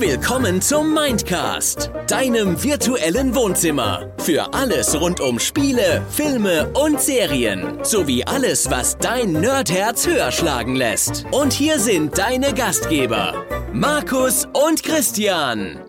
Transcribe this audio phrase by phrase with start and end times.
[0.00, 4.14] Willkommen zum Mindcast, deinem virtuellen Wohnzimmer.
[4.18, 7.82] Für alles rund um Spiele, Filme und Serien.
[7.82, 11.24] Sowie alles, was dein Nerdherz höher schlagen lässt.
[11.32, 15.80] Und hier sind deine Gastgeber, Markus und Christian.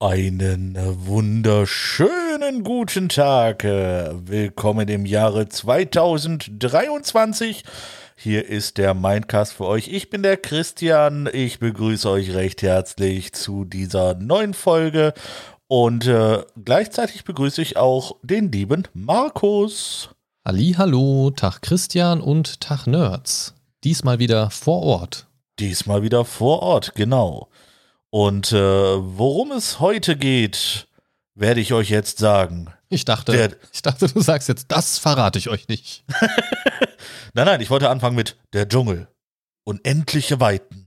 [0.00, 0.74] Einen
[1.06, 3.62] wunderschönen guten Tag.
[3.62, 7.62] Willkommen im Jahre 2023.
[8.20, 9.86] Hier ist der Mindcast für euch.
[9.86, 11.30] Ich bin der Christian.
[11.32, 15.14] Ich begrüße euch recht herzlich zu dieser neuen Folge.
[15.68, 20.08] Und äh, gleichzeitig begrüße ich auch den lieben Markus.
[20.42, 23.54] Ali, hallo, Tag Christian und Tag Nerds.
[23.84, 25.28] Diesmal wieder vor Ort.
[25.60, 27.48] Diesmal wieder vor Ort, genau.
[28.10, 30.88] Und äh, worum es heute geht,
[31.36, 32.74] werde ich euch jetzt sagen.
[32.88, 36.04] Ich dachte, Der- ich dachte, du sagst jetzt, das verrate ich euch nicht.
[37.34, 39.06] Nein, nein, ich wollte anfangen mit der Dschungel.
[39.64, 40.86] Unendliche Weiten.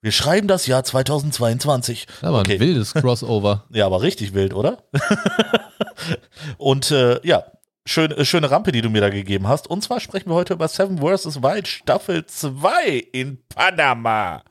[0.00, 2.06] Wir schreiben das Jahr 2022.
[2.22, 2.54] Aber Okay.
[2.54, 3.64] ein wildes Crossover.
[3.70, 4.84] Ja, aber richtig wild, oder?
[6.58, 7.44] Und äh, ja,
[7.84, 9.66] schön, äh, schöne Rampe, die du mir da gegeben hast.
[9.68, 11.42] Und zwar sprechen wir heute über Seven vs.
[11.42, 14.42] Wild Staffel 2 in Panama.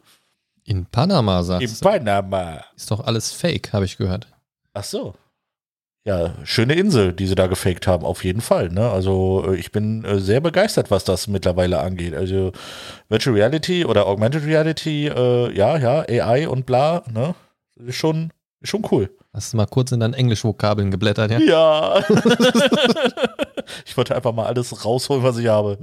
[0.65, 1.85] In Panama, In sagst du.
[1.89, 2.63] Panama.
[2.75, 4.27] Ist doch alles fake, habe ich gehört.
[4.73, 5.15] Ach so.
[6.07, 8.69] Ja, schöne Insel, die sie da gefaked haben, auf jeden Fall.
[8.69, 8.87] Ne?
[8.91, 12.13] Also äh, ich bin äh, sehr begeistert, was das mittlerweile angeht.
[12.13, 12.51] Also
[13.09, 17.33] Virtual Reality oder Augmented Reality, äh, ja, ja, AI und bla, ne?
[17.77, 19.09] Ist schon, ist schon cool.
[19.33, 21.39] Hast du mal kurz in deinen Englischvokabeln geblättert, ja?
[21.39, 21.97] Ja.
[23.85, 25.79] ich wollte einfach mal alles rausholen, was ich habe.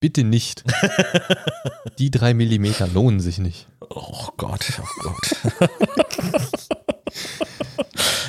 [0.00, 0.62] Bitte nicht.
[1.98, 3.66] Die drei Millimeter lohnen sich nicht.
[3.88, 5.70] Oh Gott, oh Gott.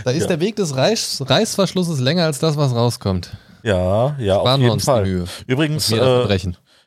[0.03, 0.27] Da ist Ja.
[0.27, 3.35] der Weg des Reiß, Reißverschlusses länger als das, was rauskommt.
[3.63, 5.03] Ja, ja, auf Sparen wir jeden uns Fall.
[5.03, 5.25] Mühe.
[5.47, 6.37] Übrigens, äh,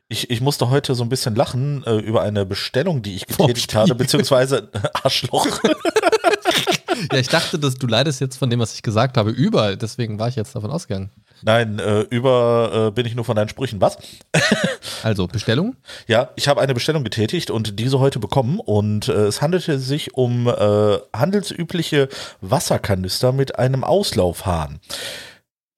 [0.09, 3.75] ich, ich musste heute so ein bisschen lachen äh, über eine Bestellung, die ich getätigt
[3.75, 4.71] habe, beziehungsweise
[5.03, 5.47] Arschloch.
[7.13, 9.77] Ja, ich dachte, dass du leidest jetzt von dem, was ich gesagt habe, über.
[9.77, 11.11] Deswegen war ich jetzt davon ausgegangen.
[11.43, 13.81] Nein, äh, über äh, bin ich nur von deinen Sprüchen.
[13.81, 13.99] Was?
[15.03, 15.77] Also, Bestellung?
[16.09, 20.13] Ja, ich habe eine Bestellung getätigt und diese heute bekommen und äh, es handelte sich
[20.15, 22.09] um äh, handelsübliche
[22.43, 24.79] Wasserkanister mit einem Auslaufhahn.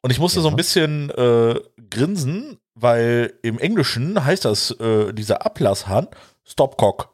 [0.01, 0.43] Und ich musste Ja.
[0.43, 1.55] so ein bisschen äh,
[1.89, 6.09] grinsen, weil im Englischen heißt das, äh, dieser Ablasshahn,
[6.45, 7.11] Stopcock.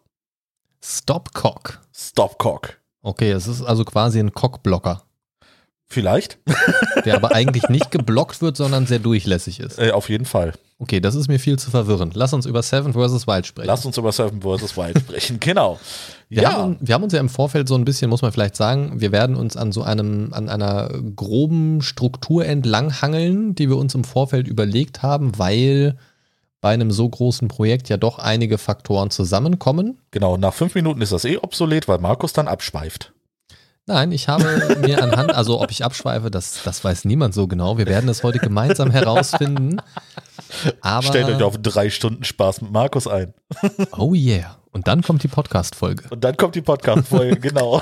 [0.83, 1.81] Stopcock.
[1.95, 2.78] Stopcock.
[3.09, 5.03] Okay, es ist also quasi ein Cockblocker,
[5.91, 6.39] Vielleicht?
[7.07, 9.79] der aber eigentlich nicht geblockt wird, sondern sehr durchlässig ist.
[9.79, 10.53] Äh, auf jeden Fall.
[10.79, 12.15] Okay, das ist mir viel zu verwirrend.
[12.15, 13.27] Lass uns über Seven vs.
[13.27, 13.67] Wild sprechen.
[13.67, 14.77] Lass uns über Seven vs.
[14.77, 15.41] Wild sprechen.
[15.41, 15.81] Genau.
[16.29, 16.53] wir, ja.
[16.53, 19.13] haben, wir haben uns ja im Vorfeld so ein bisschen, muss man vielleicht sagen, wir
[19.13, 24.47] werden uns an so einem, an einer groben Struktur entlanghangeln, die wir uns im Vorfeld
[24.47, 25.97] überlegt haben, weil
[26.61, 30.01] bei einem so großen Projekt ja doch einige Faktoren zusammenkommen.
[30.11, 33.13] Genau, nach fünf Minuten ist das eh obsolet, weil Markus dann abschweift.
[33.87, 37.79] Nein, ich habe mir anhand, also ob ich abschweife, das, das weiß niemand so genau.
[37.79, 39.81] Wir werden es heute gemeinsam herausfinden.
[40.81, 43.35] Aber, Stellt euch auf drei Stunden Spaß mit Markus ein.
[43.97, 44.59] oh yeah.
[44.73, 46.05] Und dann kommt die Podcast-Folge.
[46.11, 47.81] Und dann kommt die Podcast-Folge, genau.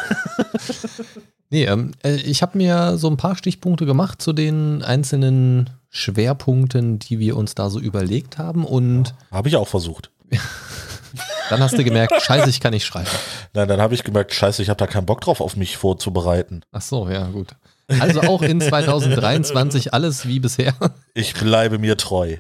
[1.50, 6.98] Nee, ähm, äh, ich habe mir so ein paar Stichpunkte gemacht zu den einzelnen Schwerpunkten,
[6.98, 8.64] die wir uns da so überlegt haben.
[8.64, 10.10] Und Habe ich auch versucht.
[11.50, 13.08] dann hast du gemerkt, scheiße, ich kann nicht schreiben.
[13.54, 16.62] Nein, dann habe ich gemerkt, scheiße, ich habe da keinen Bock drauf, auf mich vorzubereiten.
[16.72, 17.56] Ach so, ja, gut.
[17.88, 20.74] Also auch in 2023 alles wie bisher.
[21.14, 22.36] Ich bleibe mir treu.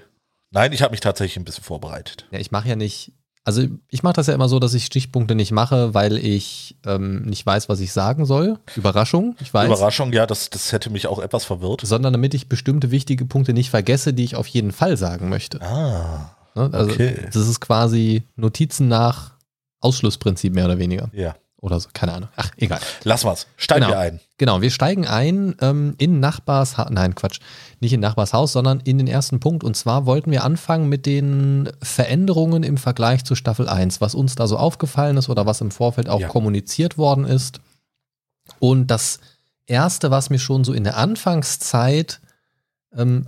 [0.50, 2.26] Nein, ich habe mich tatsächlich ein bisschen vorbereitet.
[2.30, 3.12] Ja, ich mache ja nicht.
[3.46, 7.22] Also ich mache das ja immer so, dass ich Stichpunkte nicht mache, weil ich ähm,
[7.22, 8.58] nicht weiß, was ich sagen soll.
[8.74, 9.66] Überraschung, ich weiß.
[9.68, 11.80] Überraschung, ja, das, das hätte mich auch etwas verwirrt.
[11.84, 15.62] Sondern damit ich bestimmte wichtige Punkte nicht vergesse, die ich auf jeden Fall sagen möchte.
[15.62, 16.70] Ah, Ne?
[16.72, 17.28] Also Okay.
[17.32, 19.34] das ist quasi Notizen nach
[19.80, 21.08] Ausschlussprinzip mehr oder weniger.
[21.12, 21.36] ja.
[21.60, 22.28] Oder so, keine Ahnung.
[22.36, 22.80] Ach, egal.
[23.04, 23.46] Lass mal's.
[23.56, 23.94] Steigen Genau.
[23.94, 24.20] wir ein.
[24.38, 27.40] Genau, wir steigen ein ähm, in Nachbars Nein, Quatsch.
[27.80, 29.64] Nicht in Nachbars Haus, sondern in den ersten Punkt.
[29.64, 34.34] Und zwar wollten wir anfangen mit den Veränderungen im Vergleich zu Staffel 1, was uns
[34.34, 36.28] da so aufgefallen ist oder was im Vorfeld auch Ja.
[36.28, 37.60] kommuniziert worden ist.
[38.58, 39.18] Und das
[39.66, 42.20] Erste, was mir schon so in der Anfangszeit
[42.94, 43.26] ähm,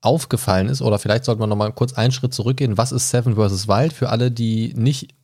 [0.00, 3.66] aufgefallen ist, oder vielleicht sollte man nochmal kurz einen Schritt zurückgehen, was ist Seven vs.
[3.66, 5.14] Wild für alle, die nicht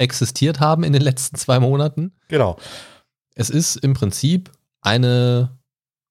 [0.00, 2.12] existiert haben in den letzten zwei Monaten?
[2.28, 2.56] Genau.
[3.34, 4.50] Es ist im Prinzip
[4.80, 5.58] eine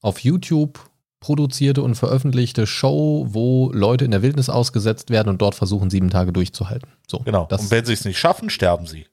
[0.02, 0.80] auf YouTube
[1.20, 6.10] produzierte und veröffentlichte Show, wo Leute in der Wildnis ausgesetzt werden und dort versuchen, sieben
[6.10, 6.90] Tage durchzuhalten.
[7.08, 7.46] So, Genau.
[7.50, 9.06] Das, Und wenn sie es nicht schaffen, sterben sie.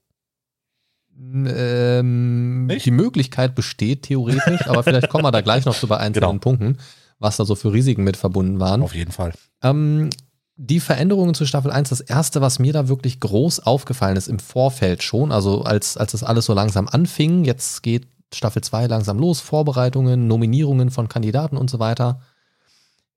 [1.19, 6.31] ähm, die Möglichkeit besteht theoretisch, aber vielleicht kommen wir da gleich noch zu bei einzelnen
[6.33, 6.41] Genau.
[6.41, 6.79] Punkten,
[7.19, 8.83] was da so für Risiken mit verbunden waren.
[8.83, 9.33] Auf jeden Fall.
[9.63, 10.11] Ähm,
[10.57, 14.39] die Veränderungen zu Staffel 1, das erste, was mir da wirklich groß aufgefallen ist im
[14.39, 19.19] Vorfeld schon, also als, als das alles so langsam anfing, jetzt geht Staffel 2 langsam
[19.19, 22.21] los, Vorbereitungen, Nominierungen von Kandidaten und so weiter,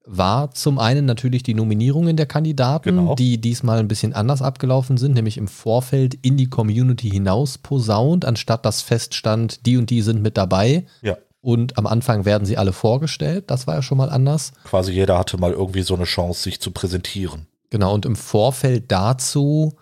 [0.06, 3.14] war zum einen natürlich die Nominierungen der Kandidaten, Genau.
[3.14, 8.24] die diesmal ein bisschen anders abgelaufen sind, nämlich im Vorfeld in die Community hinaus posaunt,
[8.24, 11.16] anstatt dass feststand, die und die sind mit dabei Ja.
[11.40, 13.50] Und am Anfang werden sie alle vorgestellt.
[13.50, 14.52] Das war ja schon mal anders.
[14.64, 17.46] Quasi jeder hatte mal irgendwie so eine Chance, sich zu präsentieren.
[17.70, 19.74] Genau, und im Vorfeld dazu,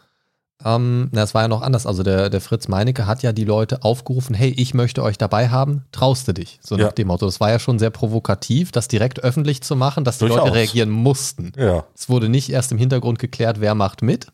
[0.65, 1.87] ähm, na, es war ja noch anders.
[1.87, 5.49] Also der, der Fritz Meinecke hat ja die Leute aufgerufen, hey, ich möchte euch dabei
[5.49, 6.59] haben, traust du dich?
[6.63, 6.87] So Ja.
[6.87, 7.27] nach dem Motto.
[7.27, 10.41] Das war ja schon sehr provokativ, das direkt öffentlich zu machen, dass die Durchaus.
[10.49, 11.53] Leute reagieren mussten.
[11.57, 11.85] Ja.
[11.95, 14.27] Es wurde nicht erst im Hintergrund geklärt, wer macht mit.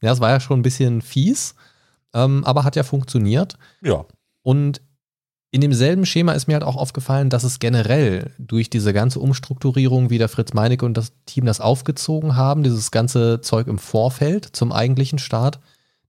[0.00, 1.54] Ja, es war ja schon ein bisschen fies,
[2.14, 3.58] ähm, aber hat ja funktioniert.
[3.82, 4.04] Ja.
[4.42, 4.80] Und
[5.50, 10.10] in demselben Schema ist mir halt auch aufgefallen, dass es generell durch diese ganze Umstrukturierung,
[10.10, 14.44] wie der Fritz Meinecke und das Team das aufgezogen haben, dieses ganze Zeug im Vorfeld
[14.44, 15.58] zum eigentlichen Start,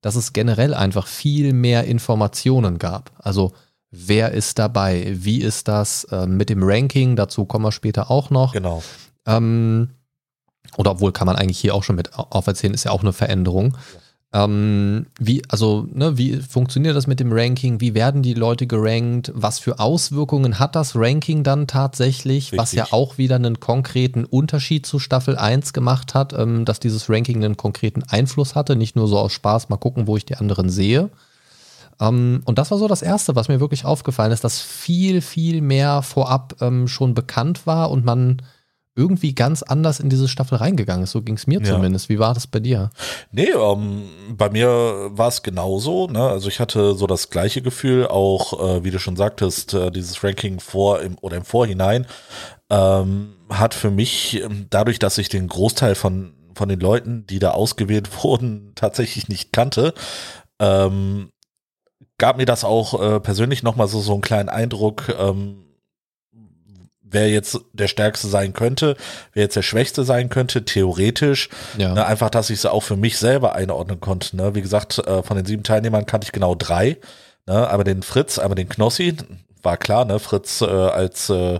[0.01, 3.11] dass es generell einfach viel mehr Informationen gab.
[3.17, 3.53] Also
[3.91, 8.29] wer ist dabei, wie ist das äh, mit dem Ranking, dazu kommen wir später auch
[8.29, 8.51] noch.
[8.53, 8.83] Genau.
[9.25, 9.89] Ähm,
[10.77, 13.13] oder obwohl kann man eigentlich hier auch schon mit au- auferzählen, ist ja auch eine
[13.13, 13.77] Veränderung.
[14.31, 17.81] Ähm, wie, also, ne, wie funktioniert das mit dem Ranking?
[17.81, 19.31] Wie werden die Leute gerankt?
[19.33, 22.55] Was für Auswirkungen hat das Ranking dann tatsächlich?
[22.55, 22.93] Was ja Richtig.
[22.93, 27.57] auch wieder einen konkreten Unterschied zu Staffel 1 gemacht hat, ähm, dass dieses Ranking einen
[27.57, 31.09] konkreten Einfluss hatte, nicht nur so aus Spaß, mal gucken, wo ich die anderen sehe.
[31.99, 35.61] Ähm, und das war so das Erste, was mir wirklich aufgefallen ist, dass viel, viel
[35.61, 38.43] mehr vorab ähm, schon bekannt war und man
[38.99, 41.11] irgendwie ganz anders in diese Staffel reingegangen ist.
[41.11, 41.73] So ging es mir Ja.
[41.73, 42.09] zumindest.
[42.09, 42.89] Wie war das bei dir?
[43.31, 44.03] Nee, ähm,
[44.37, 44.67] bei mir
[45.11, 46.07] war es genauso.
[46.07, 46.21] Ne?
[46.21, 50.23] Also ich hatte so das gleiche Gefühl, auch äh, wie du schon sagtest, äh, dieses
[50.23, 52.05] Ranking vor im, oder im Vorhinein
[52.69, 57.39] ähm, hat für mich ähm, dadurch, dass ich den Großteil von von den Leuten, die
[57.39, 59.93] da ausgewählt wurden, tatsächlich nicht kannte,
[60.59, 61.29] ähm,
[62.17, 65.07] gab mir das auch äh, persönlich noch mal so so einen kleinen Eindruck.
[65.17, 65.63] Ähm,
[67.11, 68.95] Wer jetzt der Stärkste sein könnte,
[69.33, 71.49] wer jetzt der Schwächste sein könnte, theoretisch.
[71.77, 71.93] Ja.
[71.93, 74.35] Ne, einfach, dass ich sie auch für mich selber einordnen konnte.
[74.37, 74.55] Ne?
[74.55, 76.97] Wie gesagt, äh, von den sieben Teilnehmern kannte ich genau drei.
[77.47, 77.67] Ne?
[77.67, 79.15] Einmal den Fritz, einmal den Knossi.
[79.61, 80.19] War klar, ne?
[80.19, 81.59] Fritz äh, als äh,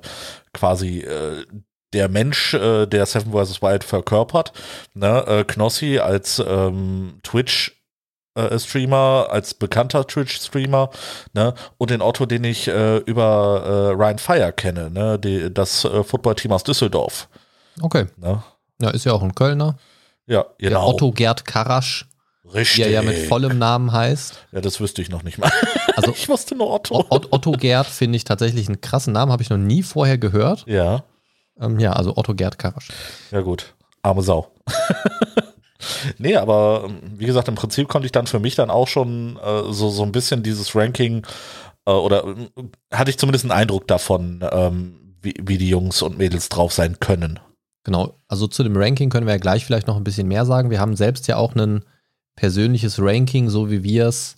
[0.54, 1.46] quasi äh,
[1.94, 3.62] der Mensch, äh, der Seven vs.
[3.62, 4.54] Wild verkörpert.
[4.94, 5.26] Ne?
[5.28, 7.79] Äh, Knossi als ähm, Twitch
[8.58, 10.90] Streamer, als bekannter Twitch-Streamer,
[11.34, 15.84] ne, und den Otto, den ich äh, über äh, Ryan Fire kenne, ne, die, das
[15.86, 17.28] äh, Footballteam aus Düsseldorf.
[17.82, 18.06] Okay.
[18.18, 18.42] Ne?
[18.82, 19.76] Ja, ist ja auch ein Kölner.
[20.26, 20.88] Ja, Der genau.
[20.90, 22.08] Otto Gerd Karasch,
[22.54, 22.78] Richtig.
[22.78, 24.38] wie er ja mit vollem Namen heißt.
[24.52, 25.52] Ja, das wüsste ich noch nicht mal.
[25.96, 27.06] Also ich wusste nur Otto.
[27.10, 30.64] Otto Gerd finde ich tatsächlich einen krassen Namen, habe ich noch nie vorher gehört.
[30.66, 31.04] Ja,
[31.60, 32.88] Ähm, ja, also Otto Gerd Karasch.
[33.32, 33.74] ja gut.
[34.02, 34.50] Arme Sau.
[36.18, 39.38] nee, aber ähm, wie gesagt, im Prinzip konnte ich dann für mich dann auch schon
[39.38, 41.26] äh, so, so ein bisschen dieses Ranking
[41.86, 46.18] äh, oder äh, hatte ich zumindest einen Eindruck davon, ähm, wie, wie die Jungs und
[46.18, 47.40] Mädels drauf sein können.
[47.84, 50.70] Genau, also zu dem Ranking können wir ja gleich vielleicht noch ein bisschen mehr sagen.
[50.70, 51.84] Wir haben selbst ja auch ein
[52.36, 54.38] persönliches Ranking, so wie wir es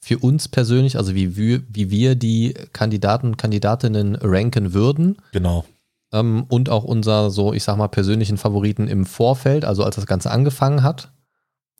[0.00, 5.16] für uns persönlich, also wie wir, wie wir die Kandidaten und Kandidatinnen ranken würden.
[5.32, 5.64] Genau.
[6.12, 10.06] Ähm, und auch unser, so ich sag mal, persönlichen Favoriten im Vorfeld, also als das
[10.06, 11.10] Ganze angefangen hat.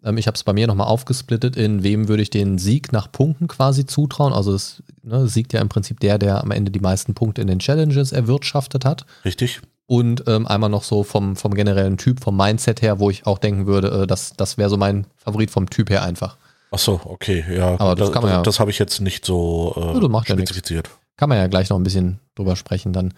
[0.05, 3.11] Ähm, ich habe es bei mir nochmal aufgesplittet, in wem würde ich den Sieg nach
[3.11, 4.33] Punkten quasi zutrauen.
[4.33, 7.47] Also es ne, siegt ja im Prinzip der, der am Ende die meisten Punkte in
[7.49, 9.07] den Challenges erwirtschaftet hat.
[9.25, 9.61] Richtig?
[9.89, 13.39] Und ähm, einmal noch so vom, vom generellen Typ, vom Mindset her, wo ich auch
[13.39, 16.37] denken würde, äh, das, das wäre so mein Favorit vom Typ her einfach.
[16.73, 17.79] Ach so, okay, ja.
[17.79, 20.35] Aber das man ja- Das habe ich jetzt nicht so äh, Ja, das macht ja
[20.35, 20.91] spezifiziert.
[21.17, 23.15] Kann man ja gleich noch ein bisschen drüber sprechen dann.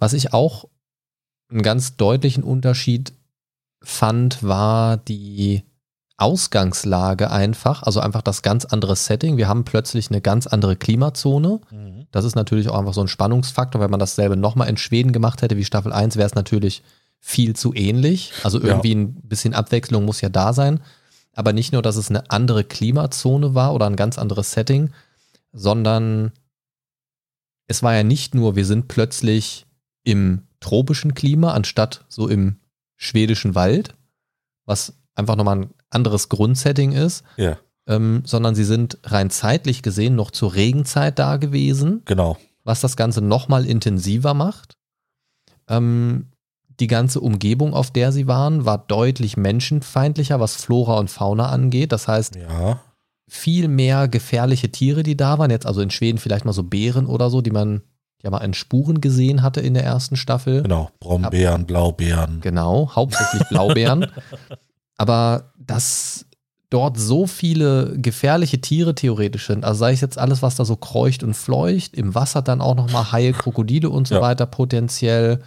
[0.00, 0.64] Was ich auch
[1.50, 3.12] einen ganz deutlichen Unterschied
[3.82, 5.62] fand, war die
[6.16, 9.36] Ausgangslage einfach, also einfach das ganz andere Setting.
[9.38, 11.60] Wir haben plötzlich eine ganz andere Klimazone.
[11.70, 12.06] Mhm.
[12.10, 13.80] Das ist natürlich auch einfach so ein Spannungsfaktor.
[13.80, 16.82] Wenn man dasselbe nochmal in Schweden gemacht hätte wie Staffel 1, wäre es natürlich
[17.20, 18.32] viel zu ähnlich.
[18.42, 18.66] Also Ja.
[18.68, 20.80] irgendwie ein bisschen Abwechslung muss ja da sein.
[21.34, 24.90] Aber nicht nur, dass es eine andere Klimazone war oder ein ganz anderes Setting,
[25.52, 26.32] sondern
[27.66, 29.64] es war ja nicht nur, wir sind plötzlich
[30.04, 32.56] im tropischen Klima anstatt so im
[32.96, 33.94] schwedischen Wald,
[34.66, 40.14] was einfach nochmal ein anderes Grundsetting ist, Ja, ähm, sondern sie sind rein zeitlich gesehen
[40.14, 42.36] noch zur Regenzeit da gewesen, genau.
[42.62, 44.76] was das Ganze nochmal intensiver macht.
[45.68, 46.26] Ähm,
[46.78, 51.92] die ganze Umgebung, auf der sie waren, war deutlich menschenfeindlicher, was Flora und Fauna angeht.
[51.92, 52.80] Das heißt, Ja,
[53.28, 55.50] viel mehr gefährliche Tiere, die da waren.
[55.50, 57.82] Jetzt also in Schweden vielleicht mal so Bären oder so, die man
[58.22, 60.62] ja mal in Spuren gesehen hatte in der ersten Staffel.
[60.62, 62.40] Genau, Brombeeren, Blaubeeren.
[62.40, 64.06] Genau, hauptsächlich Blaubeeren.
[64.96, 66.26] Aber dass
[66.68, 70.76] dort so viele gefährliche Tiere theoretisch sind, also sei es jetzt alles, was da so
[70.76, 74.20] kreucht und fleucht, im Wasser dann auch nochmal Haie, Krokodile und so Ja.
[74.20, 75.40] weiter potenziell.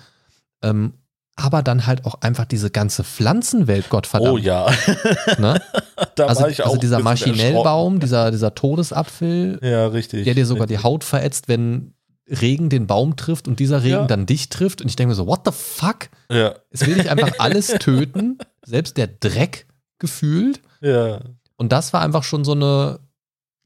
[0.63, 0.94] Ähm,
[1.36, 4.34] aber dann halt auch einfach diese ganze Pflanzenwelt, Gottverdammt.
[4.34, 4.68] Oh ja,
[5.39, 5.60] Ne?
[6.15, 6.68] da Also, war ich auch.
[6.68, 9.60] also dieser Maschinellbaum, dieser, dieser Todesapfel.
[9.63, 10.25] Ja, richtig.
[10.25, 10.84] der dir sogar die richtig.
[10.84, 11.94] Haut verätzt, wenn
[12.27, 14.06] Regen den Baum trifft und dieser Regen Ja.
[14.08, 14.82] dann dich trifft.
[14.82, 16.10] Und ich denke mir so, what the fuck?
[16.32, 19.68] Ja, Es will dich einfach alles töten, selbst der Dreck
[20.00, 20.62] gefühlt.
[20.82, 21.20] ja.
[21.56, 23.00] Und das war einfach schon so eine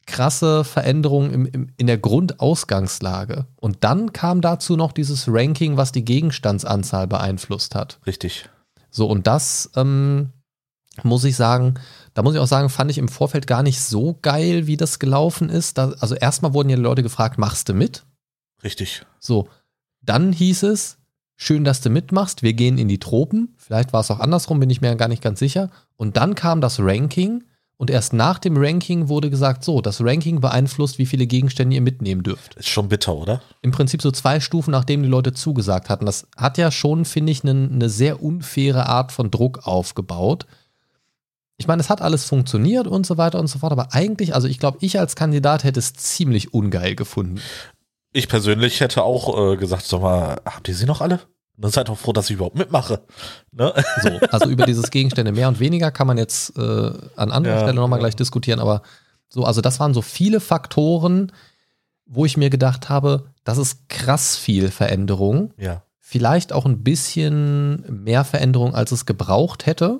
[0.06, 3.46] krasse Veränderung im, im, in der Grundausgangslage.
[3.56, 8.00] Und dann kam dazu noch dieses Ranking, was die Gegenstandsanzahl beeinflusst hat.
[8.06, 8.50] Richtig.
[8.90, 10.32] So, und das ähm,
[11.04, 11.76] muss ich sagen,
[12.14, 15.00] da muss ich auch sagen, fand ich im Vorfeld gar nicht so geil, wie das
[15.00, 15.78] gelaufen ist.
[15.78, 18.04] Da, also erstmal wurden ja die Leute gefragt, machst du mit?
[18.64, 19.06] Richtig.
[19.20, 19.48] So,
[20.02, 20.98] dann hieß es,
[21.36, 23.56] schön, dass du mitmachst, wir gehen in die Tropen.
[23.58, 25.70] Vielleicht war es auch andersrum, bin ich mir gar nicht ganz sicher.
[25.96, 27.44] Und dann kam das Ranking
[27.78, 31.82] und erst nach dem Ranking wurde gesagt, so, das Ranking beeinflusst, wie viele Gegenstände ihr
[31.82, 32.56] mitnehmen dürft.
[32.56, 33.42] Ist schon bitter, oder?
[33.62, 36.08] Im Prinzip so zwei Stufen, nachdem die Leute zugesagt hatten.
[36.08, 40.48] Das hat ja schon, finde ich, eine eine sehr unfaire Art von Druck aufgebaut.
[41.58, 44.48] Ich meine, es hat alles funktioniert und so weiter und so fort, aber eigentlich, also
[44.48, 47.40] ich glaube, ich als Kandidat hätte es ziemlich ungeil gefunden.
[48.14, 51.20] Ich persönlich hätte auch äh, gesagt, sag mal, habt ihr sie noch alle?
[51.58, 53.02] Dann seid doch froh, dass ich überhaupt mitmache.
[53.52, 53.74] Ne?
[54.02, 57.62] So, also über dieses Gegenstände mehr und weniger kann man jetzt äh, an anderer Ja,
[57.62, 58.04] Stelle nochmal ja.
[58.04, 58.84] gleich diskutieren, aber
[59.28, 61.32] so, also das waren so viele Faktoren,
[62.06, 65.54] wo ich mir gedacht habe, das ist krass viel Veränderung.
[65.58, 65.84] Ja.
[66.00, 70.00] Vielleicht auch ein bisschen mehr Veränderung, als es gebraucht hätte.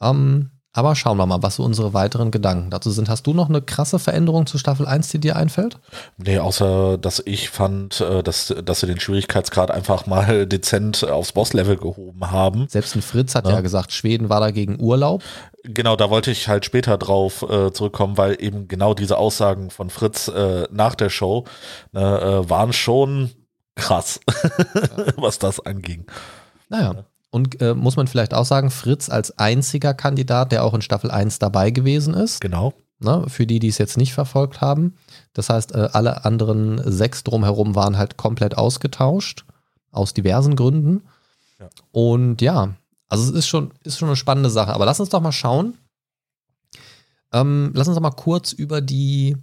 [0.00, 3.08] Ähm, aber schauen wir mal, was so unsere weiteren Gedanken dazu sind.
[3.08, 5.78] Hast du noch eine krasse Veränderung zu Staffel 1, die dir einfällt?
[6.16, 11.32] Nee, außer, dass ich fand, äh, dass, dass sie den Schwierigkeitsgrad einfach mal dezent aufs
[11.32, 12.66] Bosslevel gehoben haben.
[12.68, 13.54] Selbst ein Fritz hat Ja.
[13.54, 15.22] ja gesagt, Schweden war dagegen Urlaub.
[15.64, 19.90] Genau, da wollte ich halt später drauf äh, zurückkommen, weil eben genau diese Aussagen von
[19.90, 21.44] Fritz äh, nach der Show
[21.92, 23.30] ne, äh, waren schon
[23.74, 24.20] krass,
[25.16, 26.06] was das anging.
[26.68, 27.04] Naja.
[27.36, 31.10] Und äh, muss man vielleicht auch sagen, Fritz als einziger Kandidat, der auch in Staffel
[31.10, 32.72] 1 dabei gewesen ist, Genau.
[32.98, 34.94] ne, für die, die es jetzt nicht verfolgt haben.
[35.34, 39.44] Das heißt, äh, alle anderen sechs drumherum waren halt komplett ausgetauscht,
[39.90, 41.02] aus diversen Gründen.
[41.60, 41.68] Ja.
[41.92, 42.74] Und ja,
[43.10, 44.72] also es ist schon, ist schon eine spannende Sache.
[44.72, 45.76] Aber lass uns doch mal schauen.
[47.34, 49.36] Ähm, lass uns doch mal kurz über die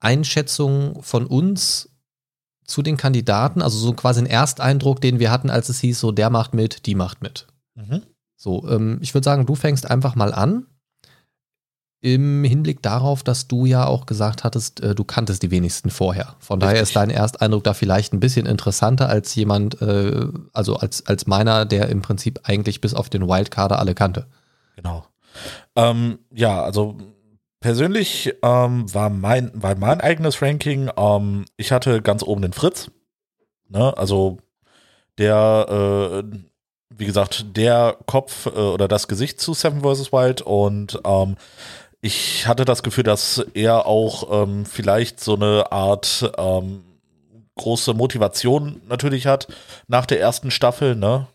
[0.00, 1.88] Einschätzung von uns
[2.68, 6.12] zu den Kandidaten, also so quasi ein Ersteindruck, den wir hatten, als es hieß, so
[6.12, 7.46] der macht mit, die macht mit.
[7.74, 8.02] Mhm.
[8.36, 10.66] So, ähm, ich würde sagen, du fängst einfach mal an.
[12.00, 16.36] Im Hinblick darauf, dass du ja auch gesagt hattest, äh, du kanntest die wenigsten vorher.
[16.38, 21.04] Von daher ist dein Ersteindruck da vielleicht ein bisschen interessanter als jemand, äh, also als,
[21.06, 24.26] als meiner, der im Prinzip eigentlich bis auf den Wildcarder alle kannte.
[24.76, 25.06] Genau.
[25.74, 26.98] Ähm, ja, also
[27.60, 30.90] persönlich ähm, war mein war mein eigenes Ranking.
[30.96, 32.90] Ähm, ich hatte ganz oben den Fritz.
[33.68, 34.38] Ne, also
[35.18, 36.38] der, äh,
[36.90, 40.12] wie gesagt, der Kopf äh, oder das Gesicht zu Seven vs.
[40.12, 41.36] Wild und ähm,
[42.00, 46.84] ich hatte das Gefühl, dass er auch ähm, vielleicht so eine Art ähm,
[47.56, 49.48] große Motivation natürlich hat
[49.88, 51.26] nach der ersten Staffel, ne?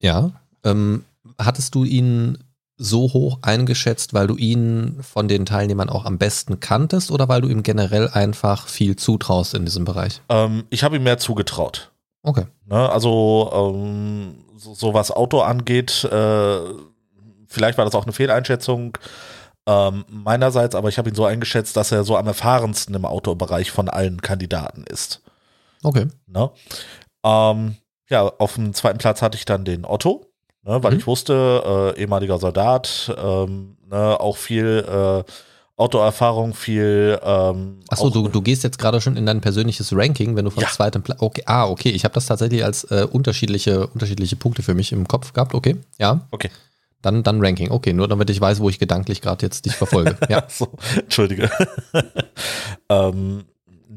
[0.00, 0.30] Ja.
[0.62, 1.04] Ähm,
[1.38, 2.38] hattest du ihn
[2.76, 7.40] so hoch eingeschätzt, weil du ihn von den Teilnehmern auch am besten kanntest oder weil
[7.40, 10.20] du ihm generell einfach viel zutraust in diesem Bereich?
[10.28, 11.92] Ähm, ich habe ihm mehr zugetraut.
[12.22, 12.46] Okay.
[12.66, 16.58] Ne, also ähm, so, so was Auto angeht, äh,
[17.46, 18.98] vielleicht war das auch eine Fehleinschätzung
[19.66, 23.70] ähm, meinerseits, aber ich habe ihn so eingeschätzt, dass er so am erfahrensten im Autobereich
[23.70, 25.22] von allen Kandidaten ist.
[25.82, 26.08] Okay.
[26.26, 26.50] Ne?
[27.24, 27.76] Ähm,
[28.10, 30.26] ja, auf dem zweiten Platz hatte ich dann den Otto,
[30.64, 30.98] ne, weil Mhm.
[30.98, 35.30] ich wusste, äh, ehemaliger Soldat, ähm, ne, auch viel äh,
[35.76, 40.44] Autoerfahrung, viel ähm, Achso, du, du gehst jetzt gerade schon in dein persönliches Ranking, wenn
[40.44, 40.68] du von Ja.
[40.68, 41.20] zweitem Platz.
[41.20, 41.88] Okay, ah, okay.
[41.90, 45.52] Ich habe das tatsächlich als äh, unterschiedliche, unterschiedliche Punkte für mich im Kopf gehabt.
[45.52, 46.20] Okay, ja.
[46.30, 46.50] Okay.
[47.02, 47.70] Dann, dann Ranking.
[47.72, 50.16] Okay, nur damit ich weiß, wo ich gedanklich gerade jetzt dich verfolge.
[50.30, 50.44] Ja.
[50.48, 51.50] so, Entschuldige.
[52.88, 53.44] ähm,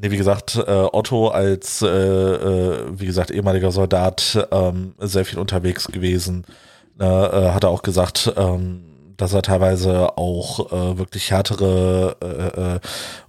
[0.00, 5.38] nee, wie gesagt, äh, Otto als, äh, äh, wie gesagt, ehemaliger Soldat, ähm, sehr viel
[5.38, 6.44] unterwegs gewesen.
[7.00, 8.84] Äh, äh, hat er auch gesagt, ähm,
[9.16, 12.80] dass er teilweise auch äh, wirklich härtere äh, äh,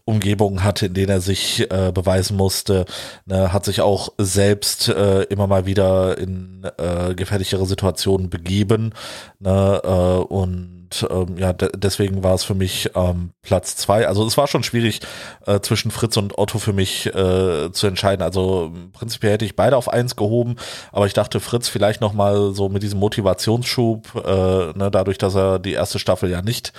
[0.06, 2.86] Umgebungen hatte, in denen er sich äh, beweisen musste,
[3.26, 8.94] ne, hat sich auch selbst äh, immer mal wieder in äh, gefährlichere Situationen begeben
[9.40, 10.79] ne, äh, und
[11.10, 14.08] ähm, ja, de deswegen war es für mich ähm, Platz zwei.
[14.08, 15.02] Also es war schon schwierig
[15.46, 18.22] äh, zwischen Fritz und Otto für mich äh, zu entscheiden.
[18.22, 20.56] Also prinzipiell hätte ich beide auf eins gehoben,
[20.92, 25.36] aber ich dachte Fritz vielleicht noch mal so mit diesem Motivationsschub, äh, ne, dadurch, dass
[25.36, 26.74] er die erste Staffel ja nicht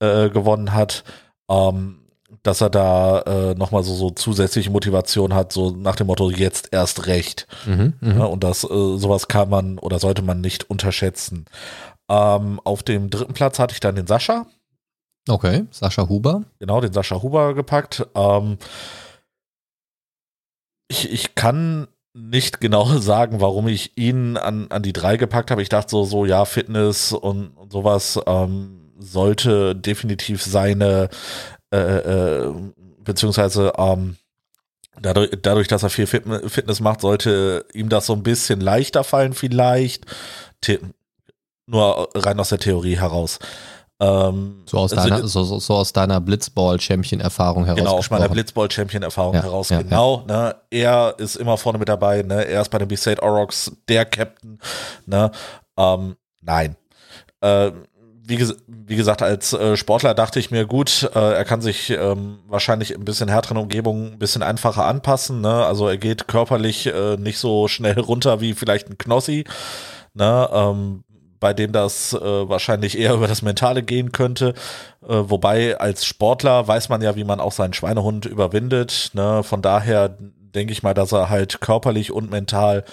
[0.00, 1.04] äh, gewonnen hat.
[1.50, 1.98] Ähm,
[2.42, 6.68] dass er da äh, nochmal so, so zusätzliche Motivation hat, so nach dem Motto, jetzt
[6.72, 7.46] erst recht.
[7.66, 11.46] Mhm, ja, und das, äh, sowas kann man oder sollte man nicht unterschätzen.
[12.08, 14.46] Ähm, auf dem dritten Platz hatte ich dann den Sascha.
[15.28, 16.44] Okay, Sascha Huber.
[16.58, 18.06] Genau, den Sascha Huber gepackt.
[18.14, 18.58] Ähm,
[20.88, 25.62] ich, ich kann nicht genau sagen, warum ich ihn an, an die drei gepackt habe.
[25.62, 31.10] Ich dachte so, so ja, Fitness und, und sowas ähm, sollte definitiv seine
[31.70, 32.54] äh, äh,
[33.04, 34.16] beziehungsweise ähm,
[35.00, 39.32] dadurch, dadurch, dass er viel Fitness macht, sollte ihm das so ein bisschen leichter fallen,
[39.34, 40.06] vielleicht.
[40.64, 40.78] The
[41.68, 43.38] nur rein aus der Theorie heraus.
[44.00, 47.78] Ähm, so, aus also, deiner, so, so, so aus deiner Blitzball-Champion-Erfahrung heraus.
[47.78, 49.70] Genau, aus meiner Blitzball-Champion-Erfahrung ja, heraus.
[49.70, 50.34] Ja, genau, ja.
[50.34, 52.22] Ne, er ist immer vorne mit dabei.
[52.22, 54.60] Ne, er ist bei den Besaid Orox der Captain.
[55.06, 55.32] Ne,
[55.76, 56.76] ähm, nein.
[57.40, 57.72] Äh,
[58.28, 62.40] wie, wie, gesagt, als äh, Sportler dachte ich mir, gut, äh, er kann sich ähm,
[62.46, 65.40] wahrscheinlich ein bisschen härteren Umgebungen ein bisschen einfacher anpassen.
[65.40, 65.64] Ne?
[65.64, 69.44] Also er geht körperlich äh, nicht so schnell runter wie vielleicht ein Knossi.
[70.12, 70.48] Ne?
[70.52, 71.04] Ähm,
[71.40, 74.54] bei dem das äh, wahrscheinlich eher über das Mentale gehen könnte.
[75.02, 79.10] Äh, wobei als Sportler weiß man ja, wie man auch seinen Schweinehund überwindet.
[79.14, 79.42] Ne?
[79.42, 80.16] Von daher
[80.54, 82.84] denke ich mal, dass er halt körperlich und mental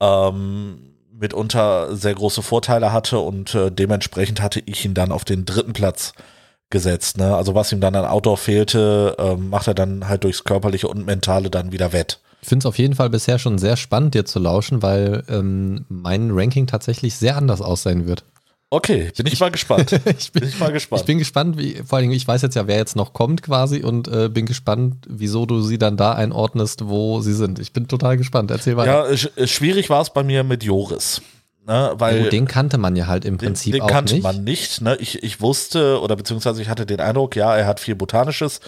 [0.00, 5.44] ähm, mitunter sehr große Vorteile hatte und äh, dementsprechend hatte ich ihn dann auf den
[5.44, 6.12] dritten Platz
[6.70, 7.18] gesetzt.
[7.18, 7.34] Ne?
[7.34, 11.06] Also was ihm dann an Outdoor fehlte, äh, macht er dann halt durchs körperliche und
[11.06, 12.20] mentale dann wieder wett.
[12.40, 15.84] Ich finde es auf jeden Fall bisher schon sehr spannend, dir zu lauschen, weil ähm,
[15.88, 18.24] mein Ranking tatsächlich sehr anders aussehen wird.
[18.70, 19.92] Okay, bin ich, ich mal gespannt.
[20.18, 21.00] ich bin, bin, ich mal gespannt.
[21.00, 23.82] Ich bin gespannt, wie, vor allem, ich weiß jetzt ja, wer jetzt noch kommt quasi
[23.82, 27.58] und äh, bin gespannt, wieso du sie dann da einordnest, wo sie sind.
[27.58, 28.50] Ich bin total gespannt.
[28.50, 29.10] Erzähl weiter.
[29.10, 31.22] Ja, schwierig war es bei mir mit Joris.
[31.66, 34.22] Ne, weil ja, den kannte man ja halt im Prinzip den, den auch kannte nicht.
[34.22, 34.80] man nicht.
[34.80, 34.96] Ne?
[35.00, 38.60] Ich, ich wusste oder beziehungsweise ich hatte den Eindruck, ja, er hat viel Botanisches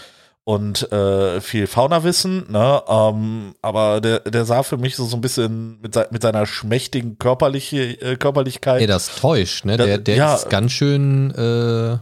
[0.45, 2.83] und äh, viel Fauna-Wissen, ne?
[2.89, 6.47] Ähm, aber der, der sah für mich so, so ein bisschen mit, se mit seiner
[6.47, 8.81] schmächtigen körperliche, äh, Körperlichkeit.
[8.81, 9.77] Ey, das täuscht, ne?
[9.77, 11.99] Der, der ja, ist ganz schön, äh,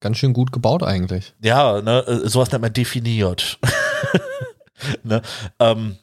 [0.00, 1.34] ganz schön gut gebaut eigentlich.
[1.42, 3.58] Ja, ne, äh, sowas nennt man definiert.
[5.04, 5.22] ne?
[5.60, 5.96] Ähm,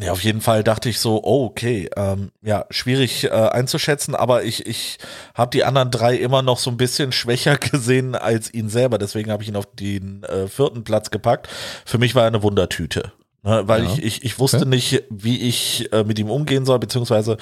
[0.00, 4.44] ja, auf jeden Fall dachte ich so, oh, okay, ähm, ja, schwierig äh, einzuschätzen, aber
[4.44, 4.98] ich, ich
[5.34, 8.98] habe die anderen drei immer noch so ein bisschen schwächer gesehen als ihn selber.
[8.98, 11.48] Deswegen habe ich ihn auf den äh, vierten Platz gepackt.
[11.84, 13.12] Für mich war er eine Wundertüte.
[13.44, 13.92] Ne, weil ja.
[13.92, 14.68] ich, ich, ich wusste okay.
[14.68, 17.38] nicht, wie ich äh, mit ihm umgehen soll, beziehungsweise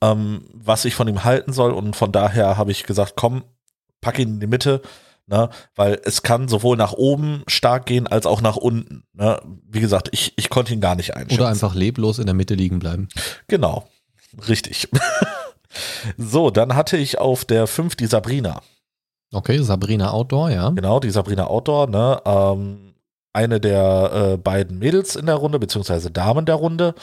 [0.00, 1.72] ähm, was ich von ihm halten soll.
[1.72, 3.44] Und von daher habe ich gesagt, komm,
[4.00, 4.82] pack ihn in die Mitte
[5.26, 5.48] Ne?
[5.74, 9.04] Weil es kann sowohl nach oben stark gehen als auch nach unten.
[9.14, 9.40] Ne?
[9.66, 11.40] Wie gesagt, ich, ich konnte ihn gar nicht einschätzen.
[11.40, 13.08] Oder einfach leblos in der Mitte liegen bleiben.
[13.48, 13.88] Genau,
[14.48, 14.88] richtig.
[16.18, 18.60] so, dann hatte ich auf der 5 die Sabrina.
[19.32, 20.68] Okay, Sabrina Outdoor, ja.
[20.70, 22.20] Genau, die Sabrina Outdoor, ne?
[22.24, 22.93] Ähm,
[23.34, 26.94] eine der äh, beiden Mädels in der Runde, beziehungsweise Damen der Runde.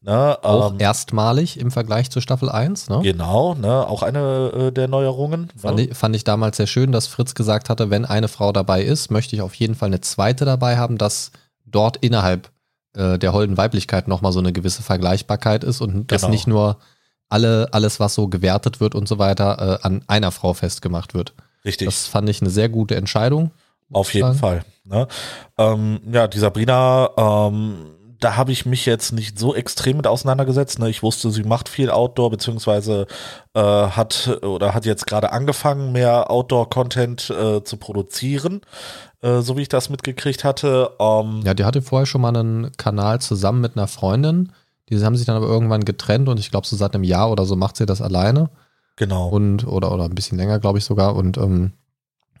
[0.00, 3.00] Ne, auch ähm, erstmalig im Vergleich zu Staffel 1, ne?
[3.02, 5.42] Genau, ne, auch eine äh, der Neuerungen.
[5.42, 5.48] Ne?
[5.56, 8.82] Fand, ich, fand ich damals sehr schön, dass Fritz gesagt hatte, wenn eine Frau dabei
[8.82, 11.30] ist, möchte ich auf jeden Fall eine zweite dabei haben, dass
[11.66, 12.50] dort innerhalb
[12.94, 16.32] äh, der holden Weiblichkeit nochmal so eine gewisse Vergleichbarkeit ist und dass genau.
[16.32, 16.78] nicht nur
[17.28, 21.32] alle, alles, was so gewertet wird und so weiter, äh, an einer Frau festgemacht wird.
[21.64, 21.86] Richtig.
[21.86, 23.52] Das fand ich eine sehr gute Entscheidung.
[23.92, 24.38] Auf jeden sagen.
[24.38, 24.64] Fall.
[24.84, 25.06] Ne?
[25.58, 30.78] Ähm, ja, die Sabrina, ähm, da habe ich mich jetzt nicht so extrem mit auseinandergesetzt.
[30.78, 30.88] Ne?
[30.90, 33.06] Ich wusste, sie macht viel Outdoor, beziehungsweise
[33.54, 38.60] äh, hat oder hat jetzt gerade angefangen, mehr Outdoor-Content äh, zu produzieren,
[39.22, 40.90] äh, so wie ich das mitgekriegt hatte.
[40.98, 44.52] Ähm, ja, die hatte vorher schon mal einen Kanal zusammen mit einer Freundin.
[44.88, 47.44] Die haben sich dann aber irgendwann getrennt und ich glaube, so seit einem Jahr oder
[47.44, 48.50] so macht sie das alleine.
[48.96, 49.28] Genau.
[49.28, 51.16] Und, oder, oder ein bisschen länger, glaube ich sogar.
[51.16, 51.72] Und ähm,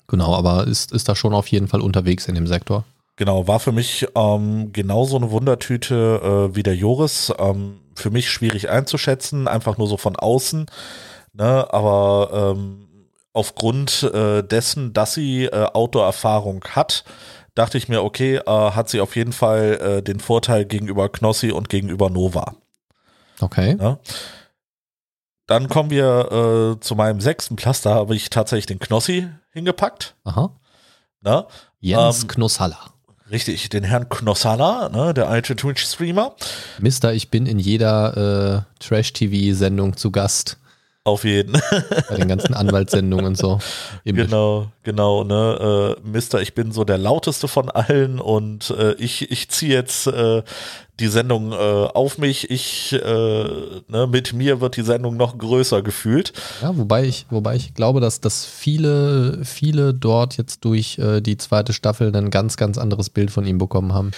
[0.08, 2.84] Genau, aber ist, ist da schon auf jeden Fall unterwegs in dem Sektor.
[3.16, 7.32] Genau, war für mich ähm, genauso eine Wundertüte äh, wie der Joris.
[7.38, 10.66] Ähm, für mich schwierig einzuschätzen, einfach nur so von außen.
[11.34, 11.72] Ne?
[11.72, 12.88] Aber ähm,
[13.32, 17.04] aufgrund äh, dessen, dass sie äh, Outdoor-Erfahrung hat,
[17.54, 21.52] dachte ich mir, okay, äh, hat sie auf jeden Fall äh, den Vorteil gegenüber Knossi
[21.52, 22.54] und gegenüber Nova.
[23.40, 23.74] Okay.
[23.74, 23.98] Ne?
[25.46, 27.82] Dann kommen wir äh, zu meinem sechsten Platz.
[27.82, 30.14] Da habe ich tatsächlich den Knossi hingepackt.
[30.24, 30.54] Aha.
[31.20, 31.46] Na?
[31.80, 32.78] Jens ähm, Knusshaller.
[33.30, 36.34] Richtig, den Herrn Knossalla, ne, der alte Twitch-Streamer.
[36.80, 40.58] Mister, ich bin in jeder äh, Trash-TV-Sendung zu Gast.
[41.04, 41.60] Auf jeden.
[42.08, 43.58] Bei den ganzen Anwaltssendungen und so.
[44.04, 48.92] Eben genau, genau, ne, äh, Mister, ich bin so der lauteste von allen und äh,
[48.94, 50.44] ich, ich ziehe jetzt äh,
[51.00, 52.50] die Sendung äh, auf mich.
[52.50, 56.32] Ich, äh, ne, mit mir wird die Sendung noch größer gefühlt.
[56.62, 61.36] Ja, wobei ich, wobei ich glaube, dass, dass viele, viele dort jetzt durch äh, die
[61.36, 64.12] zweite Staffel ein ganz, ganz anderes Bild von ihm bekommen haben.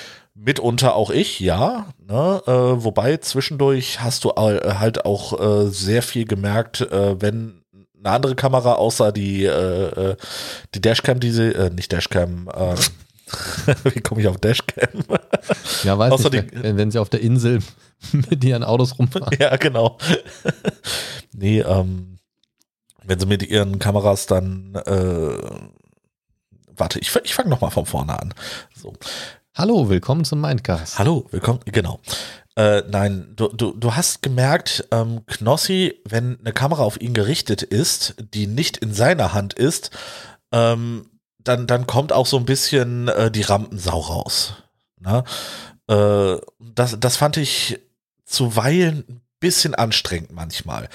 [0.45, 1.87] Mitunter auch ich, ja.
[2.07, 2.43] Ne?
[2.47, 7.63] Äh, wobei zwischendurch hast du äh, halt auch äh, sehr viel gemerkt, äh, wenn
[7.99, 10.17] eine andere Kamera außer die, äh, äh,
[10.75, 12.75] die Dashcam, diese, äh, nicht Dashcam, äh,
[13.95, 15.05] wie komme ich auf Dashcam?
[15.83, 17.61] Ja, weiß Außer nicht, wenn, wenn sie auf der Insel
[18.13, 19.37] mit ihren Autos rumfahren.
[19.39, 19.97] ja, genau.
[21.33, 22.19] nee, ähm,
[23.03, 25.39] wenn sie mit ihren Kameras dann, äh,
[26.77, 28.35] warte, ich, ich fange nochmal von vorne an.
[28.75, 28.93] So.
[29.57, 30.99] Hallo, willkommen zum Mindcast.
[30.99, 32.01] Hallo, willkommen, genau.
[32.57, 37.63] Äh, nein, du, du, du hast gemerkt, ähm, Knossi, wenn eine Kamera auf ihn gerichtet
[37.63, 39.93] ist, die nicht in seiner Hand ist,
[40.51, 44.55] ähm, dann, dann kommt auch so ein bisschen äh, die Rampensau raus.
[44.99, 45.23] Ne?
[45.87, 47.79] Äh, das, das fand ich
[48.25, 50.89] zuweilen ein bisschen anstrengend manchmal.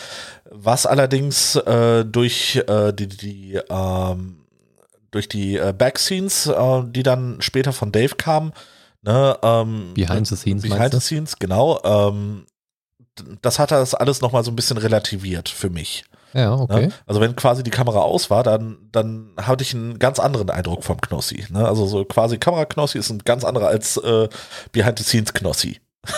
[0.52, 4.39] Was allerdings äh, durch äh, die, die ähm,
[5.12, 8.54] durch die äh, Backscenes, äh, die dann später von Dave kamen,
[9.02, 12.45] ne, ähm, Behind the Scenes, Behind the Scenes, genau, ähm,
[13.41, 16.06] das hat das alles nochmal so ein bisschen relativiert für mich.
[16.34, 16.88] Ja, okay.
[16.88, 16.93] Ne?
[17.06, 20.84] Also wenn quasi die Kamera aus war, dann, dann hatte ich einen ganz anderen Eindruck
[20.84, 21.45] vom Knossi.
[21.50, 21.67] Ne?
[21.67, 24.30] Also so quasi Kamera-Knossi ist ein ganz anderer als äh,
[24.72, 25.80] Behind-the-Scenes-Knossi.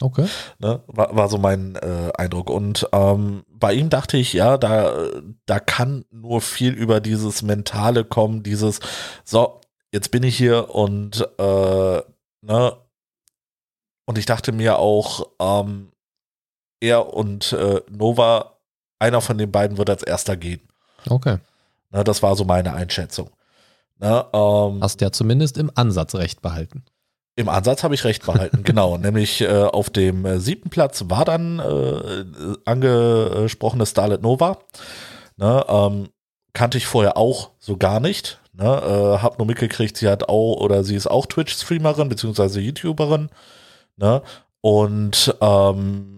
[0.00, 0.28] Okay.
[0.58, 0.82] Ne?
[0.86, 2.50] War, war so mein äh, Eindruck.
[2.50, 4.94] Und ähm, bei ihm dachte ich, ja, da,
[5.46, 8.80] da kann nur viel über dieses Mentale kommen, dieses,
[9.24, 9.60] so,
[9.92, 12.02] jetzt bin ich hier und äh,
[12.42, 12.76] ne,
[14.04, 15.90] und ich dachte mir auch, ähm,
[16.80, 18.58] er und äh, Nova,
[18.98, 20.60] einer von den beiden wird als erster gehen.
[21.08, 21.38] Okay.
[21.90, 23.30] Ne, das war so meine Einschätzung.
[23.98, 26.84] Ne, ähm, Hast ja zumindest im Ansatz recht behalten.
[27.38, 28.96] Im Ansatz habe ich recht behalten, genau.
[28.96, 34.58] Nämlich äh, auf dem äh, siebten Platz war dann äh, angesprochene Starlet Nova.
[35.36, 36.08] Ne, ähm,
[36.54, 38.40] kannte ich vorher auch so gar nicht.
[38.54, 43.28] Ne, äh, hab nur mitgekriegt, sie hat auch oder sie ist auch Twitch-Streamerin beziehungsweise YouTuberin.
[43.96, 44.22] Ne,
[44.62, 46.16] und ähm,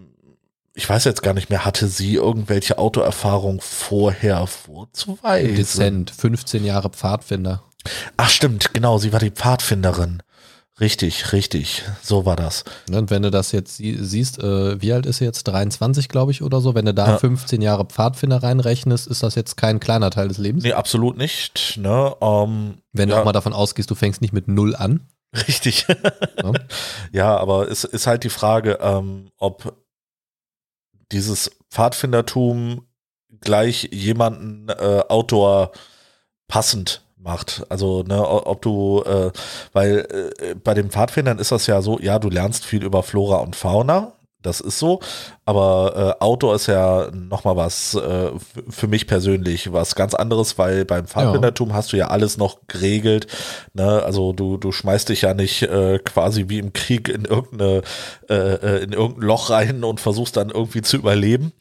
[0.74, 5.56] ich weiß jetzt gar nicht mehr, hatte sie irgendwelche Autoerfahrung vorher vorzuweisen?
[5.56, 7.64] Dezent, 15 Jahre Pfadfinder.
[8.16, 10.22] Ach stimmt, genau, sie war die Pfadfinderin.
[10.80, 11.82] Richtig, richtig.
[12.02, 12.64] So war das.
[12.88, 15.42] Ne, Und wenn du das jetzt sie- siehst, äh, wie alt ist sie jetzt?
[15.44, 16.74] 23, glaube ich, oder so.
[16.74, 17.18] Wenn du da Ja.
[17.18, 20.62] 15 Jahre Pfadfinder reinrechnest, ist das jetzt kein kleiner Teil des Lebens.
[20.62, 21.76] Nee, absolut nicht.
[21.78, 22.14] Ne?
[22.20, 25.08] Ähm, Wenn du ja, auch mal davon ausgehst, du fängst nicht mit Null an.
[25.46, 25.86] Richtig.
[26.42, 26.52] Ja.
[27.12, 29.74] ja, aber es ist halt die Frage, ähm, ob
[31.12, 32.86] dieses Pfadfindertum
[33.40, 35.72] gleich jemanden äh, Outdoor
[36.46, 37.64] passend macht.
[37.68, 39.30] Also, ne, ob du, äh,
[39.72, 43.38] weil äh, bei den Pfadfindern ist das ja so, ja, du lernst viel über Flora
[43.38, 45.00] und Fauna, das ist so,
[45.44, 48.30] aber äh, Outdoor ist ja nochmal was äh,
[48.68, 53.26] für mich persönlich was ganz anderes, weil beim Pfadfindertum hast du ja alles noch geregelt,
[53.74, 57.82] ne, also du, du schmeißt dich ja nicht äh, quasi wie im Krieg in irgendeine,
[58.30, 61.52] äh, äh, in irgendein Loch rein und versuchst dann irgendwie zu überleben.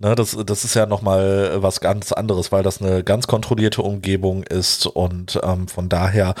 [0.00, 4.44] Ne, das, das ist ja nochmal was ganz anderes, weil das eine ganz kontrollierte Umgebung
[4.44, 6.34] ist und ähm, von daher,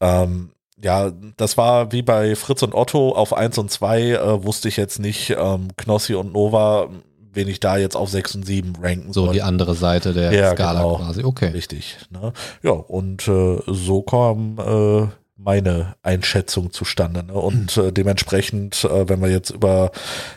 [0.00, 4.68] ähm, ja, das war wie bei Fritz und Otto auf 1 und 2, äh, wusste
[4.68, 6.88] ich jetzt nicht, ähm, Knossi und Nova,
[7.32, 9.34] wen ich da jetzt auf 6 und 7 ranken So soll.
[9.34, 10.96] die andere Seite der Ja, Skala genau.
[10.98, 11.24] quasi.
[11.24, 11.48] Okay.
[11.48, 11.96] Richtig.
[12.10, 12.32] Ne?
[12.62, 15.08] Ja, und äh, so kam äh,
[15.42, 17.24] meine Einschätzung zustande.
[17.24, 17.32] Ne?
[17.34, 19.90] Und äh, dementsprechend, äh, wenn wir jetzt über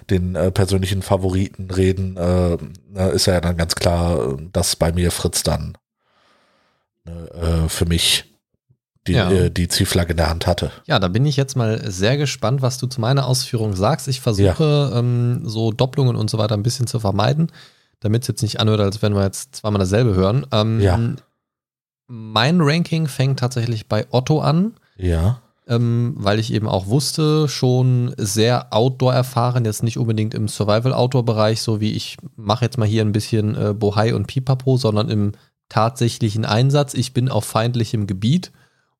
[0.09, 2.57] den äh, persönlichen Favoriten reden, äh,
[2.91, 5.77] na, ist ja dann ganz klar, dass bei mir Fritz dann
[7.05, 7.29] ne,
[7.65, 8.25] äh, für mich
[9.07, 9.29] die, Ja.
[9.31, 10.71] äh, die Zielflagge in der Hand hatte.
[10.87, 14.07] Ja, da bin ich jetzt mal sehr gespannt, was du zu meiner Ausführung sagst.
[14.07, 17.51] Ich versuche, ähm, so Doppelungen und so weiter ein bisschen zu vermeiden,
[17.99, 20.47] damit es jetzt nicht anhört, als wenn wir jetzt zweimal dasselbe hören.
[20.51, 20.99] Ähm, Ja.
[22.07, 24.75] Mein Ranking fängt tatsächlich bei Otto an.
[24.97, 25.41] Ja.
[25.67, 31.61] ähm, weil ich eben auch wusste, schon sehr Outdoor erfahren, jetzt nicht unbedingt im Survival-Outdoor-Bereich,
[31.61, 35.31] so wie ich mache jetzt mal hier ein bisschen äh, Bohai und Pipapo, sondern im
[35.69, 36.93] tatsächlichen Einsatz.
[36.93, 38.51] Ich bin auf feindlichem Gebiet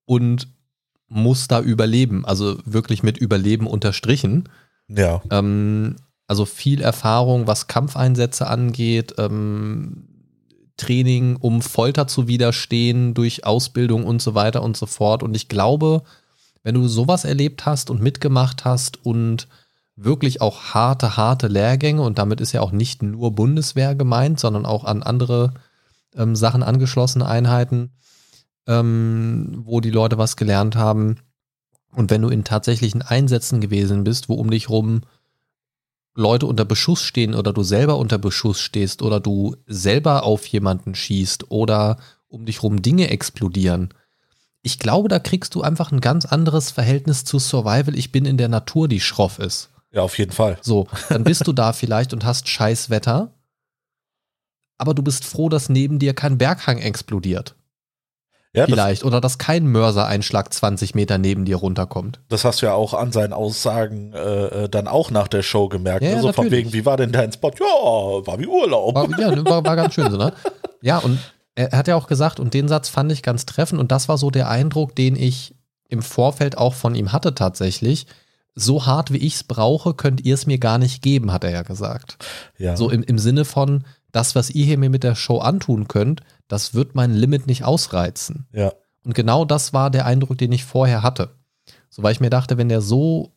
[0.05, 0.47] und
[1.07, 4.49] muss da überleben, also wirklich mit Überleben unterstrichen.
[4.87, 5.21] Ja.
[5.29, 10.07] Ähm, also viel Erfahrung, was Kampfeinsätze angeht, ähm,
[10.77, 15.23] Training, um Folter zu widerstehen durch Ausbildung und so weiter und so fort.
[15.23, 16.03] Und ich glaube,
[16.63, 19.47] wenn du sowas erlebt hast und mitgemacht hast und
[19.95, 24.65] wirklich auch harte, harte Lehrgänge und damit ist ja auch nicht nur Bundeswehr gemeint, sondern
[24.65, 25.53] auch an andere
[26.15, 27.91] ähm, Sachen angeschlossene Einheiten,
[28.67, 31.17] ähm, wo die Leute was gelernt haben.
[31.93, 35.01] Und wenn du in tatsächlichen Einsätzen gewesen bist, wo um dich rum
[36.15, 40.95] Leute unter Beschuss stehen oder du selber unter Beschuss stehst oder du selber auf jemanden
[40.95, 41.97] schießt oder
[42.27, 43.93] um dich rum Dinge explodieren.
[44.61, 47.95] Ich glaube, da kriegst du einfach ein ganz anderes Verhältnis zu Survival.
[47.95, 49.69] Ich bin in der Natur, die schroff ist.
[49.91, 50.57] Ja, auf jeden Fall.
[50.61, 53.33] So, dann bist du da vielleicht und hast scheiß Wetter.
[54.77, 57.55] Aber du bist froh, dass neben dir kein Berghang explodiert.
[58.55, 59.01] Ja, vielleicht.
[59.01, 62.19] Das, oder dass kein Mörsereinschlag 20 Meter neben dir runterkommt.
[62.29, 65.67] Das hast du ja auch an seinen Aussagen äh, äh dann auch nach der Show
[65.67, 66.03] gemerkt.
[66.03, 66.21] Ja, ne?
[66.21, 67.51] So von wegen, wie war denn dein Spot?
[67.59, 68.95] Ja, war wie Urlaub.
[68.95, 70.33] War, ja, war, war ganz schön so, ne?
[70.81, 71.19] Ja, und
[71.55, 74.17] er hat ja auch gesagt, und den Satz fand ich ganz treffend, und das war
[74.17, 75.55] so der Eindruck, den ich
[75.87, 78.07] im Vorfeld auch von ihm hatte tatsächlich.
[78.55, 81.51] So hart wie ich es brauche, könnt ihr es mir gar nicht geben, hat er
[81.51, 82.17] ja gesagt.
[82.57, 82.77] Ja.
[82.77, 83.83] So im, im Sinne von,
[84.15, 87.65] das, was ihr hier mir mit der Show antun könnt, das wird mein Limit nicht
[87.65, 88.47] ausreizen.
[88.53, 88.71] Ja.
[89.03, 91.31] Und genau das war der Eindruck, den ich vorher hatte.
[91.89, 93.33] So, weil ich mir dachte, wenn der so,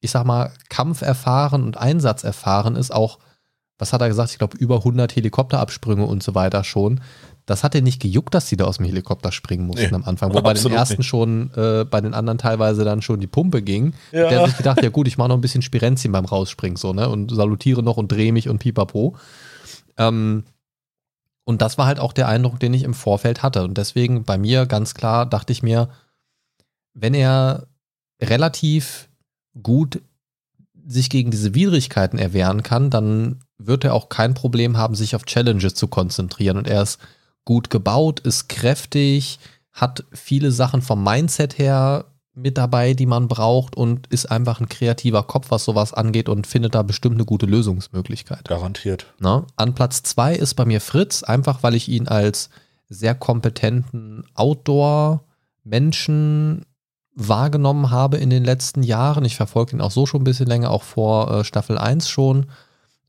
[0.00, 3.18] ich sag mal, kampferfahren und einsatzerfahren ist, auch,
[3.78, 7.00] was hat er gesagt, ich glaube, über 100 Helikopterabsprünge und so weiter schon,
[7.46, 10.04] das hat er nicht gejuckt, dass die da aus dem Helikopter springen mussten nee, am
[10.04, 10.34] Anfang.
[10.34, 11.06] Wo bei den ersten nicht.
[11.06, 13.94] schon, äh, bei den anderen teilweise dann schon die Pumpe ging.
[14.12, 14.28] Ja.
[14.28, 16.92] Der hat sich gedacht, ja gut, ich mache noch ein bisschen Spirenzchen beim Rausspringen so,
[16.92, 17.08] ne?
[17.08, 19.16] Und salutiere noch und drehe mich und pipapo.
[19.98, 20.44] Ähm,
[21.44, 23.64] und das war halt auch der Eindruck, den ich im Vorfeld hatte.
[23.64, 25.88] Und deswegen bei mir ganz klar dachte ich mir,
[26.94, 27.68] wenn er
[28.20, 29.08] relativ
[29.62, 30.02] gut
[30.86, 35.24] sich gegen diese Widrigkeiten erwehren kann, dann wird er auch kein Problem haben, sich auf
[35.24, 36.56] Challenges zu konzentrieren.
[36.56, 36.98] Und er ist
[37.44, 39.38] gut gebaut, ist kräftig,
[39.72, 42.06] hat viele Sachen vom Mindset her
[42.40, 46.46] mit dabei, die man braucht und ist einfach ein kreativer Kopf, was sowas angeht und
[46.46, 48.46] findet da bestimmt eine gute Lösungsmöglichkeit.
[48.46, 49.06] Garantiert.
[49.18, 52.50] Na, an Platz zwei ist bei mir Fritz, einfach weil ich ihn als
[52.88, 56.64] sehr kompetenten Outdoor-Menschen
[57.14, 59.24] wahrgenommen habe in den letzten Jahren.
[59.24, 62.46] Ich verfolge ihn auch so schon ein bisschen länger, auch vor äh, Staffel 1 schon.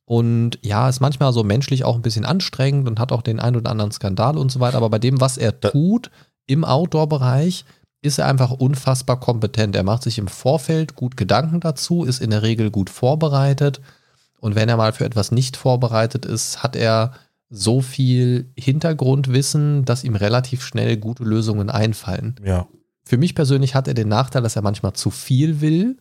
[0.06, 3.56] Und ja, ist manchmal so menschlich auch ein bisschen anstrengend und hat auch den ein
[3.56, 4.78] oder anderen Skandal und so weiter.
[4.78, 6.10] Aber bei dem, was er tut
[6.48, 7.64] im Outdoor-Bereich,
[8.02, 9.76] ist er einfach unfassbar kompetent.
[9.76, 13.82] Er macht sich im Vorfeld gut Gedanken dazu, ist in der Regel gut vorbereitet.
[14.40, 17.12] Und wenn er mal für etwas nicht vorbereitet ist, hat er
[17.50, 22.36] so viel Hintergrundwissen, dass ihm relativ schnell gute Lösungen einfallen.
[22.44, 22.68] Ja.
[23.04, 25.98] Für mich persönlich hat er den Nachteil, dass er manchmal zu viel will,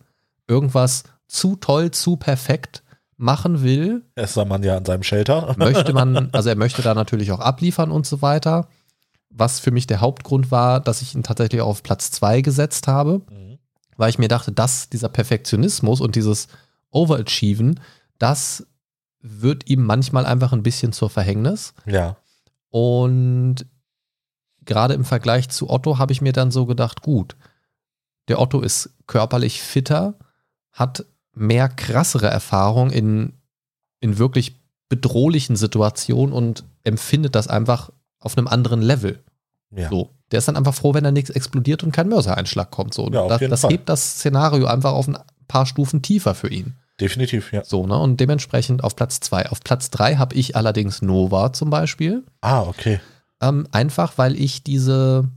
[0.47, 2.83] irgendwas zu toll, zu perfekt
[3.17, 4.05] machen will.
[4.15, 5.55] Das sah man ja an seinem Shelter.
[5.57, 8.67] Möchte man, also er möchte da natürlich auch abliefern und so weiter
[9.29, 13.21] was für mich der Hauptgrund war, dass ich ihn tatsächlich auf Platz 2 gesetzt habe,
[13.29, 13.59] mhm.
[13.95, 16.47] weil ich mir dachte, dass dieser Perfektionismus und dieses
[16.91, 17.79] Overachieven,
[18.17, 18.67] das
[19.21, 21.73] wird ihm manchmal einfach ein bisschen zur Verhängnis.
[21.85, 22.17] Ja.
[22.69, 23.65] Und
[24.65, 27.35] gerade im Vergleich zu Otto habe ich mir dann so gedacht, gut,
[28.27, 30.17] der Otto ist körperlich fitter,
[30.71, 33.33] hat mehr krassere Erfahrung in,
[33.99, 39.23] in wirklich bedrohlichen Situationen und empfindet das einfach auf einem anderen Level.
[39.71, 39.89] Ja.
[39.89, 40.09] So.
[40.31, 42.93] Der ist dann einfach froh, wenn da nichts explodiert und kein Mörsereinschlag kommt.
[42.93, 43.09] So.
[43.09, 46.75] Ja, das, das hebt das Szenario einfach auf ein paar Stufen tiefer für ihn.
[46.99, 47.63] Definitiv, ja.
[47.63, 47.97] So, ne?
[47.97, 49.49] Und dementsprechend auf Platz zwei.
[49.49, 52.23] Auf Platz drei habe ich allerdings Nova zum Beispiel.
[52.41, 52.99] Ah, okay.
[53.41, 55.29] Ähm, einfach, weil ich diese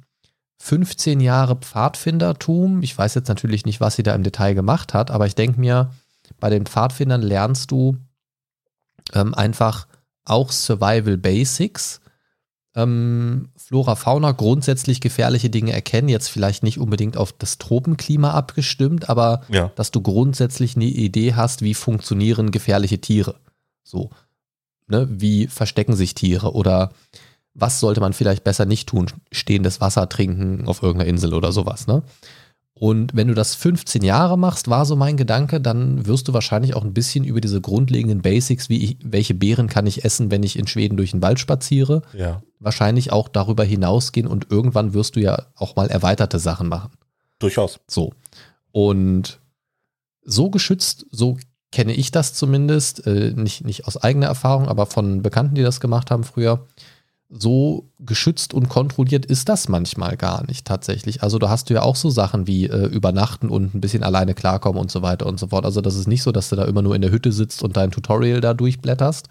[0.59, 5.11] 15 Jahre Pfadfindertum, ich weiß jetzt natürlich nicht, was sie da im Detail gemacht hat,
[5.11, 5.91] aber ich denke mir,
[6.41, 7.97] bei den Pfadfindern lernst du
[9.13, 9.87] ähm, einfach
[10.25, 12.01] auch Survival Basics
[12.75, 19.09] ähm, Flora, Fauna grundsätzlich gefährliche Dinge erkennen, jetzt vielleicht nicht unbedingt auf das Tropenklima abgestimmt,
[19.11, 19.71] aber ja.
[19.77, 23.37] dass du grundsätzlich eine Idee hast, wie funktionieren gefährliche Tiere.
[23.83, 24.11] So,
[24.87, 26.93] ne, wie verstecken sich Tiere oder
[27.55, 29.07] was sollte man vielleicht besser nicht tun?
[29.31, 32.03] Stehendes Wasser trinken auf irgendeiner Insel oder sowas, ne?
[32.83, 36.75] Und wenn du das 15 Jahre machst, war so mein Gedanke, dann wirst du wahrscheinlich
[36.75, 40.43] auch ein bisschen über diese grundlegenden Basics, wie ich, welche Beeren kann ich essen, wenn
[40.43, 42.43] ich in Schweden durch den Wald spaziere, ja.
[42.59, 46.91] wahrscheinlich auch darüber hinausgehen und irgendwann wirst du ja auch mal erweiterte Sachen machen.
[47.39, 47.79] Durchaus.
[47.87, 48.15] So.
[48.73, 49.39] Und
[50.25, 51.39] so geschützt, so
[51.71, 55.79] kenne ich das zumindest, äh, nicht, nicht aus eigener Erfahrung, aber von Bekannten, die das
[55.79, 56.67] gemacht haben früher,
[57.35, 61.23] so geschützt und kontrolliert ist das manchmal gar nicht tatsächlich.
[61.23, 64.35] Also da hast du ja auch so Sachen wie äh, übernachten und ein bisschen alleine
[64.35, 65.65] klarkommen und so weiter und so fort.
[65.65, 67.77] Also das ist nicht so, dass du da immer nur in der Hütte sitzt und
[67.77, 69.29] dein Tutorial da durchblätterst.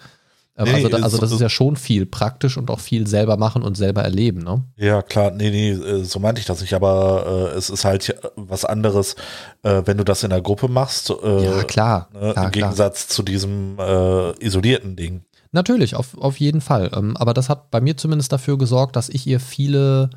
[0.58, 3.08] Ähm, Nee, also, da, also so- das ist ja schon viel praktisch und auch viel
[3.08, 4.64] selber machen und selber erleben, ne?
[4.76, 8.16] Ja, klar, nee, nee, äh, so meinte ich das nicht, aber äh, es ist halt
[8.36, 9.16] was anderes,
[9.64, 12.10] äh, wenn du das in der Gruppe machst, äh, ja, klar.
[12.14, 12.52] ne, klar, im klar.
[12.52, 15.22] Gegensatz zu diesem äh, isolierten Ding.
[15.52, 16.92] Natürlich, auf, auf jeden Fall.
[16.96, 20.10] Ähm, aber das hat bei mir zumindest dafür gesorgt, dass ich ihr viele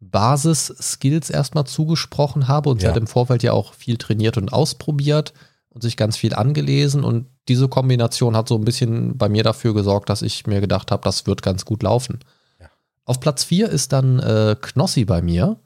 [0.00, 2.90] Basis-Skills erstmal zugesprochen habe und sie Ja.
[2.90, 5.32] hat im Vorfeld ja auch viel trainiert und ausprobiert
[5.70, 9.74] und sich ganz viel angelesen und diese Kombination hat so ein bisschen bei mir dafür
[9.74, 12.20] gesorgt, dass ich mir gedacht habe, das wird ganz gut laufen.
[12.60, 12.66] Ja.
[13.04, 15.58] Auf Platz 4 ist dann äh, Knossi bei mir.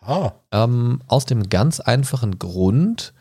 [0.00, 3.14] Ah, Ähm, aus dem ganz einfachen Grund,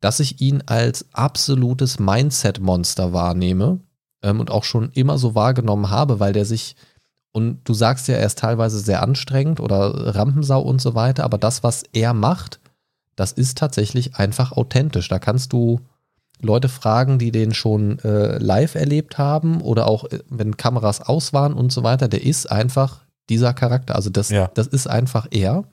[0.00, 3.80] dass ich ihn als absolutes Mindset-Monster wahrnehme
[4.22, 6.76] ähm, und auch schon immer so wahrgenommen habe, weil der sich,
[7.32, 11.38] und du sagst ja, er ist teilweise sehr anstrengend oder Rampensau und so weiter, aber
[11.38, 12.60] das, was er macht,
[13.16, 15.08] das ist tatsächlich einfach authentisch.
[15.08, 15.80] Da kannst du
[16.40, 21.32] Leute fragen, die den schon äh, live erlebt haben oder auch äh, wenn Kameras aus
[21.32, 23.96] waren und so weiter, der ist einfach dieser Charakter.
[23.96, 24.48] Also das, Ja.
[24.54, 25.64] das ist einfach er.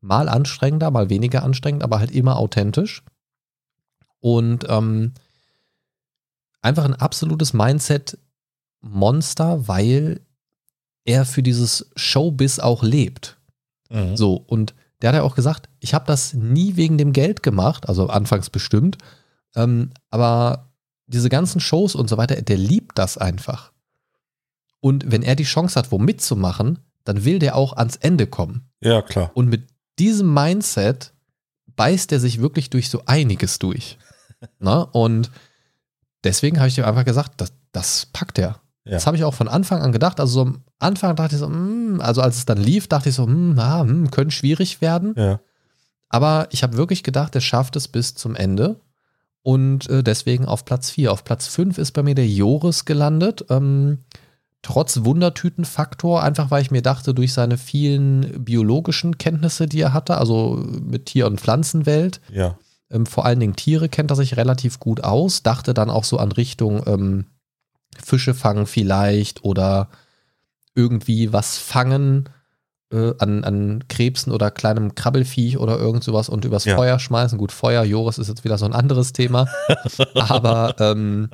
[0.00, 3.02] Mal anstrengender, mal weniger anstrengend, aber halt immer authentisch.
[4.20, 5.12] Und ähm,
[6.64, 10.20] einfach ein absolutes Mindset-Monster, weil
[11.04, 13.38] er für dieses Showbiz auch lebt.
[13.90, 14.16] mhm.
[14.16, 17.88] So, und der hat ja auch gesagt, ich habe das nie wegen dem Geld gemacht,
[17.88, 18.96] also anfangs bestimmt,
[19.54, 20.70] ähm, aber
[21.06, 23.72] diese ganzen Shows und so weiter, der liebt das einfach.
[24.80, 28.70] Und wenn er die Chance hat, wo mitzumachen, dann will der auch ans Ende kommen.
[28.80, 29.30] ja, klar.
[29.34, 31.12] Und mit diesem Mindset
[31.76, 33.98] beißt er sich wirklich durch so einiges durch.
[34.58, 34.82] Na?
[34.82, 35.30] Und
[36.24, 38.60] deswegen habe ich ihm einfach gesagt, das, das packt er.
[38.84, 38.92] Ja.
[38.92, 40.20] Das habe ich auch von Anfang an gedacht.
[40.20, 43.14] Also so am Anfang dachte ich so, hm, also als es dann lief, dachte ich
[43.14, 45.14] so, hm, ah, hm, könnte schwierig werden.
[45.16, 45.40] Ja.
[46.08, 48.80] Aber ich habe wirklich gedacht, er schafft es bis zum Ende.
[49.42, 51.12] Und äh, deswegen auf Platz 4.
[51.12, 53.44] Auf Platz 5 ist bei mir der Joris gelandet.
[53.50, 53.98] Ähm,
[54.62, 60.16] trotz Wundertütenfaktor, einfach weil ich mir dachte, durch seine vielen biologischen Kenntnisse, die er hatte,
[60.16, 62.56] also mit Tier- und Pflanzenwelt, Ja.
[62.94, 66.18] Ähm, vor allen Dingen Tiere kennt er sich relativ gut aus, dachte dann auch so
[66.18, 67.26] an Richtung ähm,
[68.02, 69.88] Fische fangen vielleicht oder
[70.74, 72.28] irgendwie was fangen
[72.92, 76.76] äh, an, an Krebsen oder kleinem Krabbelfiech oder irgend sowas und übers Ja.
[76.76, 77.38] Feuer schmeißen.
[77.38, 79.46] Gut, Feuer, Joris ist jetzt wieder so ein anderes Thema.
[80.14, 81.30] Aber ähm,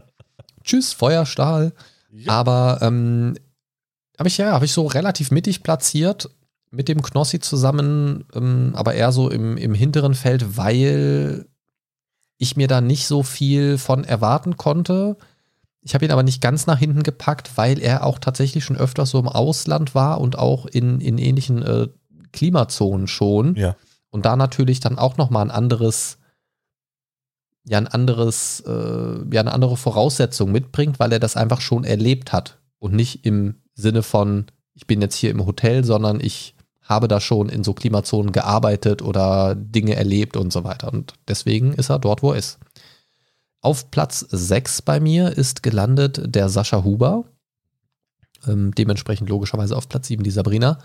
[0.64, 1.72] tschüss, Feuerstahl.
[2.12, 2.32] Ja.
[2.32, 3.36] Aber ähm,
[4.18, 6.30] habe ich ja, habe ich so relativ mittig platziert
[6.70, 11.46] mit dem Knossi zusammen, ähm, aber eher so im, im hinteren Feld, weil
[12.38, 15.16] ich mir da nicht so viel von erwarten konnte.
[15.82, 19.10] Ich habe ihn aber nicht ganz nach hinten gepackt, weil er auch tatsächlich schon öfters
[19.10, 21.88] so im Ausland war und auch in, in ähnlichen äh,
[22.32, 23.56] Klimazonen schon.
[23.56, 23.76] Ja.
[24.10, 26.18] Und da natürlich dann auch nochmal ein anderes,
[27.64, 32.32] ja, ein anderes, äh, ja, eine andere Voraussetzung mitbringt, weil er das einfach schon erlebt
[32.32, 32.58] hat.
[32.78, 36.54] Und nicht im Sinne von, ich bin jetzt hier im Hotel, sondern ich
[36.90, 40.92] habe da schon in so Klimazonen gearbeitet oder Dinge erlebt und so weiter.
[40.92, 42.58] Und deswegen ist er dort, wo er ist.
[43.62, 47.24] Auf Platz 6 bei mir ist gelandet der Sascha Huber.
[48.46, 50.78] Ähm, dementsprechend logischerweise auf Platz 7 die Sabrina.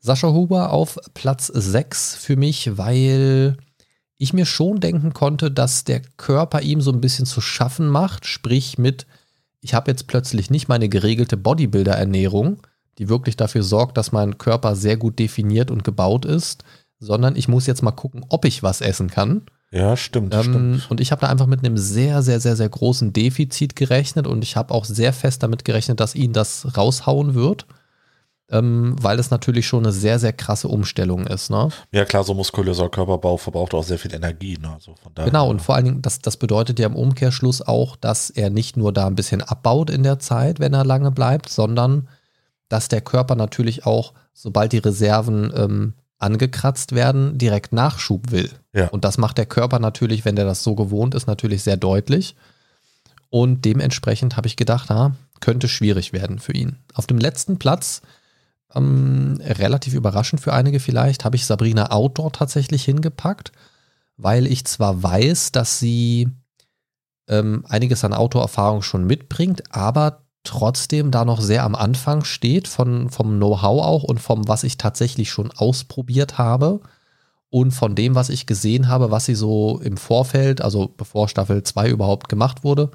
[0.00, 3.56] Sascha Huber auf Platz 6 für mich, weil
[4.18, 8.26] ich mir schon denken konnte, dass der Körper ihm so ein bisschen zu schaffen macht.
[8.26, 9.06] Sprich mit,
[9.60, 12.60] ich habe jetzt plötzlich nicht meine geregelte Bodybuilder-Ernährung,
[12.98, 16.64] die wirklich dafür sorgt, dass mein Körper sehr gut definiert und gebaut ist,
[16.98, 19.42] sondern ich muss jetzt mal gucken, ob ich was essen kann.
[19.70, 20.90] Ja, stimmt, Ähm, stimmt.
[20.90, 24.42] und ich habe da einfach mit einem sehr, sehr, sehr, sehr großen Defizit gerechnet und
[24.42, 27.66] ich habe auch sehr fest damit gerechnet, dass ihn das raushauen wird,
[28.50, 31.50] ähm, weil es natürlich schon eine sehr, sehr krasse Umstellung ist.
[31.50, 31.68] Ne?
[31.92, 34.56] Ja, klar, so muskulöser Körperbau verbraucht auch sehr viel Energie.
[34.58, 34.72] Ne?
[34.72, 37.94] Also von daher, Genau, und vor allen Dingen, das, das bedeutet ja im Umkehrschluss auch,
[37.96, 41.50] dass er nicht nur da ein bisschen abbaut in der Zeit, wenn er lange bleibt,
[41.50, 42.08] sondern
[42.68, 48.50] dass der Körper natürlich auch, sobald die Reserven ähm, angekratzt werden, direkt Nachschub will.
[48.72, 48.88] Ja.
[48.88, 52.34] Und das macht der Körper natürlich, wenn der das so gewohnt ist, natürlich sehr deutlich.
[53.30, 56.76] Und dementsprechend habe ich gedacht, ah, könnte schwierig werden für ihn.
[56.94, 58.02] Auf dem letzten Platz,
[58.74, 63.52] ähm, relativ überraschend für einige vielleicht, habe ich Sabrina Outdoor tatsächlich hingepackt,
[64.16, 66.28] weil ich zwar weiß, dass sie
[67.28, 73.10] ähm, einiges an Outdoor-Erfahrung schon mitbringt, aber trotzdem da noch sehr am Anfang steht, von,
[73.10, 76.80] vom Know-how auch und vom, was ich tatsächlich schon ausprobiert habe
[77.50, 81.62] und von dem, was ich gesehen habe, was sie so im Vorfeld, also bevor Staffel
[81.62, 82.90] 2 überhaupt gemacht wurde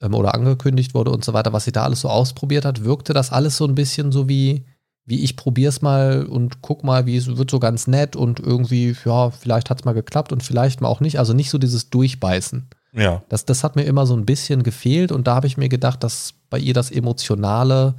[0.00, 3.12] ähm, oder angekündigt wurde und so weiter, was sie da alles so ausprobiert hat, wirkte
[3.12, 4.64] das alles so ein bisschen so wie,
[5.04, 8.96] wie ich probier's mal und guck mal, wie es wird so ganz nett und irgendwie,
[9.04, 11.18] ja, vielleicht hat's mal geklappt und vielleicht mal auch nicht.
[11.18, 12.68] Also nicht so dieses Durchbeißen.
[12.92, 13.22] Ja.
[13.28, 16.02] Das, das hat mir immer so ein bisschen gefehlt und da habe ich mir gedacht,
[16.02, 17.94] dass bei ihr das Emotionale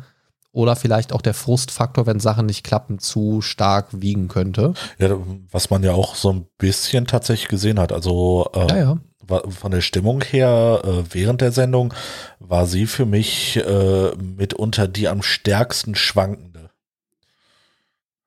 [0.52, 4.74] oder vielleicht auch der Frustfaktor, wenn Sachen nicht klappen, zu stark wiegen könnte.
[4.98, 5.18] ja.
[5.50, 7.92] Was man ja auch so ein bisschen tatsächlich gesehen hat.
[7.92, 8.98] Also äh, Ja, ja.
[9.50, 11.94] von der Stimmung her äh, während der Sendung
[12.40, 16.70] war sie für mich äh, mitunter die am stärksten schwankende.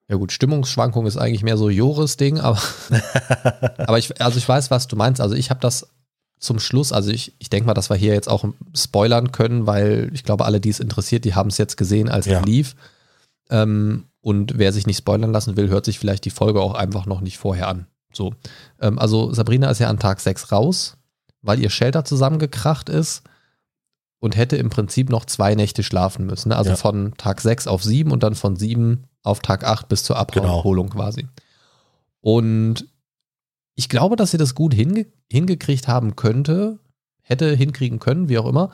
[0.07, 2.59] Ja gut, Stimmungsschwankung ist eigentlich mehr so Joris-Ding, aber,
[3.77, 5.21] aber ich, also ich weiß, was du meinst.
[5.21, 5.87] Also ich habe das
[6.45, 10.09] zum Schluss, also ich, ich denke mal, dass wir hier jetzt auch spoilern können, weil
[10.13, 12.39] ich glaube, alle, die es interessiert, die haben es jetzt gesehen, als Ja.
[12.39, 12.75] es lief.
[13.49, 17.05] Ähm, und wer sich nicht spoilern lassen will, hört sich vielleicht die Folge auch einfach
[17.05, 17.85] noch nicht vorher an.
[18.13, 18.33] So.
[18.79, 20.97] Ähm, also Sabrina ist ja an Tag 6 raus,
[21.41, 23.21] weil ihr Shelter zusammengekracht ist
[24.19, 26.49] und hätte im Prinzip noch zwei Nächte schlafen müssen.
[26.49, 26.55] ne?
[26.57, 26.75] Also Ja.
[26.77, 30.59] von Tag 6 auf 7 und dann von 7 auf Tag 8 bis zur Genau.
[30.59, 31.27] Abholung quasi.
[32.21, 32.87] Und
[33.75, 36.79] ich glaube, dass sie das gut hinge hingekriegt haben könnte,
[37.21, 38.71] hätte hinkriegen können, wie auch immer.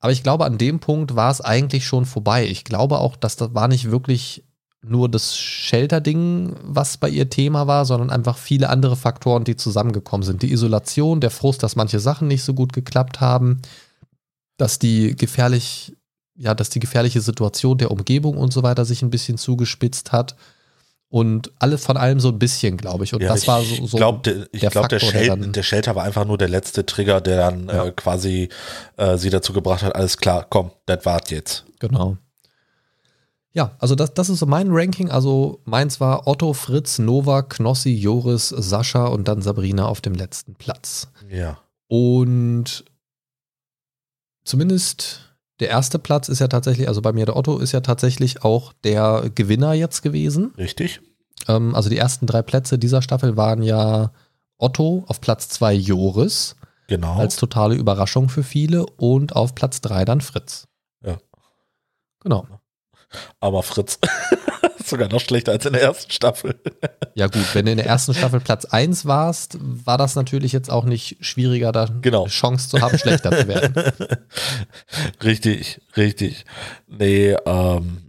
[0.00, 2.46] Aber ich glaube, an dem Punkt war es eigentlich schon vorbei.
[2.46, 4.44] Ich glaube auch, dass das war nicht wirklich
[4.84, 10.24] nur das Shelter-Ding, was bei ihr Thema war, sondern einfach viele andere Faktoren, die zusammengekommen
[10.24, 10.42] sind.
[10.42, 13.62] Die Isolation, der Frust, dass manche Sachen nicht so gut geklappt haben,
[14.56, 15.96] dass die gefährlich,
[16.34, 20.34] ja, dass die gefährliche Situation der Umgebung und so weiter sich ein bisschen zugespitzt hat.
[21.12, 23.12] Und alle von allem so ein bisschen, glaube ich.
[23.12, 25.52] Und das ich war so, so glaub, der, ich der glaube, der, der Shel dann-
[25.52, 27.84] der Shelter war einfach nur der letzte Trigger, der dann Ja.
[27.84, 28.48] äh, quasi
[28.96, 31.64] äh, sie dazu gebracht hat, alles klar, komm, das wart jetzt.
[31.80, 32.16] Genau.
[33.52, 35.10] Ja, also das, das ist so mein Ranking.
[35.10, 40.54] Also meins war Otto, Fritz, Nova, Knossi, Joris, Sascha und dann Sabrina auf dem letzten
[40.54, 41.08] Platz.
[41.28, 41.58] Ja.
[41.88, 42.84] Und
[44.44, 45.31] zumindest
[45.62, 48.72] der erste Platz ist ja tatsächlich, also bei mir der Otto ist ja tatsächlich auch
[48.84, 50.52] der Gewinner jetzt gewesen.
[50.58, 51.00] Richtig?
[51.48, 54.10] Ähm, also die ersten drei Plätze dieser Staffel waren ja
[54.58, 56.56] Otto, auf Platz zwei Joris,
[56.88, 57.16] Genau.
[57.16, 60.66] als totale Überraschung für viele und auf Platz drei dann Fritz.
[61.02, 61.18] Ja.
[62.20, 62.46] Genau.
[63.40, 63.98] Aber Fritz
[64.84, 66.58] sogar noch schlechter als in der ersten Staffel.
[67.14, 70.70] Ja gut, wenn du in der ersten Staffel Platz 1 warst, war das natürlich jetzt
[70.70, 72.22] auch nicht schwieriger, da Genau.
[72.22, 73.74] eine Chance zu haben, schlechter zu werden.
[75.22, 76.44] richtig, richtig.
[76.88, 78.02] Nee, ähm,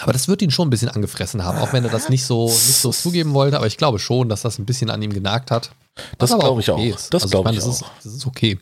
[0.00, 2.46] Aber das wird ihn schon ein bisschen angefressen haben, auch wenn er das nicht so,
[2.46, 3.56] nicht so zugeben wollte.
[3.56, 5.70] Aber ich glaube schon, dass das ein bisschen an ihm genagt hat.
[6.18, 6.96] Das glaube ich okay auch.
[6.96, 7.14] ist.
[7.14, 7.96] Das Also glaube ich das auch.
[7.98, 8.58] Ist, das ist okay.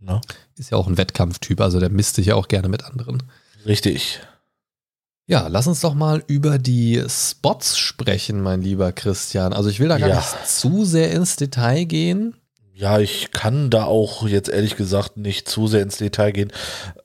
[0.00, 0.20] ne?
[0.56, 3.22] Ist ja auch ein Wettkampftyp, also der misst sich ja auch gerne mit anderen.
[3.66, 4.20] Richtig.
[5.28, 9.52] Ja, lass uns doch mal über die Spots sprechen, mein lieber Christian.
[9.52, 10.16] Also ich will da gar Ja.
[10.16, 12.36] nicht zu sehr ins Detail gehen.
[12.72, 16.52] Ja, ich kann da auch jetzt ehrlich gesagt nicht zu sehr ins Detail gehen.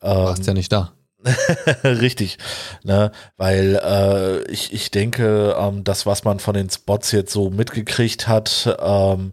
[0.01, 0.91] Du warst Ähm, ja nicht da.
[1.83, 2.37] Richtig,
[2.83, 7.51] ne, weil äh, ich, ich denke, ähm, das, was man von den Spots jetzt so
[7.51, 9.31] mitgekriegt hat, ähm,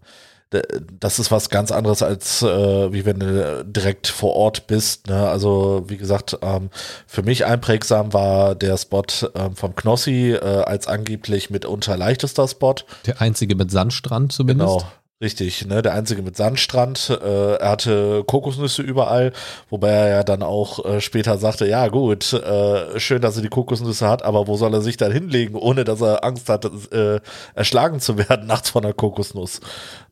[0.51, 5.07] das ist was ganz anderes als äh, wie wenn du direkt vor Ort bist.
[5.07, 5.29] Ne?
[5.29, 6.69] Also wie gesagt, ähm,
[7.05, 9.03] für mich einprägsam war der Spot
[9.35, 12.75] ähm, vom Knossi äh, als angeblich mitunter leichtester Spot.
[13.05, 14.79] Der einzige mit Sandstrand zumindest.
[14.79, 14.91] Genau.
[15.21, 17.09] Richtig, ne, der einzige mit Sandstrand.
[17.09, 19.33] Äh, er hatte Kokosnüsse überall,
[19.69, 23.49] wobei er ja dann auch äh, später sagte, ja gut, äh, schön, dass er die
[23.49, 26.63] Kokosnüsse hat, aber wo soll er sich dann hinlegen, ohne dass er Angst hat,
[26.93, 27.19] äh,
[27.53, 29.59] erschlagen zu werden nachts von einer Kokosnuss.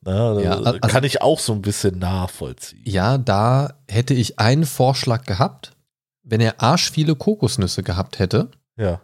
[0.01, 2.81] Ne, Ja, äh, also- kann ich auch so ein bisschen nachvollziehen.
[2.85, 5.71] Ja, da hätte ich einen Vorschlag gehabt.
[6.23, 8.99] Wenn er arsch viele Kokosnüsse gehabt hätte Ja,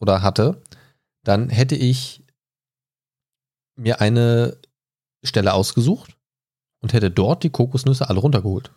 [0.00, 0.60] oder hatte,
[1.24, 2.22] dann hätte ich
[3.76, 4.58] mir eine
[5.26, 6.16] Stelle ausgesucht
[6.80, 8.70] und hätte dort die Kokosnüsse alle runtergeholt.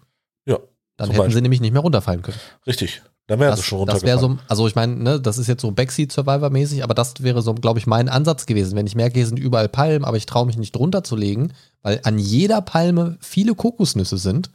[0.46, 0.58] Ja,
[0.98, 1.36] Dann hätten Beispiel.
[1.36, 2.38] sie nämlich nicht mehr runterfallen können.
[2.68, 3.02] richtig.
[3.28, 4.40] Dann wäre Das, es schon das wäre runtergefallen.
[4.48, 7.44] so, also ich meine, ne, das ist jetzt so Backseat Survivor mäßig, aber das wäre
[7.44, 8.76] so, glaube ich, mein Ansatz gewesen.
[8.76, 11.54] Wenn ich merke, hier sind überall Palmen, aber ich traue mich nicht drunter zu legen,
[11.84, 14.50] weil an jeder Palme viele Kokosnüsse sind,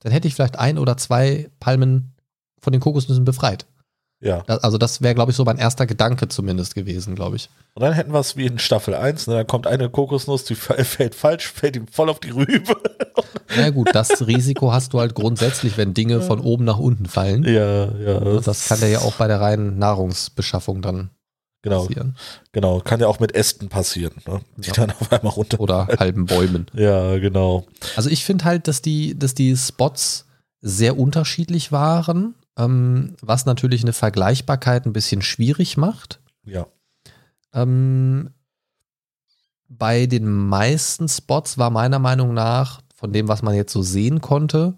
[0.00, 2.12] dann hätte ich vielleicht ein oder zwei Palmen
[2.60, 3.64] von den Kokosnüssen befreit.
[4.20, 4.42] Ja.
[4.46, 7.48] Das, also das wäre, glaube ich, so mein erster Gedanke zumindest gewesen, glaube ich.
[7.74, 9.34] Und dann hätten wir es wie in Staffel 1, ne?
[9.36, 12.76] dann kommt eine Kokosnuss, die fällt falsch, fällt ihm voll auf die Rübe.
[13.56, 17.44] Na gut, das Risiko hast du halt grundsätzlich, wenn Dinge von oben nach unten fallen.
[17.44, 18.18] ja, ja.
[18.18, 21.10] Und das kann ja auch bei der reinen Nahrungsbeschaffung dann
[21.62, 21.82] genau.
[21.86, 22.16] passieren.
[22.52, 24.40] Genau, kann ja auch mit Ästen passieren, ne?
[24.56, 24.74] die Ja.
[24.74, 25.60] dann auf einmal runter.
[25.60, 26.66] Oder halben Bäumen.
[26.74, 27.66] Ja, genau.
[27.96, 30.26] Also ich finde halt, dass die, dass die Spots
[30.60, 36.20] sehr unterschiedlich waren, ähm, was natürlich eine Vergleichbarkeit ein bisschen schwierig macht.
[36.44, 36.66] Ja,
[37.54, 38.30] Ähm,
[39.68, 44.20] bei den meisten Spots war meiner Meinung nach, von dem, was man jetzt so sehen
[44.20, 44.76] konnte,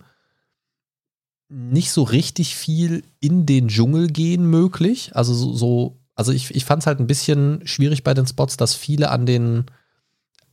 [1.48, 5.16] nicht so richtig viel in den Dschungel gehen möglich.
[5.16, 8.56] Also so, so also ich, ich fand es halt ein bisschen schwierig bei den Spots,
[8.56, 9.64] dass viele an den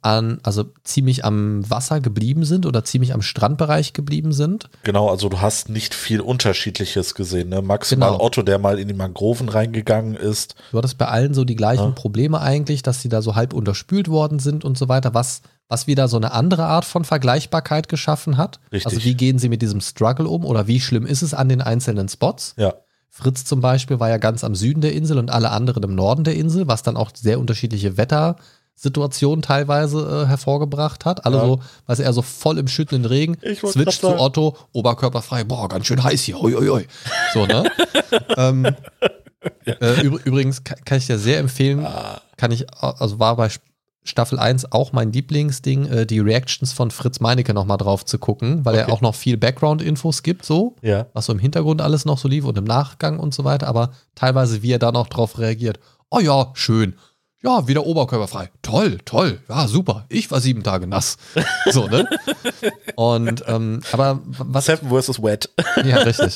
[0.02, 4.70] an, also ziemlich am Wasser geblieben sind oder ziemlich am Strandbereich geblieben sind.
[4.84, 7.50] Genau, also du hast nicht viel Unterschiedliches gesehen.
[7.50, 7.62] Ne?
[7.62, 8.24] Maximal Genau.
[8.24, 10.56] Otto, der mal in die Mangroven reingegangen ist.
[10.72, 11.92] Du hattest bei allen so die gleichen Ja.
[11.92, 15.88] Probleme eigentlich, dass sie da so halb unterspült worden sind und so weiter, was, was
[15.88, 18.60] wieder so eine andere Art von Vergleichbarkeit geschaffen hat.
[18.72, 18.86] Richtig.
[18.94, 21.62] Also wie gehen sie mit diesem Struggle um oder wie schlimm ist es an den
[21.62, 22.54] einzelnen Spots?
[22.58, 22.74] Ja,
[23.10, 26.24] Fritz zum Beispiel war ja ganz am Süden der Insel und alle anderen im Norden
[26.24, 27.98] der Insel, was dann auch sehr unterschiedliche
[28.78, 31.26] Wettersituationen teilweise äh, hervorgebracht hat.
[31.26, 31.46] Alle Ja.
[31.46, 34.18] so, weiß er so voll im schüttenden Regen, switcht zu.
[34.20, 36.88] Otto, oberkörperfrei, boah, ganz schön heiß hier, oi, oi, oi.
[37.34, 37.64] So, ne?
[38.38, 38.66] ähm,
[39.66, 42.22] äh, übr- übrigens kann, kann ich dir sehr empfehlen, Ah.
[42.38, 43.50] kann ich, also war bei
[44.04, 48.64] Staffel 1 auch mein Lieblingsding, äh, die Reactions von Fritz Meinecke nochmal drauf zu gucken,
[48.64, 48.92] weil er Okay.
[48.94, 51.08] auch noch viel Background-Infos gibt, so ja.
[51.14, 53.92] was so im Hintergrund alles noch so lief und im Nachgang und so weiter, aber
[54.16, 55.80] teilweise wie er dann auch drauf reagiert.
[56.10, 56.96] Oh ja, schön.
[57.48, 58.50] Ja, wieder oberkörperfrei.
[58.62, 59.40] Toll, toll.
[59.48, 60.06] Ja, super.
[60.10, 61.16] Ich war sieben Tage nass.
[61.72, 62.06] So, ne?
[62.98, 65.24] Und, ähm, aber was, Seven vs.
[65.24, 65.50] Wet.
[65.86, 66.36] ja, richtig.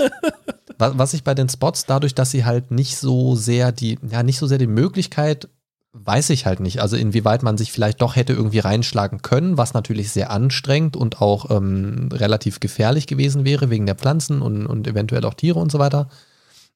[0.77, 4.23] Was, was ich bei den Spots, dadurch, dass sie halt nicht so sehr die, ja,
[4.23, 5.49] nicht so sehr die Möglichkeit,
[5.91, 6.81] weiß ich halt nicht.
[6.81, 11.21] Also inwieweit man sich vielleicht doch hätte irgendwie reinschlagen können, was natürlich sehr anstrengend und
[11.21, 15.73] auch ähm, relativ gefährlich gewesen wäre, wegen der Pflanzen und, und eventuell auch Tiere und
[15.73, 16.07] so weiter.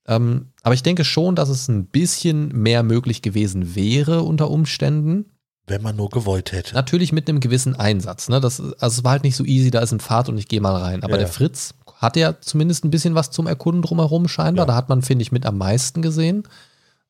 [0.08, 5.26] Ähm, aber ich denke schon, dass es ein bisschen mehr möglich gewesen wäre unter Umständen.
[5.68, 6.76] Wenn man nur gewollt hätte.
[6.76, 8.30] Natürlich mit einem gewissen Einsatz.
[8.30, 8.40] Ne?
[8.40, 10.62] Das, also es war halt nicht so easy, da ist ein Pfad und ich gehe
[10.62, 11.04] mal rein.
[11.04, 11.20] Aber Ja.
[11.20, 14.66] der Fritz hatte ja zumindest ein bisschen was zum Erkunden drumherum scheinbar.
[14.66, 14.68] Ja.
[14.68, 16.44] Da hat man, finde ich, mit am meisten gesehen.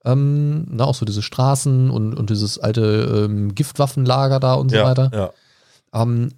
[0.05, 4.77] Ähm, na, auch so diese Straßen und, und dieses alte ähm, Giftwaffenlager da und so
[4.77, 5.33] ja, weiter.
[5.93, 6.29] Ähm,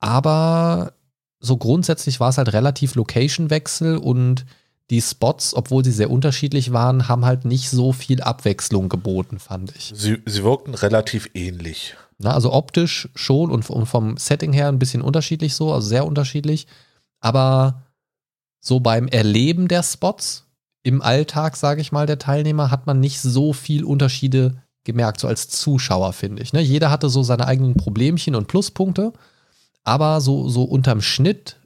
[0.00, 0.92] aber
[1.40, 4.44] so grundsätzlich war es halt relativ Location-Wechsel und
[4.90, 9.76] die Spots, obwohl sie sehr unterschiedlich waren, haben halt nicht so viel Abwechslung geboten, fand
[9.76, 9.92] ich.
[9.94, 11.94] Sie, sie wirkten relativ ähnlich.
[12.18, 16.06] Na, also optisch schon und, und vom Setting her ein bisschen unterschiedlich so, also sehr
[16.06, 16.66] unterschiedlich.
[17.20, 17.82] Aber
[18.60, 20.46] so beim Erleben der Spots
[20.82, 25.28] im Alltag, sage ich mal, der Teilnehmer, hat man nicht so viel Unterschiede gemerkt, so
[25.28, 26.52] als Zuschauer, finde ich.
[26.52, 26.60] Ne?
[26.60, 29.12] Jeder hatte so seine eigenen Problemchen und Pluspunkte,
[29.84, 31.56] aber so, so unterm Schnitt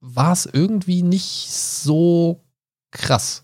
[0.00, 2.43] war es irgendwie nicht so
[2.94, 3.42] krass.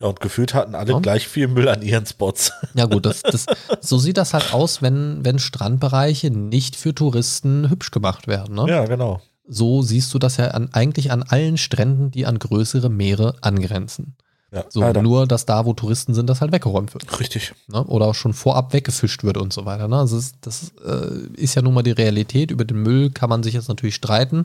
[0.00, 0.98] Ja, und gefühlt hatten alle Ja.
[0.98, 2.52] gleich viel Müll an ihren Spots.
[2.74, 3.46] Ja gut, das, das,
[3.80, 8.56] so sieht das halt aus, wenn, wenn Strandbereiche nicht für Touristen hübsch gemacht werden.
[8.56, 8.66] Ne?
[8.68, 9.22] Ja, genau.
[9.48, 14.16] So siehst du das ja an, eigentlich an allen Stränden, die an größere Meere angrenzen.
[14.52, 15.02] Ja, So leider.
[15.02, 17.18] nur, dass da, wo Touristen sind, das halt weggeräumt wird.
[17.20, 17.54] Richtig.
[17.68, 17.82] Ne?
[17.84, 19.88] Oder auch schon vorab weggefischt wird und so weiter.
[19.88, 19.96] Ne?
[19.98, 22.50] Also das, das äh, ist ja nun mal die Realität.
[22.50, 24.44] Über den Müll kann man sich jetzt natürlich streiten.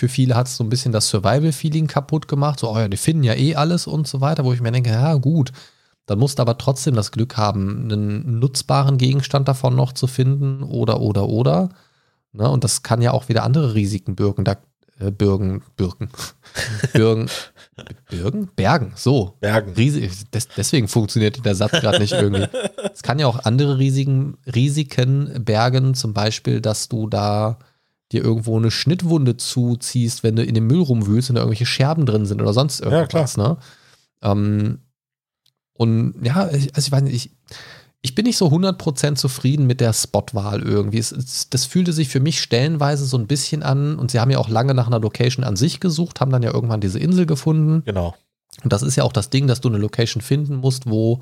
[0.00, 2.58] Für viele hat es so ein bisschen das Survival-Feeling kaputt gemacht.
[2.58, 4.88] So, oh ja, die finden ja eh alles und so weiter, wo ich mir denke,
[4.88, 5.52] ja, gut.
[6.06, 10.62] Dann musst du aber trotzdem das Glück haben, einen nutzbaren Gegenstand davon noch zu finden
[10.62, 11.68] oder, oder, oder.
[12.32, 12.48] Ne?
[12.48, 14.42] Und das kann ja auch wieder andere Risiken bürgen.
[14.42, 14.56] Da,
[15.00, 16.08] äh, bürgen, bürgen.
[16.94, 17.28] bürgen.
[18.08, 18.48] Bürgen?
[18.56, 19.36] Bergen, so.
[19.40, 19.74] Bergen.
[19.74, 22.48] Riesig, des, deswegen funktioniert der Satz gerade nicht irgendwie.
[22.94, 27.58] Es kann ja auch andere Risiken, Risiken bergen, zum Beispiel, dass du da
[28.12, 32.06] dir irgendwo eine Schnittwunde zuziehst, wenn du in dem Müll rumwühlst und da irgendwelche Scherben
[32.06, 33.36] drin sind oder sonst irgendwas.
[33.36, 33.56] Ne?
[34.22, 34.78] Ähm,
[35.74, 37.30] und ja, ich- also ich weiß nicht, ich,
[38.02, 40.98] ich bin nicht so 100% zufrieden mit der Spotwahl irgendwie.
[40.98, 44.30] Es, es, das fühlte sich für mich stellenweise so ein bisschen an und sie haben
[44.30, 47.26] ja auch lange nach einer Location an sich gesucht, haben dann ja irgendwann diese Insel
[47.26, 47.82] gefunden.
[47.84, 48.14] Genau.
[48.64, 51.20] Und das ist ja auch das Ding, dass du eine Location finden musst, wo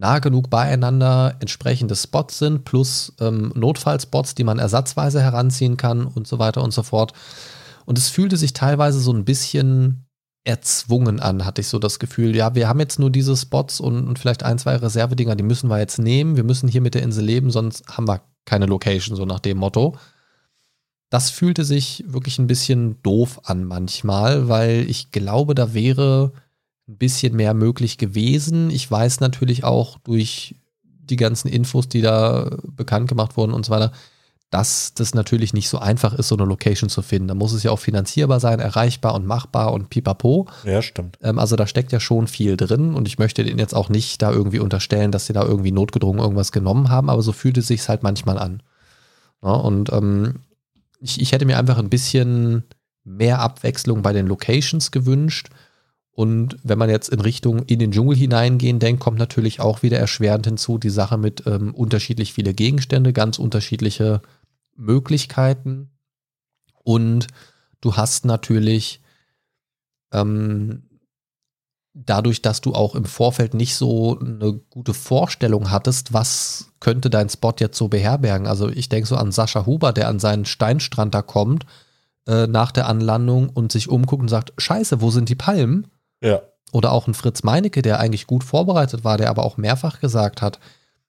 [0.00, 6.26] nah genug beieinander entsprechende Spots sind, plus ähm, Notfallspots, die man ersatzweise heranziehen kann und
[6.26, 7.12] so weiter und so fort.
[7.84, 10.06] Und es fühlte sich teilweise so ein bisschen
[10.44, 12.34] erzwungen an, hatte ich so das Gefühl.
[12.34, 15.68] Ja, wir haben jetzt nur diese Spots und, und vielleicht ein, zwei Reservedinger, die müssen
[15.68, 16.36] wir jetzt nehmen.
[16.36, 19.58] Wir müssen hier mit der Insel leben, sonst haben wir keine Location, so nach dem
[19.58, 19.96] Motto.
[21.10, 26.32] Das fühlte sich wirklich ein bisschen doof an manchmal, weil ich glaube, da wäre
[26.90, 28.70] ein bisschen mehr möglich gewesen.
[28.70, 33.72] Ich weiß natürlich auch durch die ganzen Infos, die da bekannt gemacht wurden und so
[33.72, 33.92] weiter,
[34.50, 37.28] dass das natürlich nicht so einfach ist, so eine Location zu finden.
[37.28, 40.48] Da muss es ja auch finanzierbar sein, erreichbar und machbar und pipapo.
[40.64, 41.18] Ja, stimmt.
[41.22, 44.20] Ähm, also da steckt ja schon viel drin und ich möchte denen jetzt auch nicht
[44.22, 47.68] da irgendwie unterstellen, dass sie da irgendwie notgedrungen irgendwas genommen haben, aber so fühlt es
[47.68, 48.62] sich halt manchmal an.
[49.42, 50.40] Ja, und ähm,
[51.00, 52.64] ich, ich hätte mir einfach ein bisschen
[53.04, 55.48] mehr Abwechslung bei den Locations gewünscht.
[56.12, 59.98] Und wenn man jetzt in Richtung in den Dschungel hineingehen denkt, kommt natürlich auch wieder
[59.98, 64.20] erschwerend hinzu die Sache mit ähm, unterschiedlich viele Gegenstände, ganz unterschiedliche
[64.76, 65.90] Möglichkeiten.
[66.82, 67.28] Und
[67.80, 69.00] du hast natürlich
[70.12, 70.82] ähm,
[71.94, 77.28] dadurch, dass du auch im Vorfeld nicht so eine gute Vorstellung hattest, was könnte dein
[77.28, 78.46] Spot jetzt so beherbergen.
[78.46, 81.66] Also ich denke so an Sascha Huber, der an seinen Steinstrand da kommt
[82.26, 85.86] äh, nach der Anlandung und sich umguckt und sagt, scheiße, wo sind die Palmen?
[86.20, 86.40] Ja.
[86.72, 90.40] Oder auch ein Fritz Meinecke, der eigentlich gut vorbereitet war, der aber auch mehrfach gesagt
[90.42, 90.60] hat,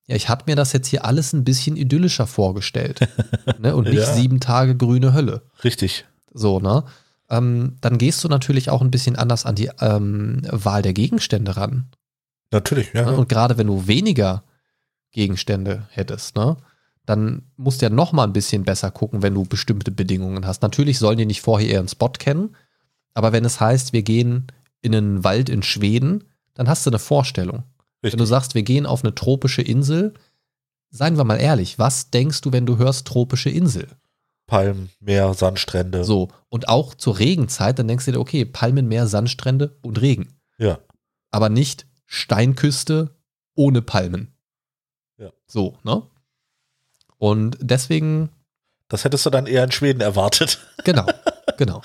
[0.08, 3.08] ja, ich hatte mir das jetzt hier alles ein bisschen idyllischer vorgestellt.
[3.60, 3.76] ne?
[3.76, 4.14] Und nicht Ja.
[4.14, 5.44] sieben Tage grüne Hölle.
[5.64, 6.06] Richtig.
[6.34, 6.84] So, ne?
[7.30, 11.56] Ähm, dann gehst du natürlich auch ein bisschen anders an die ähm, Wahl der Gegenstände
[11.56, 11.92] ran.
[12.52, 13.06] Natürlich, ja.
[13.06, 13.16] Ne?
[13.16, 14.44] Und gerade wenn du weniger
[15.12, 16.58] Gegenstände hättest, ne?
[17.06, 20.62] Dann musst du ja noch mal ein bisschen besser gucken, wenn du bestimmte Bedingungen hast.
[20.62, 22.56] Natürlich sollen die nicht vorher ihren Spot kennen,
[23.14, 24.48] aber wenn es heißt, wir gehen
[24.82, 26.24] in einen Wald in Schweden,
[26.54, 27.64] dann hast du eine Vorstellung.
[28.02, 28.30] Wenn du Richtig.
[28.30, 30.14] sagst, wir gehen auf eine tropische Insel,
[30.90, 33.88] seien wir mal ehrlich, was denkst du, wenn du hörst tropische Insel?
[34.48, 36.04] Palmen, Meer, Sandstrände.
[36.04, 40.34] So, und auch zur Regenzeit, dann denkst du dir, okay, Palmen, Meer, Sandstrände und Regen.
[40.58, 40.80] Ja.
[41.30, 43.16] Aber nicht Steinküste
[43.56, 44.34] ohne Palmen.
[45.18, 45.30] Ja.
[45.48, 46.04] So, ne?
[47.18, 48.30] Und deswegen,
[48.90, 50.60] Das hättest du dann eher in Schweden erwartet.
[50.84, 51.06] genau,
[51.58, 51.82] genau.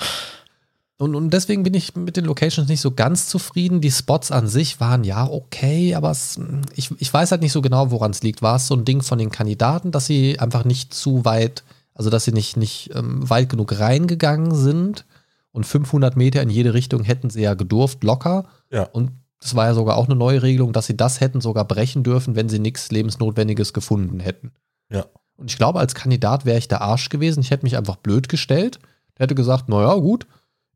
[0.99, 3.83] Und, und deswegen bin ich mit den Locations nicht so ganz zufrieden.
[3.83, 6.41] Die Spots an sich waren ja okay, aber es,
[6.75, 8.41] ich, ich weiß halt nicht so genau, woran es liegt.
[8.41, 12.09] War es so ein Ding von den Kandidaten, dass sie einfach nicht zu weit, also
[12.09, 15.05] dass sie nicht, nicht ähm, weit genug reingegangen sind
[15.53, 18.47] und 500 Meter in jede Richtung hätten sie ja gedurft, locker.
[18.71, 18.85] Ja.
[18.85, 22.05] Und das war ja sogar auch eine neue Regelung, dass sie das hätten sogar brechen
[22.05, 24.53] dürfen, wenn sie nichts Lebensnotwendiges gefunden hätten.
[24.91, 25.05] Ja.
[25.37, 27.41] Und ich glaube, als Kandidat wäre ich der Arsch gewesen.
[27.41, 28.79] Ich hätte mich einfach blöd gestellt.
[29.19, 30.27] Hätte gesagt, naja, gut,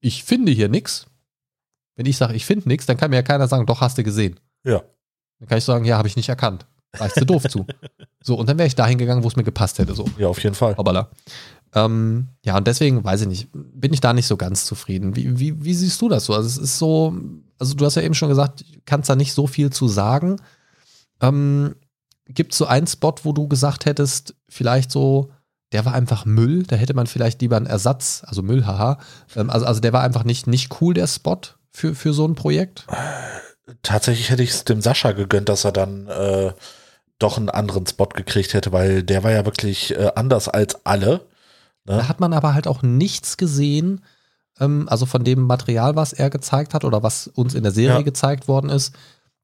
[0.00, 1.06] ich finde hier nichts.
[1.96, 4.02] Wenn ich sage, ich finde nichts, dann kann mir ja keiner sagen, doch, hast du
[4.02, 4.40] gesehen.
[4.64, 4.82] Ja.
[5.38, 6.66] Dann kann ich sagen, ja, habe ich nicht erkannt.
[6.94, 7.66] Reichst du doof zu.
[8.22, 9.94] So, und dann wäre ich dahin gegangen, wo es mir gepasst hätte.
[9.94, 10.04] So.
[10.18, 10.76] Ja, auf jeden Fall.
[10.76, 11.08] Hoppala.
[11.74, 15.16] Ähm, ja, und deswegen weiß ich nicht, bin ich da nicht so ganz zufrieden.
[15.16, 16.34] Wie, wie, wie siehst du das so?
[16.34, 17.14] Also, es ist so,
[17.58, 20.36] also du hast ja eben schon gesagt, kannst da nicht so viel zu sagen.
[21.22, 21.76] Ähm,
[22.26, 25.30] Gibt es so einen Spot, wo du gesagt hättest, vielleicht so,
[25.72, 28.98] der war einfach Müll, da hätte man vielleicht lieber einen Ersatz, also Müll, haha.
[29.36, 31.40] Ähm, also, also der war einfach nicht, nicht cool, der Spot
[31.70, 32.86] für, für so ein Projekt.
[33.82, 36.52] Tatsächlich hätte ich es dem Sascha gegönnt, dass er dann äh,
[37.18, 41.20] doch einen anderen Spot gekriegt hätte, weil der war ja wirklich äh, anders als alle.
[41.84, 41.98] Ne?
[41.98, 44.04] Da hat man aber halt auch nichts gesehen,
[44.58, 47.98] ähm, also von dem Material, was er gezeigt hat oder was uns in der Serie
[47.98, 48.02] Ja.
[48.02, 48.94] gezeigt worden ist,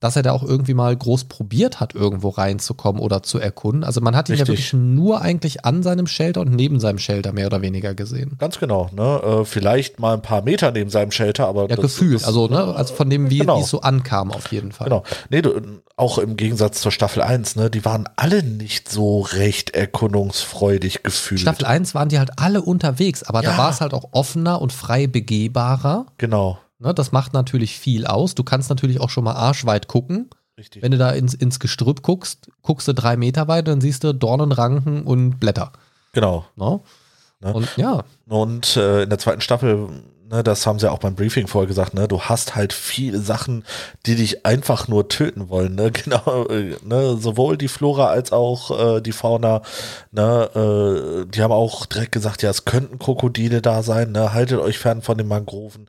[0.06, 3.84] dass er da auch irgendwie mal groß probiert hat, irgendwo reinzukommen oder zu erkunden.
[3.84, 4.48] Also man hat ihn ja Richtig.
[4.48, 8.36] wirklich nur eigentlich an seinem Shelter und neben seinem Shelter mehr oder weniger gesehen.
[8.38, 9.20] Ganz genau, ne?
[9.40, 12.14] Äh, vielleicht mal ein paar Meter neben seinem Shelter, aber Ja, das- gefühlt.
[12.20, 13.60] das- also, ne, also von dem, wie, Genau.
[13.60, 14.84] es so ankam, auf jeden Fall.
[14.88, 15.02] Genau.
[15.28, 15.60] Nee, du,
[15.96, 21.40] auch im Gegensatz zur Staffel 1, ne, die waren alle nicht so recht erkundungsfreudig gefühlt.
[21.40, 23.58] Staffel 1 waren die halt alle unterwegs, aber da Ja.
[23.58, 26.06] war es halt auch offener und frei begehbarer.
[26.18, 26.58] Genau.
[26.78, 28.34] Ne, das macht natürlich viel aus.
[28.34, 30.28] Du kannst natürlich auch schon mal arschweit gucken.
[30.58, 30.82] Richtig.
[30.82, 34.14] Wenn du da ins, ins Gestrüpp guckst, guckst du drei Meter weit, dann siehst du
[34.14, 35.72] Dornen, Ranken und Blätter.
[36.12, 36.46] Genau.
[36.56, 36.80] Ne?
[37.40, 37.52] Ne?
[37.52, 39.88] Und ja, Und äh, in der zweiten Staffel,
[40.30, 43.64] ne, das haben sie auch beim Briefing vorher gesagt, ne, du hast halt viele Sachen,
[44.06, 48.96] die dich einfach nur töten wollen, ne, genau, äh, ne, sowohl die Flora als auch
[48.96, 49.62] äh, die Fauna,
[50.12, 54.60] ne, äh, die haben auch direkt gesagt, ja, es könnten Krokodile da sein, ne, haltet
[54.60, 55.86] euch fern von den Mangroven,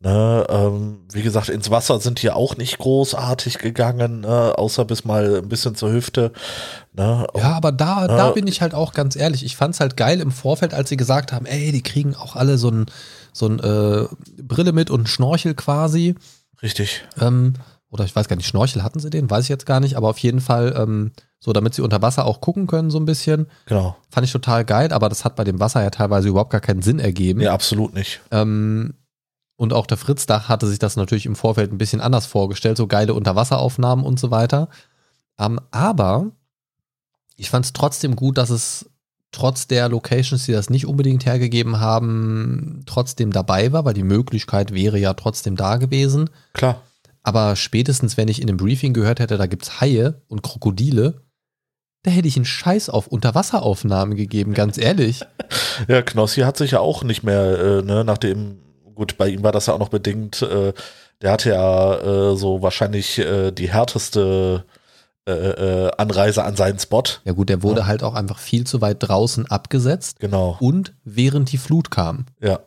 [0.00, 5.04] ne, ähm, wie gesagt, ins Wasser sind die auch nicht großartig gegangen, ne, außer bis
[5.04, 6.32] mal ein bisschen zur Hüfte,
[6.92, 9.44] ne, ja, aber da, da Äh, bin ich halt auch ganz ehrlich.
[9.44, 12.58] Ich fand's halt geil im Vorfeld, als sie gesagt haben, ey, die kriegen auch alle
[12.58, 12.86] so ein,
[13.32, 14.06] so ein äh,
[14.42, 16.14] Brille mit und Schnorchel quasi.
[16.62, 17.54] richtig, Ähm,
[17.90, 20.08] oder ich weiß gar nicht, Schnorchel hatten sie den, weiß ich jetzt gar nicht, aber
[20.08, 23.46] auf jeden Fall ähm, so, damit sie unter Wasser auch gucken können, so ein bisschen.
[23.66, 26.60] genau, Fand ich total geil, aber das hat bei dem Wasser ja teilweise überhaupt gar
[26.60, 27.40] keinen Sinn ergeben.
[27.40, 28.94] nee, absolut nicht, Ähm,
[29.56, 32.76] und auch der Fritz Dach hatte sich das natürlich im Vorfeld ein bisschen anders vorgestellt,
[32.76, 34.68] so geile Unterwasseraufnahmen und so weiter.
[35.38, 36.30] Ähm, aber
[37.36, 38.88] ich fand es trotzdem gut, dass es
[39.32, 44.72] trotz der Locations, die das nicht unbedingt hergegeben haben, trotzdem dabei war, weil die Möglichkeit
[44.72, 46.30] wäre ja trotzdem da gewesen.
[46.52, 46.82] klar.
[47.24, 51.22] Aber spätestens, wenn ich in dem Briefing gehört hätte, da gibt's Haie und Krokodile,
[52.02, 55.22] da hätte ich einen Scheiß auf Unterwasseraufnahmen gegeben, ganz ehrlich.
[55.88, 58.58] Ja, Knossi hat sich ja auch nicht mehr, äh, ne, nachdem,
[58.94, 60.72] gut, bei ihm war das ja auch noch bedingt, äh,
[61.22, 61.94] der hatte ja
[62.32, 64.64] äh, so wahrscheinlich äh, die härteste
[65.26, 65.32] äh,
[65.86, 67.02] äh, Anreise an seinen Spot.
[67.24, 71.52] Ja gut, der wurde halt auch einfach viel zu weit draußen abgesetzt Genau, und während
[71.52, 72.26] die Flut kam.
[72.40, 72.60] ja.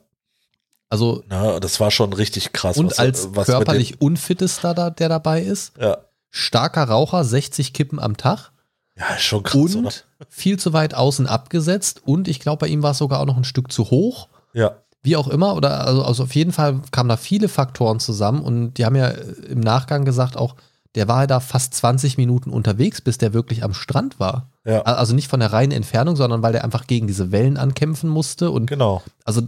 [0.88, 2.78] Also Na, das war schon richtig krass.
[2.78, 5.98] und was- als was mit körperlich unfittester, da, der dabei ist, Ja,
[6.30, 8.52] starker Raucher, 60 Kippen am Tag
[8.98, 9.92] ja, ist schon krass, und oder?
[10.30, 13.36] viel zu weit außen abgesetzt und ich glaube, bei ihm war es sogar auch noch
[13.36, 17.10] ein Stück zu hoch, Ja, Wie auch immer, oder also, also auf jeden Fall kamen
[17.10, 20.56] da viele Faktoren zusammen und die haben ja im Nachgang gesagt auch,
[20.96, 24.50] der war ja da fast 20 Minuten unterwegs, bis der wirklich am Strand war.
[24.66, 24.82] Ja.
[24.84, 28.50] Also nicht von der reinen Entfernung, sondern weil der einfach gegen diese Wellen ankämpfen musste
[28.50, 29.04] und Genau.
[29.26, 29.42] also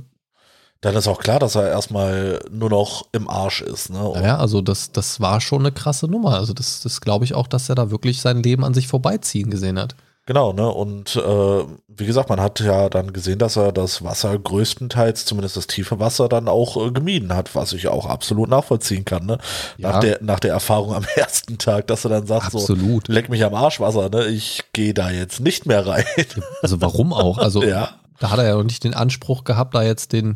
[0.82, 3.90] Dann ist auch klar, dass er erstmal nur noch im Arsch ist.
[3.90, 4.14] Ne?
[4.22, 6.36] Ja, also das, das war schon eine krasse Nummer.
[6.36, 9.50] Also das, das glaube ich auch, dass er da wirklich sein Leben an sich vorbeiziehen
[9.50, 9.96] gesehen hat.
[10.28, 10.70] Genau, ne?
[10.70, 15.56] Und äh, wie gesagt, man hat ja dann gesehen, dass er das Wasser größtenteils, zumindest
[15.56, 19.38] das tiefe Wasser, dann auch äh, gemieden hat, was ich auch absolut nachvollziehen kann, ne?
[19.78, 19.94] Ja.
[19.94, 23.08] Nach, der, nach der Erfahrung am ersten Tag, dass er dann sagt, Absolut.
[23.08, 24.26] so, leck mich am Arsch Wasser, ne?
[24.26, 26.04] Ich gehe da jetzt nicht mehr rein.
[26.62, 27.38] Also warum auch?
[27.38, 27.92] Also Ja.
[28.20, 30.36] da hat er ja noch nicht den Anspruch gehabt, da jetzt den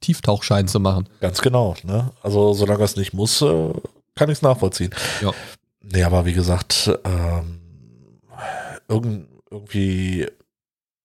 [0.00, 1.08] Tieftauchschein zu machen.
[1.20, 2.10] Ganz genau, ne?
[2.22, 3.72] Also solange er es nicht muss, äh,
[4.14, 4.94] kann ich es nachvollziehen.
[5.20, 5.32] Ja.
[5.82, 7.58] Nee, aber wie gesagt, ähm,
[8.88, 10.26] irgend, irgendwie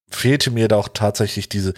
[0.10, 1.74] fehlte mir doch tatsächlich diese,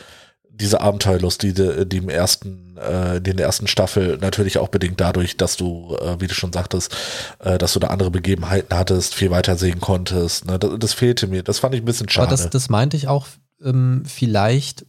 [0.50, 5.00] diese Abenteuerlust, die, die die im ersten, äh, in der ersten Staffel natürlich auch bedingt
[5.02, 6.96] dadurch, dass du, äh, wie du schon sagtest,
[7.40, 10.46] äh, dass du da andere Begebenheiten hattest, viel weiter sehen konntest.
[10.46, 10.60] Ne?
[10.60, 11.44] Das, das fehlte mir.
[11.44, 12.28] Das fand ich ein bisschen schade.
[12.28, 13.28] Aber das, das meinte ich auch,
[13.64, 14.86] ähm, vielleicht,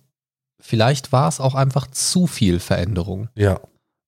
[0.60, 3.28] vielleicht war es auch einfach zu viel Veränderung.
[3.34, 3.60] ja,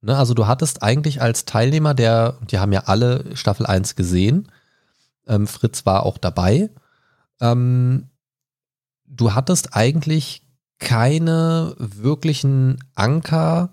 [0.03, 0.17] Ne?
[0.17, 4.49] Also du hattest eigentlich als Teilnehmer, der, die haben ja alle Staffel 1 gesehen,
[5.27, 6.71] ähm, Fritz war auch dabei,
[7.43, 8.09] ähm,
[9.05, 10.43] du hattest eigentlich
[10.79, 13.71] keine wirklichen Anker,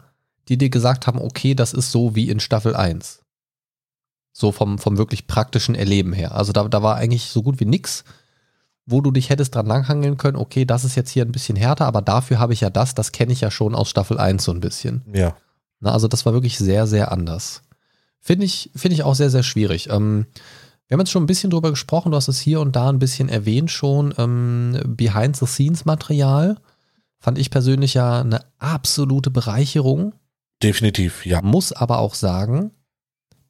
[0.47, 3.21] die dir gesagt haben, okay, das ist so wie in Staffel 1.
[4.33, 6.35] So vom, vom wirklich praktischen Erleben her.
[6.35, 8.03] Also da, da war eigentlich so gut wie nix,
[8.85, 11.85] wo du dich hättest dran langhangeln können, okay, das ist jetzt hier ein bisschen härter,
[11.85, 14.51] aber dafür habe ich ja das, das kenne ich ja schon aus Staffel 1 so
[14.51, 15.03] ein bisschen.
[15.13, 15.35] ja.
[15.81, 17.61] Na, also das war wirklich sehr, sehr anders.
[18.19, 19.89] Finde ich, finde ich auch sehr, sehr schwierig.
[19.89, 20.25] Ähm,
[20.89, 22.97] wir haben jetzt schon ein bisschen drüber gesprochen, du hast es hier und da ein
[22.97, 24.11] bisschen erwähnt schon.
[24.17, 26.57] Ähm, Behind-the-Scenes-Material
[27.19, 30.15] fand ich persönlich ja eine absolute Bereicherung.
[30.63, 31.43] Definitiv, ja.
[31.43, 32.71] Muss aber auch sagen,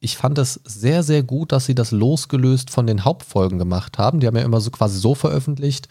[0.00, 4.20] ich fand es sehr, sehr gut, dass sie das losgelöst von den Hauptfolgen gemacht haben.
[4.20, 5.88] Die haben ja immer so quasi so veröffentlicht,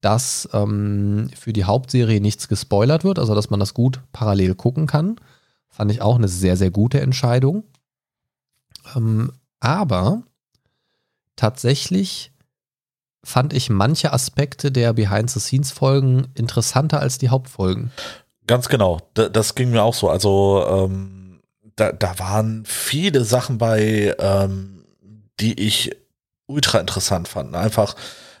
[0.00, 4.88] dass ähm, für die Hauptserie nichts gespoilert wird, also dass man das gut parallel gucken
[4.88, 5.20] kann.
[5.68, 7.62] Fand ich auch eine sehr, sehr gute Entscheidung.
[8.96, 9.30] Ähm,
[9.60, 10.24] aber
[11.38, 12.32] tatsächlich
[13.24, 17.90] fand ich manche Aspekte der Behind-the-Scenes-Folgen interessanter als die Hauptfolgen.
[18.46, 20.08] Ganz genau, das ging mir auch so.
[20.08, 21.40] Also ähm,
[21.76, 24.84] da, da waren viele Sachen bei, ähm,
[25.40, 25.94] die ich
[26.46, 27.54] ultra interessant fand.
[27.54, 27.94] Einfach,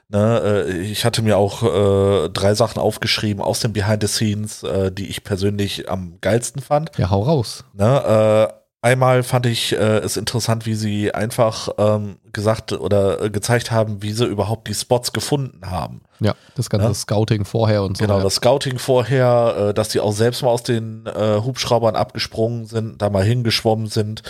[0.08, 4.62] ne, äh, ich hatte mir auch äh, drei Sachen aufgeschrieben aus den Behind the Scenes,
[4.62, 6.96] äh, die ich persönlich am geilsten fand.
[6.96, 7.64] Ja, hau raus.
[7.74, 13.30] Ne, äh, einmal fand ich äh, es interessant, wie sie einfach ähm, gesagt oder äh,
[13.30, 16.02] gezeigt haben, wie sie überhaupt die Spots gefunden haben.
[16.20, 16.94] Ja, das ganze Ja.
[16.94, 18.04] Scouting vorher und so.
[18.04, 18.24] Genau, ja.
[18.24, 23.02] das Scouting vorher, äh, dass die auch selbst mal aus den äh, Hubschraubern abgesprungen sind,
[23.02, 24.22] da mal hingeschwommen sind.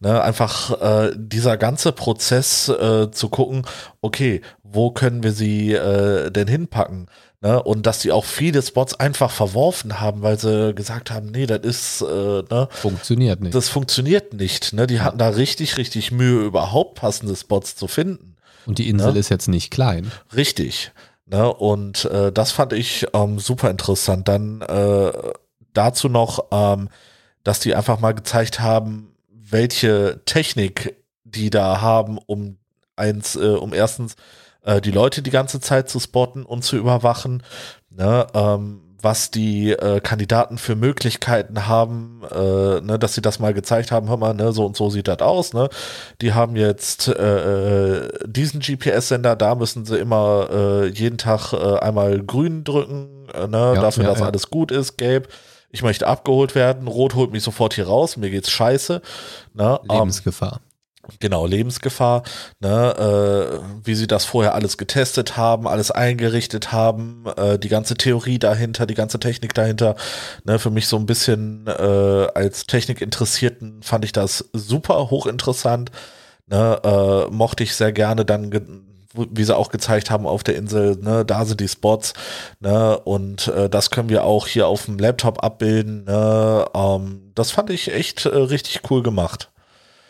[0.00, 3.62] Ne, einfach äh, dieser ganze Prozess äh, zu gucken,
[4.00, 7.06] okay, wo können wir sie denn hinpacken?
[7.44, 11.44] Ne, und dass die auch viele Spots einfach verworfen haben, weil sie gesagt haben, nee,
[11.44, 12.06] das ist, äh,
[12.50, 13.54] ne, Funktioniert nicht.
[13.54, 14.72] das funktioniert nicht.
[14.72, 14.86] Ne?
[14.86, 18.34] Die hatten da richtig, richtig Mühe, überhaupt passende Spots zu finden.
[18.64, 19.20] und die Insel Ja.
[19.20, 20.10] ist jetzt nicht klein.
[20.34, 20.92] Richtig.
[21.26, 21.52] Ne?
[21.52, 24.26] Und äh, das fand ich ähm, super interessant.
[24.26, 25.12] Dann äh,
[25.74, 26.88] dazu noch, ähm,
[27.42, 32.56] dass die einfach mal gezeigt haben, welche Technik die da haben, um
[32.96, 34.16] eins, äh, um erstens
[34.64, 37.42] äh, die Leute die ganze Zeit zu spotten und zu überwachen.
[37.90, 38.26] Ne?
[38.34, 43.92] Ähm, was die äh, Kandidaten für Möglichkeiten haben, äh, ne, dass sie das mal gezeigt
[43.92, 45.68] haben, hör mal, ne, so und so sieht das aus, ne?
[46.22, 51.78] Die haben jetzt äh, äh, diesen GPS-Sender, da müssen sie immer äh, jeden Tag äh,
[51.80, 54.26] einmal grün drücken, äh, ne, Ja, dafür, ja, dass ja.
[54.26, 55.28] alles gut ist, gelb.
[55.70, 59.02] Ich möchte abgeholt werden, rot holt mich sofort hier raus, mir geht's scheiße.
[59.52, 59.80] Ne?
[59.90, 60.60] Ähm, Lebensgefahr.
[61.20, 62.22] Genau, Lebensgefahr,
[62.60, 67.94] ne, äh, wie sie das vorher alles getestet haben, alles eingerichtet haben, äh, die ganze
[67.94, 69.96] Theorie dahinter, die ganze Technik dahinter,
[70.44, 75.90] ne, für mich so ein bisschen äh, als Technikinteressierten fand ich das super hochinteressant,
[76.46, 78.50] ne, äh, mochte ich sehr gerne dann,
[79.12, 82.14] wie sie auch gezeigt haben auf der Insel, ne, da sind die Spots,
[82.60, 87.50] ne, und äh, das können wir auch hier auf dem Laptop abbilden, ne, ähm, das
[87.50, 89.50] fand ich echt äh, richtig cool gemacht.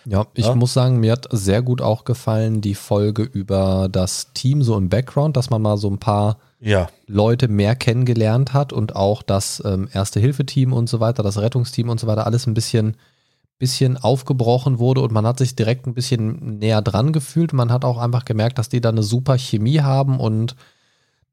[0.07, 0.55] Ja, ich Ja.
[0.55, 4.89] muss sagen, mir hat sehr gut auch gefallen die Folge über das Team so im
[4.89, 9.63] Background, dass man mal so ein paar Ja, Leute mehr kennengelernt hat und auch das
[9.65, 12.97] ähm, Erste-Hilfe-Team und so weiter, das Rettungsteam und so weiter, alles ein bisschen,
[13.59, 17.53] bisschen aufgebrochen wurde und man hat sich direkt ein bisschen näher dran gefühlt.
[17.53, 20.55] Man hat auch einfach gemerkt, dass die da eine super Chemie haben und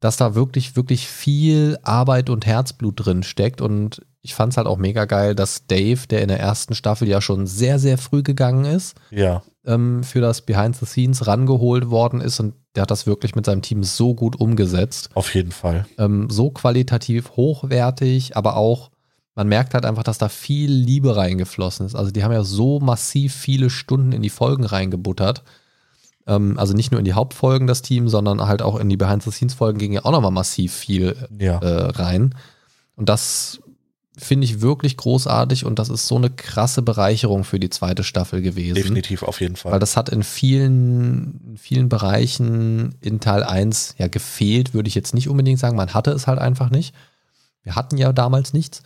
[0.00, 3.60] dass da wirklich, wirklich viel Arbeit und Herzblut drin steckt.
[3.60, 7.08] Und ich fand es halt auch mega geil, dass Dave, der in der ersten Staffel
[7.08, 11.90] ja schon sehr, sehr früh gegangen ist, Ja, ähm, für das Behind the Scenes rangeholt
[11.90, 15.10] worden ist und der hat das wirklich mit seinem Team so gut umgesetzt.
[15.14, 15.86] auf jeden Fall.
[15.98, 18.90] Ähm, so qualitativ hochwertig, aber auch,
[19.34, 21.94] man merkt halt einfach, dass da viel Liebe reingeflossen ist.
[21.94, 25.42] Also die haben ja so massiv viele Stunden in die Folgen reingebuttert.
[26.26, 29.22] Ähm, also nicht nur in die Hauptfolgen das Team, sondern halt auch in die Behind
[29.22, 32.34] the Scenes Folgen ging ja auch nochmal massiv viel Ja, äh, rein.
[32.94, 33.60] Und das
[34.16, 38.42] finde ich wirklich großartig und das ist so eine krasse Bereicherung für die zweite Staffel
[38.42, 38.74] gewesen.
[38.74, 39.72] definitiv auf jeden Fall.
[39.72, 44.94] Weil das hat in vielen, in vielen Bereichen in Teil 1 ja gefehlt, würde ich
[44.94, 45.76] jetzt nicht unbedingt sagen.
[45.76, 46.94] Man hatte es halt einfach nicht.
[47.62, 48.82] Wir hatten ja damals nichts.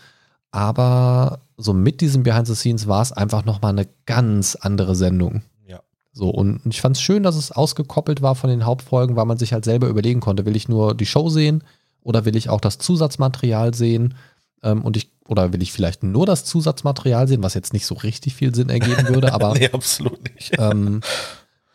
[0.52, 5.42] Aber so mit diesem Behind the Scenes war es einfach nochmal eine ganz andere Sendung.
[5.66, 5.80] Ja.
[6.12, 9.38] So, und ich fand es schön, dass es ausgekoppelt war von den Hauptfolgen, weil man
[9.38, 11.64] sich halt selber überlegen konnte, will ich nur die Show sehen
[12.00, 14.14] oder will ich auch das Zusatzmaterial sehen?
[14.62, 17.94] Ähm, und ich, oder will ich vielleicht nur das Zusatzmaterial sehen, was jetzt nicht so
[17.94, 20.52] richtig viel Sinn ergeben würde, aber nee, absolut nicht.
[20.58, 21.00] ähm,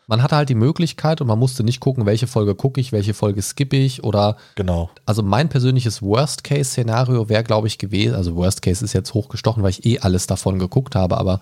[0.08, 3.14] man hatte halt die Möglichkeit und man musste nicht gucken, welche Folge gucke ich, welche
[3.14, 4.90] Folge skippe ich oder Genau.
[5.06, 9.86] also mein persönliches Worst-Case-Szenario wäre, glaube ich, gewesen, also Worst-Case ist jetzt hochgestochen, weil ich
[9.86, 11.40] eh alles davon geguckt habe, aber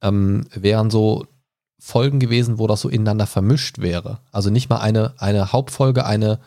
[0.00, 1.26] ähm, wären so
[1.80, 4.18] Folgen gewesen, wo das so ineinander vermischt wäre.
[4.32, 6.38] Also nicht mal eine, eine Hauptfolge, eine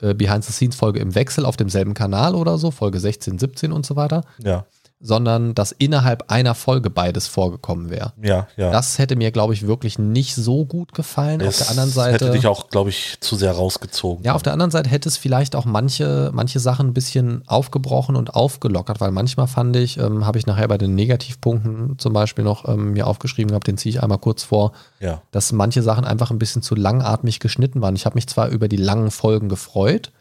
[0.00, 4.66] Behind-the-Scenes-Folge im Wechsel auf demselben Kanal oder so, Folge 16, 17 und so weiter, Ja,
[5.06, 8.14] sondern dass innerhalb einer Folge beides vorgekommen wäre.
[8.22, 8.70] ja, ja.
[8.70, 11.42] Das hätte mir, glaube ich, wirklich nicht so gut gefallen.
[11.42, 12.12] auf Es der anderen Seite.
[12.24, 14.24] hätte dich auch, glaube ich, zu sehr rausgezogen.
[14.24, 18.16] Ja, auf der anderen Seite hätte es vielleicht auch manche, manche Sachen ein bisschen aufgebrochen
[18.16, 22.42] und aufgelockert, weil manchmal fand ich, ähm, habe ich nachher bei den Negativpunkten zum Beispiel
[22.44, 26.06] noch ähm, mir aufgeschrieben gehabt, den ziehe ich einmal kurz vor, Ja, dass manche Sachen
[26.06, 27.94] einfach ein bisschen zu langatmig geschnitten waren.
[27.94, 30.12] Ich habe mich zwar über die langen Folgen gefreut,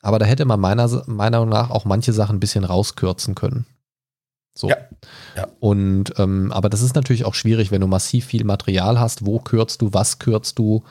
[0.00, 3.66] aber da hätte man meiner meiner Meinung nach auch manche Sachen ein bisschen rauskürzen können.
[4.58, 4.68] So.
[4.70, 4.76] Ja,
[5.36, 5.46] ja.
[5.60, 9.26] Und ähm, aber das ist natürlich auch schwierig, wenn du massiv viel Material hast.
[9.26, 10.82] Wo kürzt du, was kürzt du?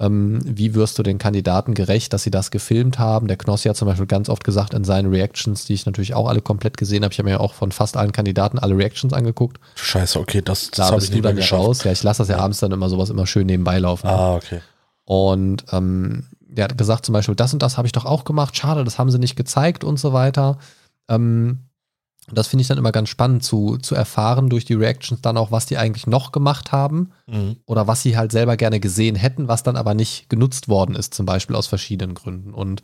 [0.00, 3.28] Ähm, wie wirst du den Kandidaten gerecht, dass sie das gefilmt haben?
[3.28, 6.28] Der Knossi hat zum Beispiel ganz oft gesagt in seinen Reactions, die ich natürlich auch
[6.28, 7.12] alle komplett gesehen habe.
[7.12, 9.60] Ich habe mir ja auch von fast allen Kandidaten alle Reactions angeguckt.
[9.76, 11.62] scheiße, okay, das, das Da habe ich du nicht mehr dann ja geschafft.
[11.62, 11.84] raus.
[11.84, 14.08] Ja, ich lasse das ja, abends dann immer sowas immer schön nebenbei laufen.
[14.08, 14.60] Ah, okay.
[15.04, 18.56] Und ähm, der hat gesagt zum Beispiel, das und das habe ich doch auch gemacht,
[18.56, 20.58] schade, das haben sie nicht gezeigt und so weiter.
[21.08, 21.60] Ähm,
[22.30, 25.50] das finde ich dann immer ganz spannend zu, zu erfahren durch die Reactions dann auch,
[25.50, 27.56] was die eigentlich noch gemacht haben Mhm.
[27.66, 31.14] oder was sie halt selber gerne gesehen hätten, was dann aber nicht genutzt worden ist,
[31.14, 32.54] zum Beispiel aus verschiedenen Gründen.
[32.54, 32.82] Und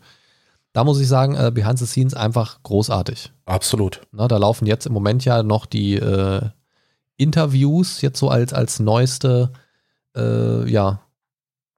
[0.72, 3.32] da muss ich sagen, äh, Behind the Scenes einfach großartig.
[3.46, 4.02] Absolut.
[4.12, 6.40] Ne, da laufen jetzt im Moment ja noch die äh,
[7.16, 9.52] Interviews jetzt so als, als neueste,
[10.16, 11.00] äh, ja,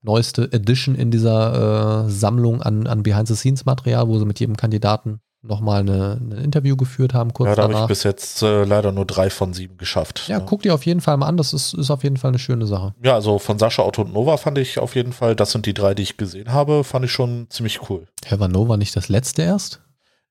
[0.03, 5.81] neueste Edition in dieser äh, Sammlung an, an Behind-the-Scenes-Material, wo sie mit jedem Kandidaten nochmal
[5.81, 9.07] eine, ein Interview geführt haben, kurz Ja, da habe ich bis jetzt äh, leider nur
[9.07, 10.29] drei von sieben geschafft.
[10.29, 12.39] Ja, guck dir auf jeden Fall mal an, das ist, ist auf jeden Fall eine
[12.39, 12.95] schöne Sache.
[13.03, 15.75] Ja, also von Sascha, Otto und Nova fand ich auf jeden Fall, das sind die
[15.75, 18.07] drei, die ich gesehen habe, fand ich schon ziemlich cool.
[18.27, 19.81] Heavanova nicht das letzte erst?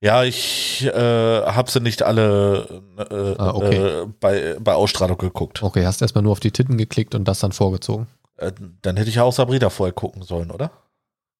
[0.02, 3.76] Ja, ich äh, habe sie nicht alle äh, Ah, okay.
[3.76, 5.62] äh, bei, bei Ausstrahlung geguckt.
[5.62, 8.06] Okay, hast erstmal nur auf die Titten geklickt und das dann vorgezogen.
[8.38, 10.70] Äh, dann hätte ich ja auch Sabrina vorher gucken sollen, oder?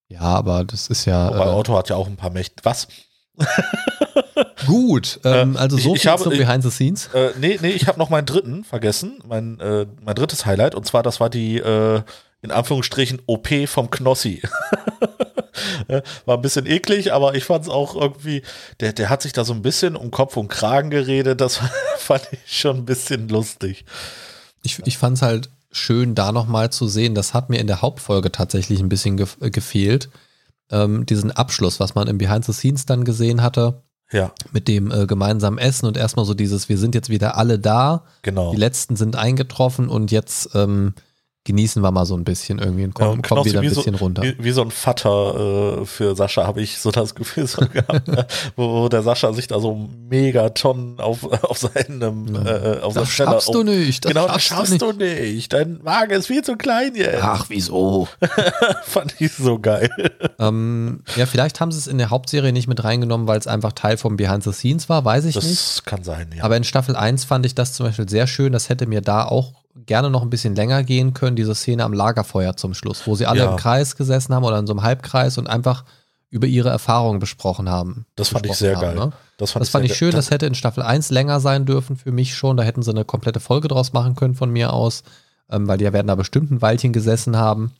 [0.08, 1.28] Ja, aber das ist ja.
[1.28, 2.56] Wobei äh, Otto hat ja auch ein paar Mächte.
[2.64, 2.88] Was?
[4.66, 7.08] gut, ähm, Äh, also so ich- ich habe- ich- Behind the Scenes.
[7.14, 9.18] Äh, nee, nee, ich habe noch meinen dritten vergessen.
[9.26, 10.74] Mein, äh, mein drittes Highlight.
[10.74, 12.02] Und zwar, das war die, äh,
[12.42, 14.42] in Anführungsstrichen, OP vom Knossi.
[15.88, 18.42] Äh, war ein bisschen eklig, aber ich fand es auch irgendwie,
[18.78, 21.40] der, der hat sich da so ein bisschen um Kopf und Kragen geredet.
[21.40, 21.60] Das
[21.98, 23.84] fand ich schon ein bisschen lustig.
[24.62, 27.14] Ich, ich fand es halt schön, da nochmal zu sehen.
[27.14, 30.08] Das hat mir in der Hauptfolge tatsächlich ein bisschen ge äh, gefehlt.
[30.70, 34.90] Ähm, diesen Abschluss, was man im Behind the Scenes dann gesehen hatte, Ja, mit dem
[34.90, 38.50] äh, gemeinsamen Essen und erstmal so dieses, wir sind jetzt wieder alle da, genau.
[38.52, 40.94] die letzten sind eingetroffen und jetzt ähm,
[41.44, 43.64] genießen wir mal so ein bisschen irgendwie und Ja, kommen, und kommen Knossi wieder ein
[43.64, 44.22] wie so- bisschen runter.
[44.22, 48.08] Wie, wie so ein Vater äh, für Sascha habe ich so das Gefühl so gehabt,
[48.08, 48.26] ne?
[48.56, 53.16] wo, wo der Sascha sich da so Megatonnen auf, auf seinem äh, auf seinem das
[53.16, 55.52] Teller- schaffst du nicht, das genau, das schaffst, du nicht.
[55.52, 57.22] Dein Magen ist viel zu klein jetzt.
[57.22, 58.06] Ach, wieso?
[58.84, 59.90] Fand ich so geil.
[60.38, 63.72] ähm, ja, vielleicht haben sie es in der Hauptserie nicht mit reingenommen, weil es einfach
[63.72, 65.86] Teil vom Behind the Scenes war, weiß ich Das nicht.
[65.86, 66.44] kann sein, ja.
[66.44, 68.52] Aber in Staffel 1 fand ich das zum Beispiel sehr schön.
[68.52, 69.52] Das hätte mir da auch
[69.86, 73.26] gerne noch ein bisschen länger gehen können, diese Szene am Lagerfeuer zum Schluss, wo sie
[73.26, 73.50] alle Ja.
[73.52, 75.84] im Kreis gesessen haben oder in so einem Halbkreis und einfach
[76.28, 78.06] über ihre Erfahrungen besprochen haben.
[78.16, 78.94] das fand ich sehr haben, geil.
[78.94, 79.12] ne?
[79.36, 82.12] Das Das fand sehr ich schön, das hätte in Staffel 1 länger sein dürfen für
[82.12, 82.56] mich schon.
[82.56, 85.02] Da hätten sie eine komplette Folge draus machen können von mir aus,
[85.50, 87.72] ähm, weil die werden da bestimmt ein Weilchen gesessen haben.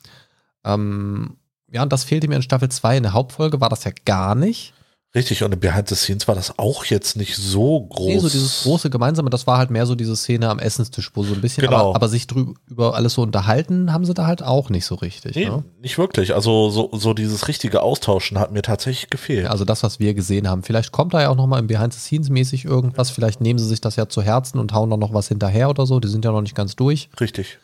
[0.65, 1.37] Ähm,
[1.71, 2.97] ja, und das fehlte mir in Staffel 2.
[2.97, 4.73] In der Hauptfolge war das ja gar nicht.
[5.13, 8.07] Richtig, und im Behind the Scenes war das auch jetzt nicht so groß.
[8.07, 11.25] Nee, so dieses große Gemeinsame, das war halt mehr so diese Szene am Essenstisch, wo
[11.25, 11.79] so ein bisschen, Genau.
[11.89, 14.95] aber, aber sich drüber über alles so unterhalten, haben sie da halt auch nicht so
[14.95, 15.35] richtig.
[15.35, 15.65] Nee, Ne?
[15.83, 16.33] nicht wirklich.
[16.33, 19.49] Also so, so dieses richtige Austauschen hat mir tatsächlich gefehlt.
[19.49, 20.63] Also das, was wir gesehen haben.
[20.63, 23.11] Vielleicht kommt da ja auch nochmal im Behind the Scenes mäßig irgendwas.
[23.11, 25.87] Vielleicht nehmen sie sich das ja zu Herzen und hauen da noch was hinterher oder
[25.87, 25.99] so.
[25.99, 27.11] Die sind ja noch nicht ganz durch.
[27.21, 27.59] Richtig.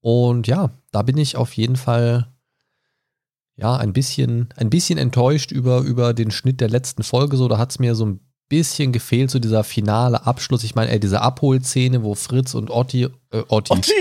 [0.00, 2.26] Und ja, da bin ich auf jeden Fall
[3.60, 7.36] ja ein bisschen, ein bisschen enttäuscht über, über den Schnitt der letzten Folge.
[7.36, 10.64] So, da hat es mir so ein bisschen gefehlt, so dieser finale Abschluss.
[10.64, 13.92] Ich meine, diese Abholszene, wo Fritz und Otti, äh, Otti, Otti,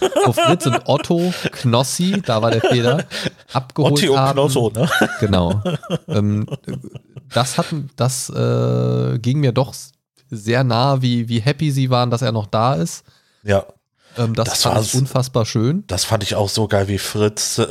[0.24, 3.04] wo Fritz und Otto Knossi, da war der Fehler,
[3.52, 4.32] abgeholt Otti und haben.
[4.36, 4.88] Knosso, ne?
[5.20, 5.62] Genau.
[6.08, 6.46] ähm,
[7.32, 9.74] das hat, das äh, ging mir doch
[10.30, 13.04] sehr nah, wie, wie happy sie waren, dass er noch da ist.
[13.42, 13.66] Ja,
[14.16, 15.84] Ähm, das, Das ich unfassbar schön.
[15.86, 17.62] das fand ich auch so geil wie Fritz, äh,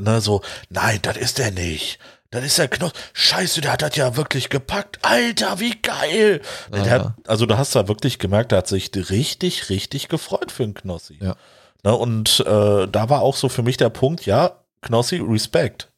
[0.00, 1.98] ne, so, nein, das ist er nicht.
[2.30, 2.92] Das ist der Knoss.
[3.14, 4.98] Scheiße, der hat das ja wirklich gepackt.
[5.02, 6.42] Alter, wie geil.
[6.74, 7.14] Ja, der hat, ja.
[7.26, 11.18] also du hast da wirklich gemerkt, der hat sich richtig, richtig gefreut für den Knossi.
[11.22, 11.36] Ja.
[11.84, 14.52] Ne, und äh, da war auch so für mich der Punkt, ja,
[14.82, 15.88] Knossi, Respekt.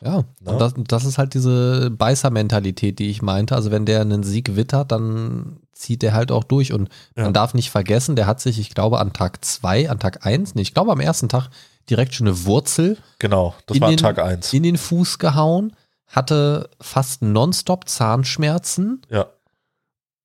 [0.00, 0.52] Ja, Ja.
[0.52, 3.54] und das, das ist halt diese Beißer-Mentalität, die ich meinte.
[3.56, 6.72] Also wenn der einen Sieg wittert, dann zieht der halt auch durch.
[6.72, 7.24] Und Ja.
[7.24, 10.54] man darf nicht vergessen, der hat sich, ich glaube, an Tag zwei, an Tag eins,
[10.54, 11.48] nee, ich glaube am ersten Tag
[11.88, 14.52] direkt schon eine Wurzel Genau, das in war den, Tag eins.
[14.52, 15.74] in den Fuß gehauen,
[16.06, 19.02] hatte fast nonstop Zahnschmerzen.
[19.10, 19.26] Ja,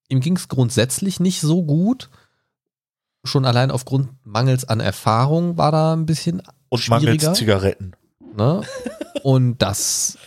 [0.08, 2.10] Ihm ging es grundsätzlich nicht so gut.
[3.24, 7.10] Schon allein aufgrund Mangels an Erfahrung war da ein bisschen und schwieriger.
[7.26, 7.94] mangels Zigaretten.
[8.36, 8.62] Ne?
[9.24, 10.20] Und das,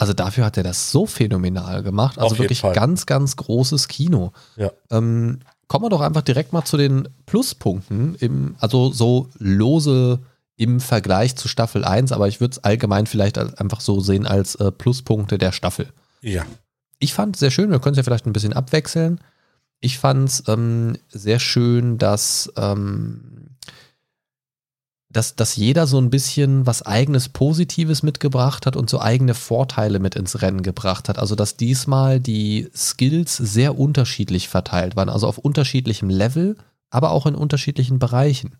[0.00, 2.18] also dafür hat er das so phänomenal gemacht.
[2.18, 2.74] Also wirklich Fall.
[2.74, 4.32] ganz, ganz großes Kino.
[4.56, 4.70] Ja.
[4.90, 10.20] Ähm, kommen wir doch einfach direkt mal zu den Pluspunkten, im, also so lose
[10.56, 14.54] im Vergleich zu Staffel 1, aber ich würde es allgemein vielleicht einfach so sehen als
[14.56, 15.88] äh, Pluspunkte der Staffel.
[16.20, 16.44] Ja,
[16.98, 19.20] Ich fand es sehr schön, wir können es ja vielleicht ein bisschen abwechseln.
[19.80, 23.51] Ich fand es ähm, sehr schön, dass, ähm,
[25.12, 29.98] dass, dass jeder so ein bisschen was eigenes Positives mitgebracht hat und so eigene Vorteile
[29.98, 31.18] mit ins Rennen gebracht hat.
[31.18, 36.56] Also dass diesmal die Skills sehr unterschiedlich verteilt waren, also auf unterschiedlichem Level,
[36.90, 38.56] aber auch in unterschiedlichen Bereichen.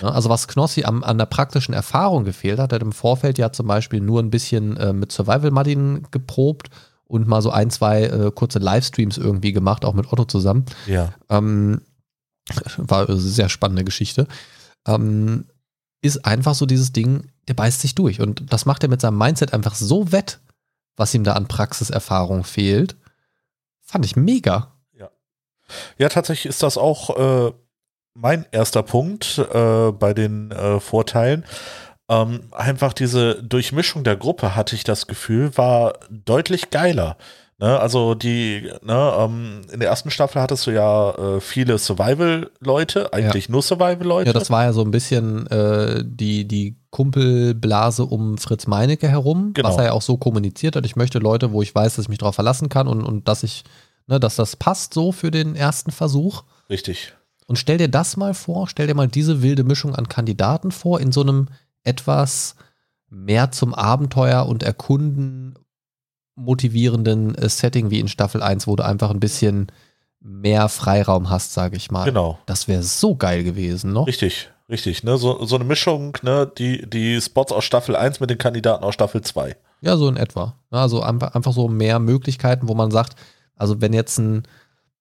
[0.00, 0.12] genau.
[0.12, 3.50] Also was Knossi am, an der praktischen Erfahrung gefehlt hat, er hat im Vorfeld ja
[3.50, 6.70] zum Beispiel nur ein bisschen äh, mit Survival Martin geprobt
[7.06, 10.66] und mal so ein, zwei äh, kurze Livestreams irgendwie gemacht, auch mit Otto zusammen.
[10.86, 11.80] Ja, Ähm,
[12.76, 14.26] war eine sehr spannende Geschichte.
[14.86, 15.46] Ähm,
[16.00, 18.20] ist einfach so dieses Ding, der beißt sich durch.
[18.20, 20.40] Und das macht er mit seinem Mindset einfach so wett,
[20.96, 22.96] was ihm da an Praxiserfahrung fehlt.
[23.80, 24.74] Fand ich mega.
[25.96, 27.52] ja, tatsächlich ist das auch äh,
[28.14, 31.44] mein erster Punkt äh, bei den äh, Vorteilen.
[32.10, 37.16] Ähm, einfach diese Durchmischung der Gruppe, hatte ich das Gefühl, war deutlich geiler.
[37.60, 43.12] Ne, also die, ne, ähm, in der ersten Staffel hattest du ja äh, viele Survival-Leute,
[43.12, 44.28] eigentlich nur Survival-Leute.
[44.28, 49.54] Ja, das war ja so ein bisschen äh, die, die Kumpelblase um Fritz Meinecke herum,
[49.54, 49.68] Genau.
[49.68, 50.86] was er ja auch so kommuniziert hat.
[50.86, 53.42] Ich möchte Leute, wo ich weiß, dass ich mich darauf verlassen kann und, und dass
[53.42, 53.64] ich,
[54.06, 56.44] ne, dass das passt so für den ersten Versuch.
[56.70, 57.14] Richtig.
[57.48, 61.00] Und stell dir das mal vor, stell dir mal diese wilde Mischung an Kandidaten vor,
[61.00, 61.48] in so einem
[61.82, 62.54] etwas
[63.10, 65.54] mehr zum Abenteuer und Erkunden
[66.38, 69.68] motivierenden äh, Setting wie in Staffel 1, wo du einfach ein bisschen
[70.20, 72.04] mehr Freiraum hast, sage ich mal.
[72.04, 72.38] Genau.
[72.46, 74.06] Das wäre so geil gewesen, noch.
[74.06, 75.04] Richtig, richtig.
[75.04, 75.16] Ne?
[75.18, 76.50] So, so eine Mischung, ne?
[76.58, 79.56] die, die Spots aus Staffel 1 mit den Kandidaten aus Staffel 2.
[79.80, 80.54] Ja, so in etwa.
[80.70, 83.14] Also einfach, einfach so mehr Möglichkeiten, wo man sagt,
[83.56, 84.42] also wenn jetzt ein,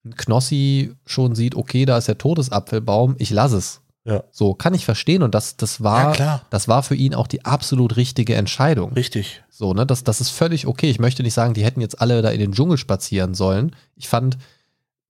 [0.06, 3.82] ein Knossi schon sieht, okay, da ist der Todesapfelbaum, ich lasse es.
[4.08, 4.24] Ja.
[4.32, 5.22] So, kann ich verstehen.
[5.22, 8.94] Und das, das war, Ja, das war für ihn auch die absolut richtige Entscheidung.
[8.94, 9.44] Richtig.
[9.50, 10.90] So, ne, das, das ist völlig okay.
[10.90, 13.76] Ich möchte nicht sagen, die hätten jetzt alle da in den Dschungel spazieren sollen.
[13.96, 14.38] Ich fand,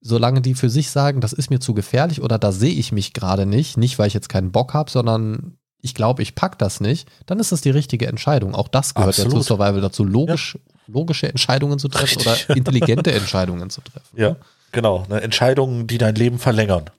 [0.00, 3.12] solange die für sich sagen, das ist mir zu gefährlich oder da sehe ich mich
[3.12, 6.80] gerade nicht, nicht weil ich jetzt keinen Bock habe, sondern ich glaube, ich pack das
[6.80, 8.56] nicht, dann ist das die richtige Entscheidung.
[8.56, 9.44] Auch das gehört ja Absolut.
[9.44, 12.48] zu Survival dazu, logisch, logische Entscheidungen zu treffen Richtig.
[12.48, 14.16] oder intelligente Entscheidungen zu treffen.
[14.16, 14.34] Ja,
[14.72, 15.04] genau.
[15.08, 15.20] Ne?
[15.20, 16.90] Entscheidungen, die dein Leben verlängern.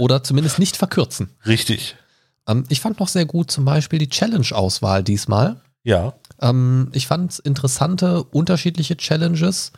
[0.00, 1.30] Oder zumindest nicht verkürzen.
[1.46, 1.96] Richtig.
[2.46, 5.60] Ähm, ich fand noch sehr gut zum Beispiel die Challenge-Auswahl diesmal.
[5.84, 9.72] Ja, Ähm, ich fand interessante, unterschiedliche Challenges.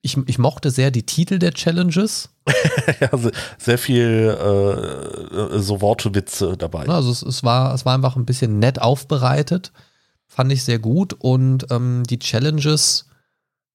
[0.00, 2.30] Ich, ich mochte sehr die Titel der Challenges.
[3.00, 6.86] ja se- sehr viel äh, äh, so Wortwitze dabei.
[6.88, 9.72] Also es, es, war, es war einfach ein bisschen nett aufbereitet.
[10.28, 11.14] Fand ich sehr gut.
[11.18, 13.07] Und ähm, die Challenges,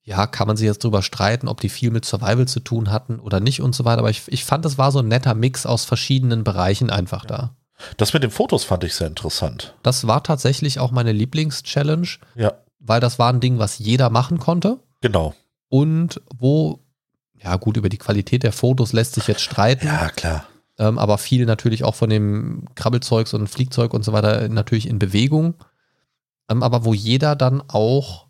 [0.03, 3.19] ja, kann man sich jetzt drüber streiten, ob die viel mit Survival zu tun hatten
[3.19, 3.99] oder nicht und so weiter.
[3.99, 7.55] Aber ich, ich fand, es war so ein netter Mix aus verschiedenen Bereichen einfach da.
[7.97, 9.75] Das mit den Fotos fand ich sehr interessant.
[9.81, 12.07] Das war tatsächlich auch meine Lieblings-Challenge.
[12.35, 15.33] Ja, weil das war ein Ding, was jeder machen konnte Genau.
[15.69, 16.79] und wo,
[17.41, 20.43] ja gut, über die Qualität der Fotos lässt sich jetzt streiten, Ja, klar.
[20.77, 24.99] ähm, aber viel natürlich auch von dem Krabbelzeugs und Fliegzeug und so weiter natürlich in
[24.99, 25.53] Bewegung,
[26.49, 28.27] ähm, aber wo jeder dann auch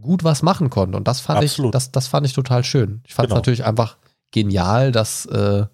[0.00, 1.70] gut was machen konnte und das fand Absolut.
[1.70, 3.00] ich, das, das fand ich total schön.
[3.06, 3.38] Ich fand es Genau.
[3.38, 3.96] natürlich einfach
[4.30, 5.66] genial, dass äh,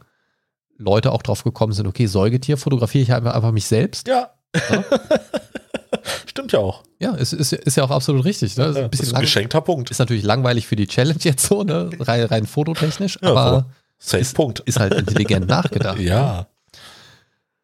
[0.79, 4.09] Leute auch drauf gekommen sind, okay, Säugetier fotografiere ich einfach, einfach mich selbst.
[4.09, 4.31] Ja.
[4.71, 4.85] Ja.
[6.27, 6.83] Stimmt ja auch.
[6.99, 8.57] Ja, es ist, ist ja auch absolut richtig.
[8.57, 8.65] Ne?
[8.67, 9.91] Ist, ein das bisschen ist ein geschenkter Punkt.
[9.91, 11.91] ist natürlich langweilig für die Challenge jetzt so, ne?
[12.01, 13.67] rein, rein fototechnisch, Ja, aber
[13.99, 14.61] Safe ist- Punkt.
[14.61, 15.99] ist halt intelligent nachgedacht.
[16.01, 16.47] Ja.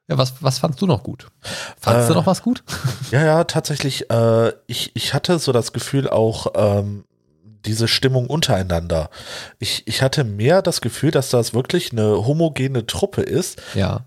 [0.09, 1.29] Ja, was, was fandst du noch gut?
[1.79, 2.63] Fandst du Äh, noch was gut?
[3.11, 4.11] Ja, ja, tatsächlich.
[4.11, 7.05] Äh, ich, ich hatte so das Gefühl auch, ähm,
[7.67, 9.11] diese Stimmung untereinander.
[9.59, 14.07] Ich, ich hatte mehr das Gefühl, dass das wirklich eine homogene Truppe ist, Ja.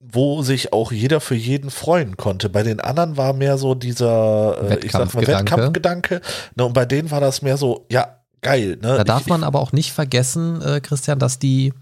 [0.00, 2.48] wo sich auch jeder für jeden freuen konnte.
[2.48, 6.20] Bei den anderen war mehr so dieser, äh, ich sag mal, Wettkampfgedanke.
[6.54, 8.78] Ne, und bei denen war das mehr so, ja, geil.
[8.80, 8.96] Ne?
[8.98, 11.74] Da darf ich, man aber auch nicht vergessen, äh, Christian, dass die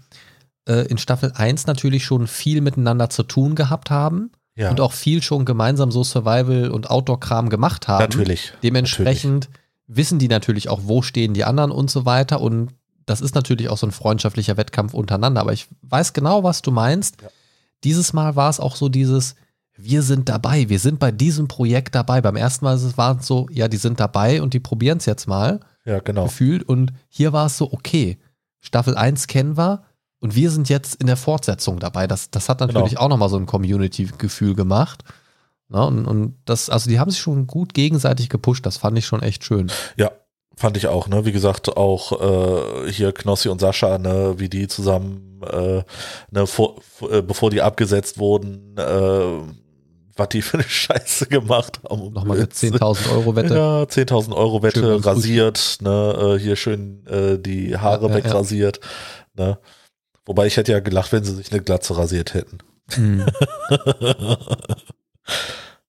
[0.67, 4.93] äh, in Staffel 1 natürlich schon viel miteinander zu tun gehabt haben ja, und auch
[4.93, 8.03] viel schon gemeinsam so Survival- und Outdoor-Kram gemacht haben.
[8.03, 8.53] natürlich.
[8.61, 9.49] Dementsprechend
[9.87, 12.39] wissen die natürlich auch, wo stehen die anderen und so weiter.
[12.41, 12.69] Und
[13.05, 15.41] das ist natürlich auch so ein freundschaftlicher Wettkampf untereinander.
[15.41, 17.21] Aber ich weiß genau, was du meinst.
[17.21, 17.27] Ja.
[17.83, 19.35] Dieses Mal war es auch so dieses,
[19.75, 22.21] wir sind dabei, wir sind bei diesem Projekt dabei.
[22.21, 25.27] Beim ersten Mal war es so, ja, die sind dabei und die probieren es jetzt
[25.27, 26.25] mal Ja, genau.
[26.25, 26.63] gefühlt.
[26.63, 28.19] Und hier war es so, okay,
[28.61, 29.83] Staffel 1 kennen wir
[30.23, 32.07] und wir sind jetzt in der Fortsetzung dabei.
[32.07, 33.01] Das, das hat natürlich Genau.
[33.01, 35.03] auch nochmal so ein Community-Gefühl gemacht.
[35.69, 39.05] Na, und, und das, also die haben sich schon gut gegenseitig gepusht, das fand ich
[39.05, 39.71] schon echt schön.
[39.97, 40.11] Ja,
[40.55, 41.25] fand ich auch, ne?
[41.25, 45.83] Wie gesagt, auch äh, hier Knossi und Sascha, ne, wie die zusammen, äh,
[46.31, 46.75] ne, vor,
[47.09, 49.39] äh, bevor die abgesetzt wurden, äh,
[50.15, 52.13] was die für eine Scheiße gemacht haben.
[52.13, 53.55] Nochmal eine Jetzt- 10.000 Euro Wette.
[53.55, 58.23] Ja, 10.000 Euro Wette, rasiert, ne, äh, hier schön äh, die Haare Ja, ja, ja.
[58.23, 58.79] wegrasiert,
[59.35, 59.57] ne.
[60.25, 62.59] Wobei ich hätte ja gelacht, wenn sie sich eine Glatze rasiert hätten.
[62.97, 63.25] Mhm.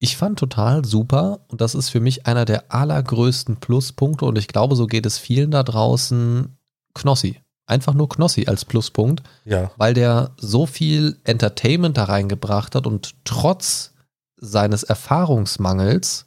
[0.04, 4.48] Ich fand total super und das ist für mich einer der allergrößten Pluspunkte und ich
[4.48, 6.58] glaube, so geht es vielen da draußen,
[6.92, 7.40] Knossi.
[7.64, 9.22] Einfach nur Knossi als Pluspunkt.
[9.46, 13.94] Ja, weil der so viel Entertainment da reingebracht hat und trotz
[14.36, 16.26] seines Erfahrungsmangels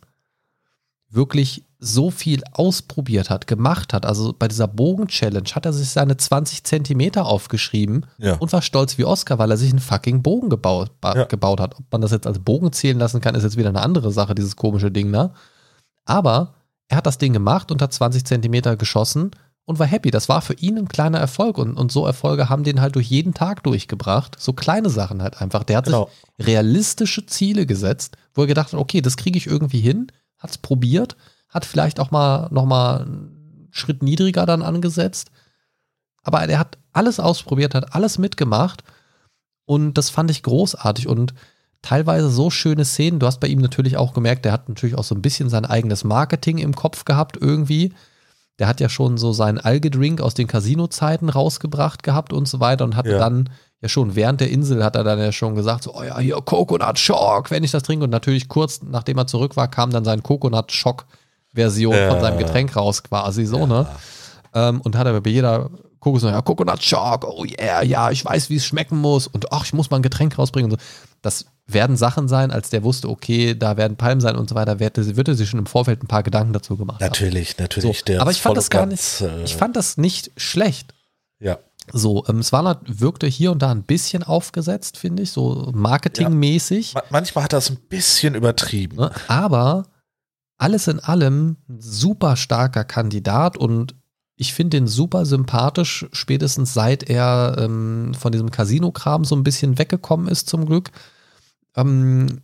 [1.10, 4.05] wirklich so viel ausprobiert hat, gemacht hat.
[4.05, 8.36] Also bei dieser Bogen-Challenge hat er sich seine 20 Zentimeter aufgeschrieben ja.
[8.38, 11.23] und war stolz wie Oscar, weil er sich einen fucking Bogen gebaut, ba- Ja.
[11.25, 11.75] gebaut hat.
[11.80, 14.34] Ob man das jetzt als Bogen zählen lassen kann, ist jetzt wieder eine andere Sache,
[14.34, 15.34] dieses komische Ding da.
[16.05, 16.55] Aber
[16.88, 19.32] er hat das Ding gemacht und hat 20 Zentimeter geschossen
[19.65, 20.09] und war happy.
[20.09, 23.07] Das war für ihn ein kleiner Erfolg und, und so Erfolge haben den halt durch
[23.09, 24.36] jeden Tag durchgebracht.
[24.39, 25.63] So kleine Sachen halt einfach.
[25.63, 26.09] Der hat Genau.
[26.38, 30.07] sich realistische Ziele gesetzt, wo er gedacht hat, okay, das kriege ich irgendwie hin,
[30.38, 31.17] hat es probiert,
[31.50, 35.32] hat vielleicht auch mal nochmal einen Schritt niedriger dann angesetzt.
[36.24, 38.84] Aber er hat alles ausprobiert, hat alles mitgemacht
[39.66, 41.34] und das fand ich großartig und
[41.82, 43.20] teilweise so schöne Szenen.
[43.20, 45.66] Du hast bei ihm natürlich auch gemerkt, der hat natürlich auch so ein bisschen sein
[45.66, 47.93] eigenes Marketing im Kopf gehabt irgendwie.
[48.60, 52.84] Der hat ja schon so seinen Algedrink aus den Casino-Zeiten rausgebracht gehabt und so weiter
[52.84, 53.20] und hatte Ja.
[53.20, 53.50] dann
[53.82, 56.36] ja schon während der Insel hat er dann ja schon gesagt, so, oh ja, hier
[56.38, 58.06] Coconut Shock, wenn ich das trinke.
[58.06, 61.06] Und natürlich kurz nachdem er zurück war, kam dann sein Coconut Shock
[61.58, 62.22] Version von Ja.
[62.22, 63.88] seinem Getränk raus quasi so, ne?
[64.53, 68.49] Ähm, und hat er bei jeder Kokos, ja, Coconut Shock, oh yeah, ja, ich weiß,
[68.49, 70.86] wie es schmecken muss und ach, ich muss mal ein Getränk rausbringen und so.
[71.22, 74.80] Das werden Sachen sein, als der wusste, okay, da werden Palmen sein und so weiter,
[74.80, 77.08] wird er, wird er sich schon im Vorfeld ein paar Gedanken dazu gemacht haben.
[77.08, 77.97] Natürlich, natürlich.
[77.99, 80.93] So, der aber ich fand das gar ganz, äh, Ich fand das nicht schlecht.
[81.39, 81.58] ja,
[81.91, 85.72] So, ähm, es war, nat- wirkte hier und da ein bisschen aufgesetzt, finde ich, so
[85.74, 86.93] marketingmäßig.
[86.93, 88.97] Ma- manchmal hat das ein bisschen übertrieben.
[88.97, 89.12] Ne?
[89.28, 89.86] Aber
[90.58, 93.95] alles in allem ein super starker Kandidat und
[94.36, 99.80] ich finde den super sympathisch, spätestens seit er ähm, von diesem Casino-Kram so ein bisschen
[99.80, 100.91] weggekommen ist, zum Glück.
[101.76, 102.41] Ähm,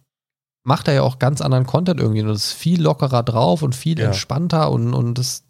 [0.63, 3.99] macht er ja auch ganz anderen Content irgendwie und ist viel lockerer drauf und viel
[3.99, 4.07] Ja.
[4.07, 5.43] entspannter und, und es,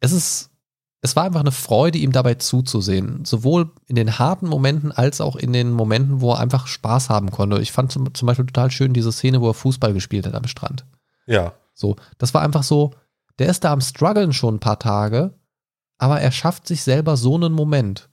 [0.00, 0.50] es ist,
[1.00, 3.24] es war einfach eine Freude, ihm dabei zuzusehen.
[3.24, 7.30] Sowohl in den harten Momenten als auch in den Momenten, wo er einfach Spaß haben
[7.30, 7.60] konnte.
[7.60, 10.46] Ich fand zum, zum Beispiel total schön diese Szene, wo er Fußball gespielt hat am
[10.46, 10.84] Strand.
[11.26, 12.92] Ja, So, das war einfach so,
[13.38, 15.34] der ist da am struggeln schon ein paar Tage,
[15.98, 18.08] aber er schafft sich selber so einen Moment.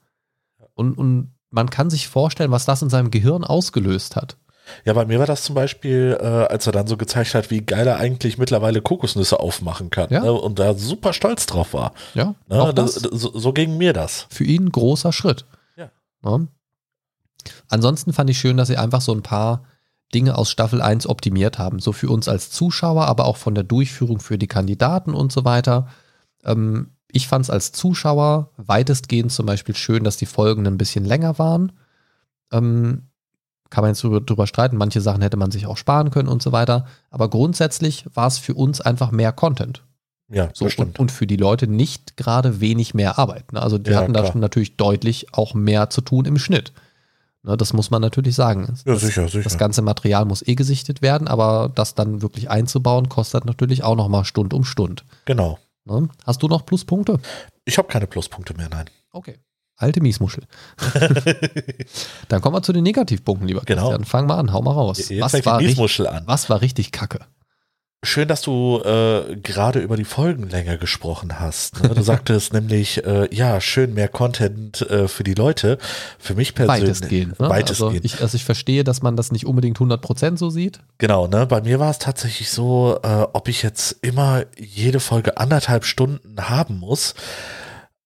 [0.74, 4.36] Und, und man kann sich vorstellen, was das in seinem Gehirn ausgelöst hat.
[4.84, 7.60] Ja, bei mir war das zum Beispiel, äh, als er dann so gezeigt hat, wie
[7.62, 10.08] geil er eigentlich mittlerweile Kokosnüsse aufmachen kann.
[10.10, 10.20] Ja.
[10.22, 10.32] Ne?
[10.32, 11.92] Und da super stolz drauf war.
[12.14, 12.62] Ja, Ne?
[12.62, 14.26] auch das, das so, so ging mir das.
[14.30, 15.46] für ihn ein großer Schritt.
[15.76, 15.90] Ja.
[16.24, 16.40] Ja.
[17.68, 19.64] Ansonsten fand ich schön, dass sie einfach so ein paar
[20.14, 21.78] Dinge aus Staffel 1 optimiert haben.
[21.78, 25.44] So für uns als Zuschauer, aber auch von der Durchführung für die Kandidaten und so
[25.44, 25.88] weiter.
[26.44, 31.04] Ähm, ich fand es als Zuschauer weitestgehend zum Beispiel schön, dass die Folgen ein bisschen
[31.04, 31.72] länger waren.
[32.50, 33.08] Ähm,
[33.70, 34.76] kann man jetzt drüber, drüber streiten.
[34.76, 36.86] Manche Sachen hätte man sich auch sparen können und so weiter.
[37.10, 39.82] Aber grundsätzlich war es für uns einfach mehr Content.
[40.28, 43.52] Ja, so, und, und, für die Leute nicht gerade wenig mehr Arbeit.
[43.52, 43.60] Ne?
[43.60, 46.72] Also die ja, hatten da schon natürlich deutlich auch mehr zu tun im Schnitt.
[47.44, 48.66] Ne, das muss man natürlich sagen.
[48.86, 49.42] Ja, das, sicher, sicher.
[49.42, 53.96] Das ganze Material muss eh gesichtet werden, aber das dann wirklich einzubauen, kostet natürlich auch
[53.96, 55.04] nochmal Stund um Stund.
[55.24, 55.58] Genau.
[55.84, 56.08] Ne?
[56.24, 57.18] Hast du noch Pluspunkte?
[57.64, 58.86] Ich habe keine Pluspunkte mehr, nein.
[59.10, 59.38] Okay.
[59.76, 60.44] Alte Miesmuschel.
[62.28, 63.88] dann kommen wir zu den Negativpunkten, lieber genau.
[63.88, 64.04] Christian.
[64.04, 65.08] Fang mal an, hau mal raus.
[65.08, 66.22] Jetzt was, war richtig, an.
[66.26, 67.20] was war richtig kacke?
[68.04, 71.80] Schön, dass du äh, gerade über die Folgenlänge gesprochen hast.
[71.82, 71.90] Ne?
[71.90, 75.78] Du sagtest nämlich, äh, ja, schön mehr Content äh, für die Leute.
[76.18, 76.82] Für mich persönlich.
[76.82, 77.38] Weitestgehend.
[77.38, 77.48] Ne?
[77.48, 77.94] Weitestgehend.
[77.94, 80.80] Also ich, also ich verstehe, dass man das nicht unbedingt 100% so sieht.
[80.98, 81.46] Genau, ne?
[81.46, 86.48] Bei mir war es tatsächlich so, äh, ob ich jetzt immer jede Folge anderthalb Stunden
[86.48, 87.14] haben muss.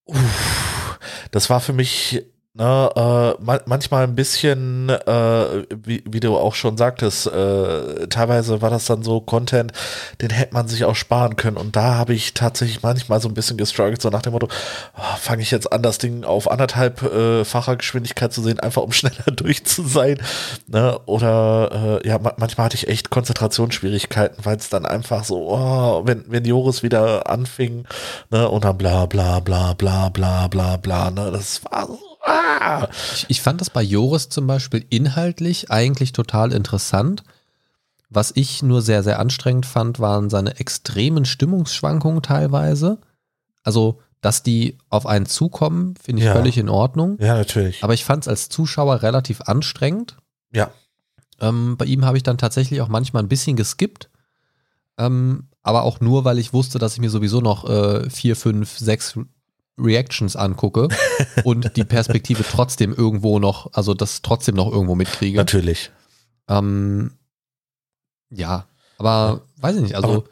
[0.05, 0.98] Uff,
[1.31, 2.23] das war für mich
[2.58, 8.62] Ne, äh, ma manchmal ein bisschen, äh, wie, wie du auch schon sagtest, äh, teilweise
[8.62, 9.72] war das dann so Content,
[10.22, 11.58] den hätte man sich auch sparen können.
[11.58, 14.48] Und da habe ich tatsächlich manchmal so ein bisschen gestruggelt, so nach dem Motto,
[14.96, 18.92] oh, fange ich jetzt an, das Ding auf anderthalbfacher äh, Geschwindigkeit zu sehen, einfach um
[18.92, 20.16] schneller durch zu sein.
[20.66, 20.98] Ne?
[21.04, 26.06] Oder äh, ja, ma manchmal hatte ich echt Konzentrationsschwierigkeiten, weil es dann einfach so, oh,
[26.06, 27.84] wenn, wenn Joris wieder anfing,
[28.30, 32.88] ne, und dann bla bla bla bla bla bla bla, ne, das war so Ah!
[33.14, 37.22] Ich, ich fand das bei Joris zum Beispiel inhaltlich eigentlich total interessant.
[38.10, 42.98] Was ich nur sehr, sehr anstrengend fand, waren seine extremen Stimmungsschwankungen teilweise.
[43.62, 46.32] Also, dass die auf einen zukommen, finde ich Ja.
[46.34, 47.16] völlig in Ordnung.
[47.20, 47.82] Ja, natürlich.
[47.82, 50.16] Aber ich fand es als Zuschauer relativ anstrengend.
[50.52, 50.70] Ja.
[51.40, 54.08] Ähm, bei ihm habe ich dann tatsächlich auch manchmal ein bisschen geskippt.
[54.98, 58.78] Ähm, aber auch nur, weil ich wusste, dass ich mir sowieso noch äh, vier, fünf,
[58.78, 59.18] sechs
[59.78, 60.88] Reactions angucke
[61.44, 65.36] und die Perspektive trotzdem irgendwo noch, also das trotzdem noch irgendwo mitkriege.
[65.36, 65.90] Natürlich.
[66.48, 67.12] Ähm,
[68.30, 68.66] ja,
[68.98, 70.24] aber weiß ich nicht, also Aber-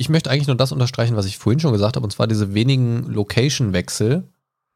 [0.00, 2.54] ich möchte eigentlich nur das unterstreichen, was ich vorhin schon gesagt habe, und zwar diese
[2.54, 4.28] wenigen Location-Wechsel.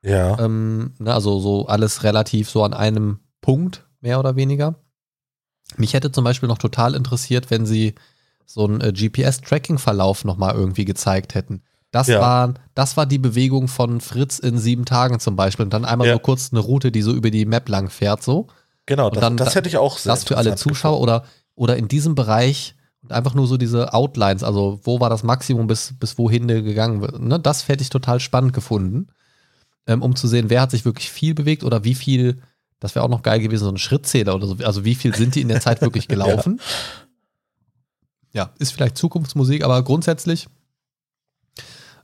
[0.02, 0.36] Ja.
[0.40, 4.74] Ähm, ne, also so alles relativ so an einem Punkt, mehr oder weniger.
[5.76, 7.94] Mich hätte zum Beispiel noch total interessiert, wenn sie
[8.44, 11.62] so einen äh, GPS-Tracking-Verlauf nochmal irgendwie gezeigt hätten.
[11.92, 12.20] Das, Ja.
[12.20, 15.64] war, das war die Bewegung von Fritz in sieben Tagen zum Beispiel.
[15.64, 16.14] Und dann einmal Ja.
[16.14, 18.48] so kurz eine Route, die so über die Map lang fährt, so.
[18.86, 21.24] Genau, das, dann- das hätte ich auch sehr Das für alle Zuschauer oder,
[21.54, 25.66] oder in diesem Bereich und einfach nur so diese Outlines, also wo war das Maximum,
[25.68, 27.20] bis, bis wohin der gegangen wird.
[27.20, 27.38] Ne?
[27.38, 29.08] Das hätte ich total spannend gefunden,
[29.86, 32.40] ähm, um zu sehen, wer hat sich wirklich viel bewegt oder wie viel,
[32.80, 34.56] das wäre auch noch geil gewesen, so ein Schrittzähler oder so.
[34.64, 36.58] Also wie viel sind die in der Zeit wirklich gelaufen?
[38.32, 38.50] ja.
[38.58, 40.46] ist vielleicht Zukunftsmusik, aber grundsätzlich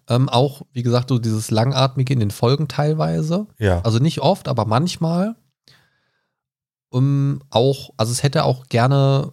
[0.08, 3.46] ähm, auch, wie gesagt, so dieses Langatmige in den Folgen teilweise.
[3.58, 3.80] Ja.
[3.82, 5.36] Also nicht oft, aber manchmal.
[6.90, 9.32] Um, auch, also es hätte auch gerne,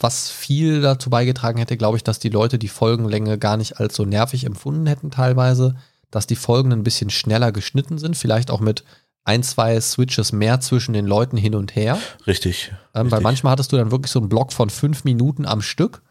[0.00, 3.94] was viel dazu beigetragen hätte, glaube ich, dass die Leute die Folgenlänge gar nicht als
[3.94, 5.76] so nervig empfunden hätten teilweise,
[6.10, 8.82] dass die Folgen ein bisschen schneller geschnitten sind, vielleicht auch mit
[9.22, 11.98] ein, zwei Switches mehr zwischen den Leuten hin und her.
[12.26, 12.72] Richtig.
[12.72, 13.22] Ähm, weil richtig.
[13.22, 16.02] manchmal hattest du dann wirklich so einen Block von fünf Minuten am Stück,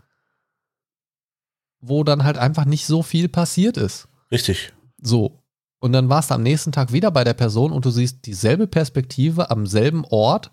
[1.88, 4.08] wo dann halt einfach nicht so viel passiert ist.
[4.32, 4.74] Richtig.
[5.02, 5.42] So.
[5.80, 8.68] Und dann warst du am nächsten Tag wieder bei der Person und du siehst dieselbe
[8.68, 10.52] Perspektive am selben Ort.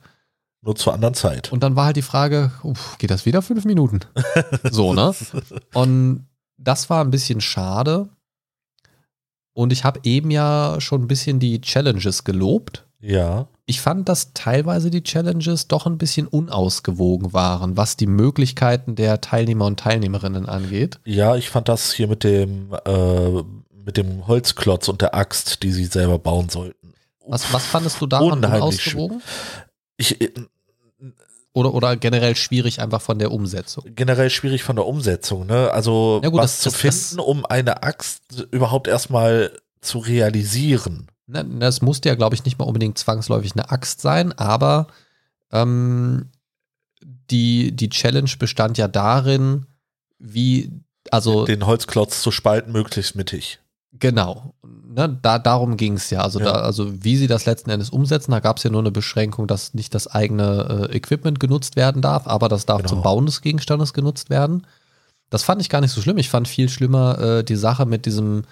[0.60, 1.50] Nur zur anderen Zeit.
[1.50, 4.00] Und dann war halt die Frage, uff, geht das wieder fünf Minuten?
[4.70, 5.14] so, ne?
[5.74, 6.26] Und
[6.56, 8.09] das war ein bisschen schade.
[9.54, 12.86] Und ich habe eben ja schon ein bisschen die Challenges gelobt.
[13.00, 13.48] Ja.
[13.64, 19.20] Ich fand, dass teilweise die Challenges doch ein bisschen unausgewogen waren, was die Möglichkeiten der
[19.20, 20.98] Teilnehmer und Teilnehmerinnen angeht.
[21.05, 23.43] Ja, ich fand das hier mit dem, äh,
[23.84, 26.93] mit dem Holzklotz und der Axt, die sie selber bauen sollten.
[27.26, 29.22] Was, was fandest du daran Unheimlich unausgewogen?
[29.97, 30.32] Ich, äh,
[31.55, 33.84] Oder, oder generell schwierig einfach von der Umsetzung?
[33.94, 35.70] generell schwierig von der Umsetzung, ne?
[35.70, 41.09] Also Ja gut, was das- zu das- finden, um eine Axt überhaupt erstmal zu realisieren.
[41.32, 44.88] Ne, Das musste ja, glaube ich, nicht mal unbedingt zwangsläufig eine Axt sein, aber
[45.50, 46.28] ähm,
[47.30, 49.66] die, die Challenge bestand ja darin,
[50.18, 50.70] wie,
[51.10, 53.59] also Den Holzklotz zu spalten, möglichst mittig.
[53.98, 56.20] genau, ne, da, darum ging es ja.
[56.20, 56.46] Also, Ja.
[56.46, 59.46] Da, also wie sie das letzten Endes umsetzen, da gab es ja nur eine Beschränkung,
[59.46, 62.88] dass nicht das eigene äh, Equipment genutzt werden darf, aber das darf Genau.
[62.90, 64.66] zum Bauen des Gegenstandes genutzt werden.
[65.30, 66.18] Das fand ich gar nicht so schlimm.
[66.18, 68.44] Ich fand viel schlimmer äh, die Sache mit diesem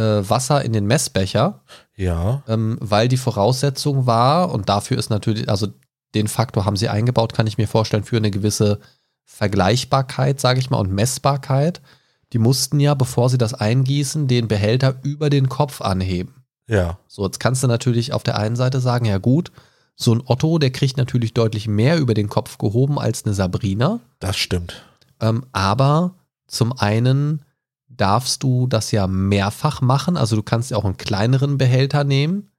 [0.00, 1.60] Wasser in den Messbecher.
[1.94, 2.42] Ja.
[2.48, 5.68] ähm, weil die Voraussetzung war, und dafür ist natürlich, also
[6.14, 8.80] den Faktor haben sie eingebaut, kann ich mir vorstellen, für eine gewisse
[9.24, 11.80] Vergleichbarkeit, sage ich mal, und Messbarkeit.
[12.32, 16.42] Die mussten ja, bevor sie das eingießen, den Behälter über den Kopf anheben.
[16.66, 16.98] Ja.
[17.06, 19.52] So, jetzt kannst du natürlich auf der einen Seite sagen, ja gut,
[19.94, 24.00] so ein Otto, der kriegt natürlich deutlich mehr über den Kopf gehoben als eine Sabrina.
[24.18, 24.82] Das stimmt.
[25.20, 26.14] Ähm, aber
[26.46, 27.42] zum einen
[27.96, 30.16] darfst du das ja mehrfach machen.
[30.16, 32.50] Also du kannst ja auch einen kleineren Behälter nehmen.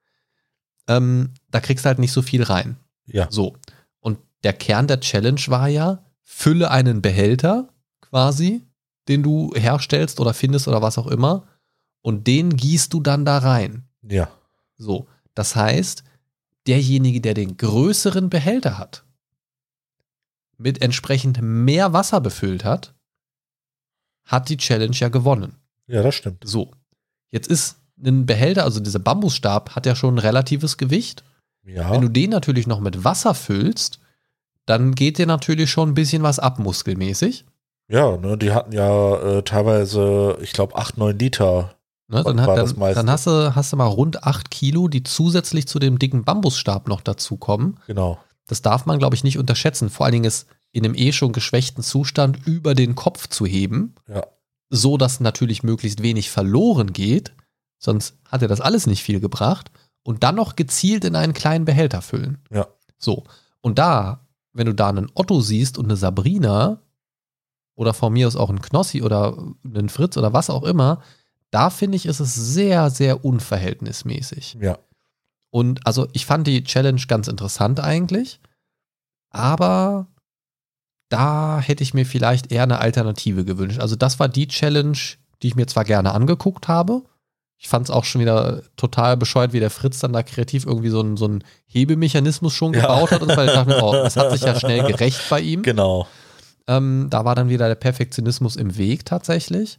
[0.88, 2.78] Ähm, da kriegst du halt nicht so viel rein.
[3.06, 3.28] Ja.
[3.30, 3.56] So.
[4.00, 7.70] Und der Kern der Challenge war ja, fülle einen Behälter
[8.02, 8.62] quasi,
[9.08, 11.48] den du herstellst oder findest oder was auch immer.
[12.02, 13.88] Und den gießt du dann da rein.
[14.02, 14.30] Ja.
[14.78, 15.08] So.
[15.36, 16.04] Das heißt,
[16.68, 19.04] derjenige, der den größeren Behälter hat,
[20.58, 22.93] mit entsprechend mehr Wasser befüllt hat,
[24.26, 25.56] hat die Challenge ja gewonnen.
[25.88, 26.44] Ja, das stimmt.
[26.46, 26.72] So.
[27.32, 31.24] Jetzt ist ein Behälter, also dieser Bambusstab, hat ja schon ein relatives Gewicht.
[31.66, 31.92] Ja.
[31.92, 34.00] Wenn du den natürlich noch mit Wasser füllst,
[34.66, 37.46] dann geht dir natürlich schon ein bisschen was ab, muskelmäßig.
[37.88, 41.76] ja, ne, die hatten ja äh, teilweise, ich glaube, 8, 9 Liter.
[42.08, 42.24] Ne?
[42.24, 45.04] Dann, war hat, das dann, dann hast, du, hast du mal rund 8 Kilo, die
[45.04, 47.80] zusätzlich zu dem dicken Bambusstab noch dazukommen.
[47.88, 48.20] Genau.
[48.48, 49.90] Das darf man, glaube ich, nicht unterschätzen.
[49.90, 53.96] Vor allen Dingen ist in einem eh schon geschwächten Zustand über den Kopf zu heben,
[54.08, 54.26] Ja.
[54.70, 57.34] so dass natürlich möglichst wenig verloren geht,
[57.78, 59.72] sonst hat er das alles nicht viel gebracht,
[60.04, 62.40] und dann noch gezielt in einen kleinen Behälter füllen.
[62.52, 62.68] Ja.
[62.98, 63.24] So.
[63.62, 66.82] Und da, wenn du da einen Otto siehst und eine Sabrina
[67.76, 71.02] oder von mir aus auch einen Knossi oder einen Fritz oder was auch immer,
[71.52, 74.58] da finde ich, ist es sehr, sehr unverhältnismäßig.
[74.60, 74.78] Ja.
[75.52, 78.40] Und also ich fand die Challenge ganz interessant eigentlich,
[79.30, 80.08] aber
[81.14, 83.80] da hätte ich mir vielleicht eher eine Alternative gewünscht.
[83.80, 84.98] Also das war die Challenge,
[85.42, 87.04] die ich mir zwar gerne angeguckt habe.
[87.60, 90.90] Ich fand es auch schon wieder total bescheuert, wie der Fritz dann da kreativ irgendwie
[90.90, 92.82] so einen, so einen Hebemechanismus schon Ja.
[92.82, 93.22] gebaut hat.
[93.22, 95.62] Und weil ich dachte oh, das hat sich ja schnell gerecht bei ihm.
[95.62, 96.08] Genau.
[96.68, 99.78] Ähm, da war dann wieder der Perfektionismus im Weg tatsächlich.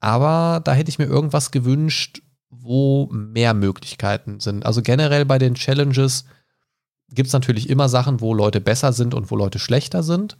[0.00, 4.64] Aber da hätte ich mir irgendwas gewünscht, wo mehr Möglichkeiten sind.
[4.64, 6.24] Also generell bei den Challenges
[7.10, 10.36] gibt es natürlich immer Sachen, wo Leute besser sind und wo Leute schlechter sind.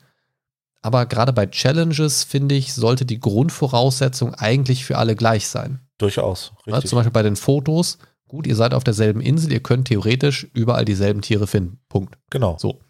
[0.82, 5.80] Aber gerade bei Challenges, finde ich, sollte die Grundvoraussetzung eigentlich für alle gleich sein.
[5.98, 6.52] Durchaus.
[6.66, 7.98] Ja, zum Beispiel bei den Fotos.
[8.28, 11.78] Gut, ihr seid auf derselben Insel, ihr könnt theoretisch überall dieselben Tiere finden.
[11.88, 12.18] Punkt.
[12.30, 12.56] genau.
[12.59, 12.80] So.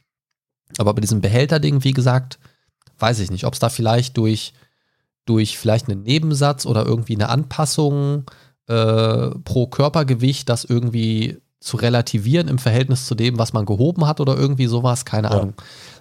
[0.79, 2.39] Aber bei diesem Behälterding, wie gesagt,
[2.99, 4.53] weiß ich nicht, ob es da vielleicht durch,
[5.25, 8.25] durch vielleicht einen Nebensatz oder irgendwie eine Anpassung
[8.67, 14.21] äh, pro Körpergewicht, das irgendwie zu relativieren im Verhältnis zu dem, was man gehoben hat
[14.21, 15.35] oder irgendwie sowas, keine Ja.
[15.35, 15.55] Ahnung.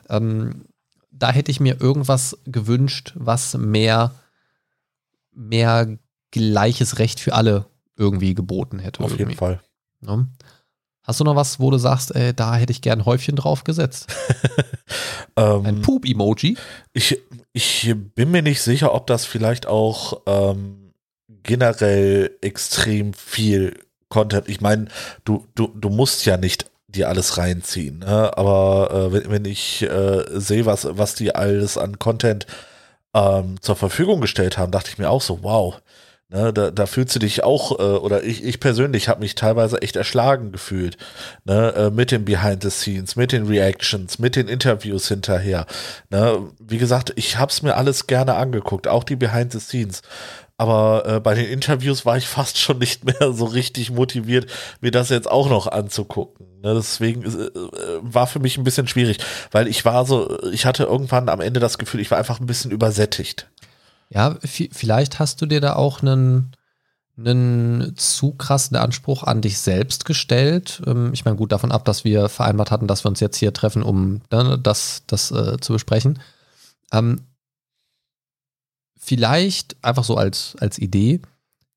[0.09, 0.65] Ähm,
[1.11, 4.13] da hätte ich mir irgendwas gewünscht, was mehr,
[5.33, 5.97] mehr
[6.31, 7.65] gleiches Recht für alle
[7.97, 8.99] irgendwie geboten hätte.
[9.03, 9.23] Auf irgendwie.
[9.23, 9.59] jeden Fall.
[10.01, 10.27] Ne?
[11.03, 13.63] Hast du noch was, wo du sagst, ey, da hätte ich gern ein Häufchen drauf
[13.63, 14.07] gesetzt?
[15.35, 16.57] Ein Ähm, Poop-Emoji?
[16.93, 17.19] ich,
[17.53, 20.93] ich bin mir nicht sicher, ob das vielleicht auch ähm,
[21.43, 23.84] generell extrem viel
[24.15, 24.47] Content.
[24.47, 24.85] Ich meine,
[25.25, 28.31] du, du, du musst ja nicht dir alles reinziehen, ne?
[28.37, 32.47] aber äh, wenn, wenn ich äh, sehe, was, was die alles an Content
[33.13, 35.81] ähm, zur Verfügung gestellt haben, dachte ich mir auch so, wow.
[36.29, 39.83] Ne, da, da fühlst du dich auch, äh, oder ich, ich persönlich habe mich teilweise
[39.83, 40.97] echt erschlagen gefühlt,
[41.43, 45.67] ne, äh, mit den Behind the Scenes, mit den Reactions, mit den Interviews hinterher.
[46.09, 50.01] Ne, wie gesagt, ich habe es mir alles gerne angeguckt, auch die Behind the Scenes.
[50.57, 54.49] Aber äh, bei den Interviews war ich fast schon nicht mehr so richtig motiviert,
[54.81, 56.45] mir das jetzt auch noch anzugucken.
[56.61, 57.49] Ne, deswegen ist, äh,
[58.01, 59.17] war für mich ein bisschen schwierig,
[59.51, 62.45] weil ich war so, ich hatte irgendwann am Ende das Gefühl, ich war einfach ein
[62.47, 63.49] bisschen übersättigt.
[64.09, 66.51] Ja, vi- vielleicht hast du dir da auch einen,
[67.17, 70.81] einen zu krassen Anspruch an dich selbst gestellt.
[70.85, 73.51] Ähm, Ich meine, gut davon ab, dass wir vereinbart hatten, dass wir uns jetzt hier
[73.53, 76.19] treffen, um ne, das, das äh, zu besprechen.
[76.93, 77.21] Ähm,
[79.05, 81.21] vielleicht einfach so als, als Idee,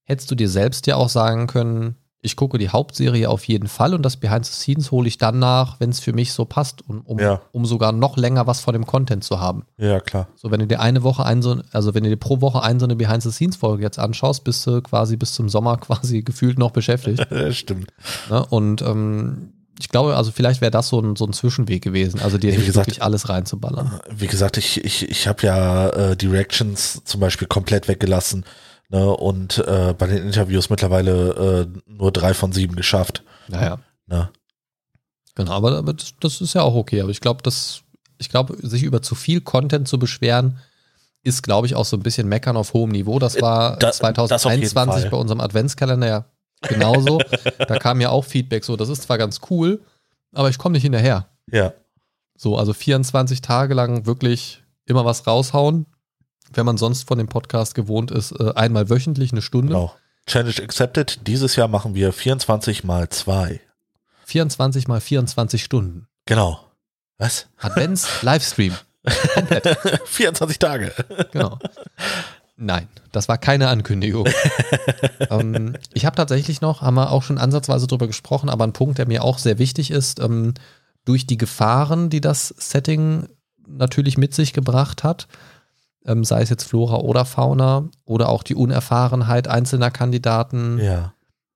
[0.04, 3.94] hättest du dir selbst ja auch sagen können, ich gucke die Hauptserie auf jeden Fall
[3.94, 6.82] und das Behind the Scenes hole ich dann nach, wenn es für mich so passt,
[6.88, 7.42] um, um, Ja.
[7.52, 9.62] um sogar noch länger was von dem Content zu haben.
[9.76, 10.26] Ja, klar.
[10.34, 12.80] So, wenn du dir eine Woche ein, so, also wenn du dir pro Woche ein
[12.80, 17.24] so eine Behind-the-Scenes-Folge jetzt anschaust, bist du quasi bis zum Sommer quasi gefühlt noch beschäftigt.
[17.54, 17.92] Stimmt.
[18.30, 18.44] ne?
[18.46, 22.38] Und ähm, ich glaube, also vielleicht wäre das so ein, so ein Zwischenweg gewesen, also
[22.38, 24.00] dir nicht gesagt- wirklich alles reinzuballern.
[24.10, 28.44] Wie gesagt, ich, ich, ich habe ja äh, die Reactions zum Beispiel komplett weggelassen
[28.88, 33.22] ne, und äh, bei den Interviews mittlerweile äh, nur drei von sieben geschafft.
[33.48, 34.30] Naja, Ne?
[35.34, 37.00] genau, aber, aber das, das ist ja auch okay.
[37.02, 37.82] Aber ich glaube, dass,
[38.18, 40.58] ich glaube, sich über zu viel Content zu beschweren,
[41.22, 43.18] ist, glaube ich, auch so ein bisschen Meckern auf hohem Niveau.
[43.18, 45.10] Das war Äh, Da- das auf jeden 2021 Fall.
[45.10, 46.24] bei unserem Adventskalender ja
[46.62, 47.20] genauso.
[47.58, 49.82] da kam ja auch Feedback so, das ist zwar ganz cool,
[50.32, 51.28] aber ich komme nicht hinterher.
[51.50, 51.72] Ja.
[52.36, 55.86] So, also 24 Tage lang wirklich immer was raushauen.
[56.52, 59.74] Wenn man sonst von dem Podcast gewohnt ist, äh, einmal wöchentlich eine Stunde.
[59.74, 59.94] Genau.
[60.26, 61.26] Challenge accepted.
[61.26, 63.60] Dieses Jahr machen wir 24 mal 2.
[64.26, 66.06] 24 mal 24 Stunden.
[66.26, 66.60] Genau.
[67.18, 67.48] Was?
[67.58, 68.74] Advents-Livestream.
[70.04, 70.92] 24 Tage.
[71.32, 71.58] Genau.
[72.60, 74.26] Nein, das war keine Ankündigung.
[75.30, 78.98] ähm, ich habe tatsächlich noch, haben wir auch schon ansatzweise drüber gesprochen, aber ein Punkt,
[78.98, 80.54] der mir auch sehr wichtig ist, ähm,
[81.04, 83.28] durch die Gefahren, die das Setting
[83.66, 85.28] natürlich mit sich gebracht hat,
[86.04, 91.12] ähm, sei es jetzt Flora oder Fauna oder auch die Unerfahrenheit einzelner Kandidaten, Ja.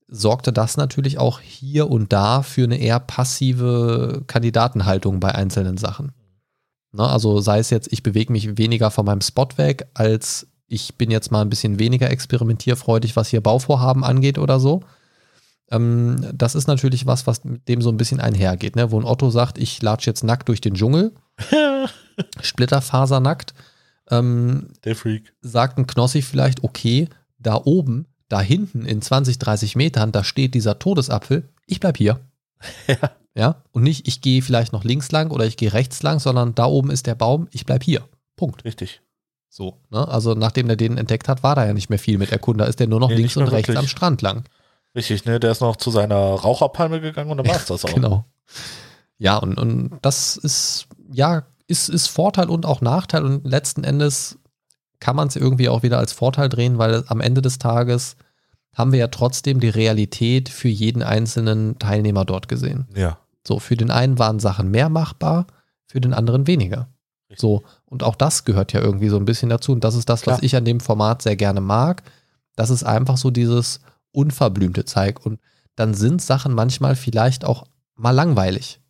[0.06, 6.12] sorgte das natürlich auch hier und da für eine eher passive Kandidatenhaltung bei einzelnen Sachen.
[6.92, 10.94] Ne, also sei es jetzt, ich bewege mich weniger von meinem Spot weg, als ich
[10.96, 14.80] bin jetzt mal ein bisschen weniger experimentierfreudig, was hier Bauvorhaben angeht oder so.
[15.70, 18.90] Ähm, das ist natürlich was, was mit dem so ein bisschen einhergeht, ne?
[18.90, 21.12] wo ein Otto sagt, ich latsche jetzt nackt durch den Dschungel,
[22.40, 23.52] splitterfasernackt.
[24.10, 25.34] Ähm, Der Freak.
[25.42, 27.08] sagt ein Knossi vielleicht, okay,
[27.38, 32.20] da oben, da hinten in 20, 30 Metern, da steht dieser Todesapfel, ich bleib hier.
[32.86, 33.10] Ja.
[33.34, 36.54] Ja, und nicht, ich gehe vielleicht noch links lang oder ich gehe rechts lang, sondern
[36.54, 38.06] da oben ist der Baum, ich bleib hier.
[38.36, 38.66] Punkt.
[38.66, 39.00] Richtig.
[39.54, 40.08] So, ne?
[40.08, 42.80] Also nachdem der den entdeckt hat, war da ja nicht mehr viel mit Erkunder, ist
[42.80, 43.78] der nur noch Nee, links und rechts wirklich.
[43.78, 44.44] am Strand lang.
[44.94, 45.38] Richtig, ne?
[45.38, 47.92] Der ist noch zu seiner Raucherpalme gegangen und dann war es das auch.
[47.92, 48.24] Genau.
[49.18, 54.38] Ja, und, und das ist, ja, ist, ist Vorteil und auch Nachteil und letzten Endes
[55.00, 58.16] kann man es irgendwie auch wieder als Vorteil drehen, weil am Ende des Tages
[58.74, 62.88] haben wir ja trotzdem die Realität für jeden einzelnen Teilnehmer dort gesehen.
[62.96, 63.18] Ja.
[63.46, 65.46] So, für den einen waren Sachen mehr machbar,
[65.84, 66.88] für den anderen weniger.
[67.28, 67.40] Richtig.
[67.40, 67.62] So,
[67.92, 69.70] und auch das gehört ja irgendwie so ein bisschen dazu.
[69.72, 70.42] Und das ist das, was Klar.
[70.42, 72.02] ich an dem Format sehr gerne mag.
[72.56, 73.80] Das ist einfach so dieses
[74.12, 75.24] unverblümte Zeug.
[75.24, 75.38] Und
[75.76, 77.64] dann sind Sachen manchmal vielleicht auch
[77.94, 78.80] mal langweilig.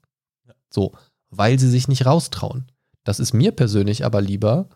[0.46, 0.54] Ja.
[0.70, 0.92] So,
[1.30, 2.70] weil sie sich nicht raustrauen.
[3.02, 4.68] Das ist mir persönlich aber lieber,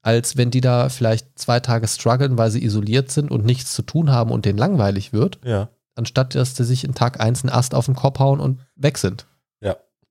[0.00, 3.82] als wenn die da vielleicht zwei Tage strugglen, weil sie isoliert sind und nichts zu
[3.82, 5.68] tun haben und denen langweilig wird, Ja.
[5.94, 8.96] anstatt dass sie sich in Tag eins einen Ast auf den Kopf hauen und weg
[8.96, 9.26] sind.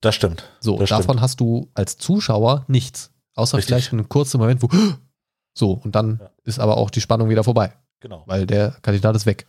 [0.01, 0.43] Das stimmt.
[0.59, 1.21] So, das davon stimmt.
[1.21, 3.09] hast du als Zuschauer nichts.
[3.35, 3.67] Außer Richtig.
[3.75, 4.69] vielleicht einen kurzen Moment, wo
[5.53, 6.29] so, und dann Ja.
[6.43, 8.23] ist aber auch die Spannung wieder vorbei, Genau.
[8.25, 9.45] weil der Kandidat ist weg.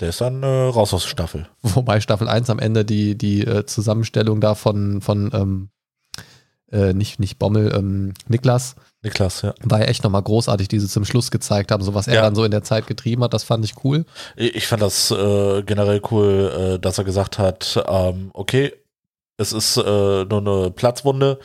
[0.00, 1.48] Der ist dann äh, raus aus Staffel.
[1.62, 5.70] Wobei Staffel 1 am Ende die, die äh, Zusammenstellung da von, von ähm,
[6.70, 9.54] äh, nicht, nicht Bommel, ähm, Niklas, Niklas, ja.
[9.62, 12.22] war ja echt nochmal großartig, die sie zum Schluss gezeigt haben, so was er Ja.
[12.22, 14.04] dann so in der Zeit getrieben hat, das fand ich cool.
[14.36, 18.72] Ich ich fand das äh, generell cool, äh, dass er gesagt hat, ähm, okay,
[19.38, 21.38] es ist äh, nur eine Platzwunde,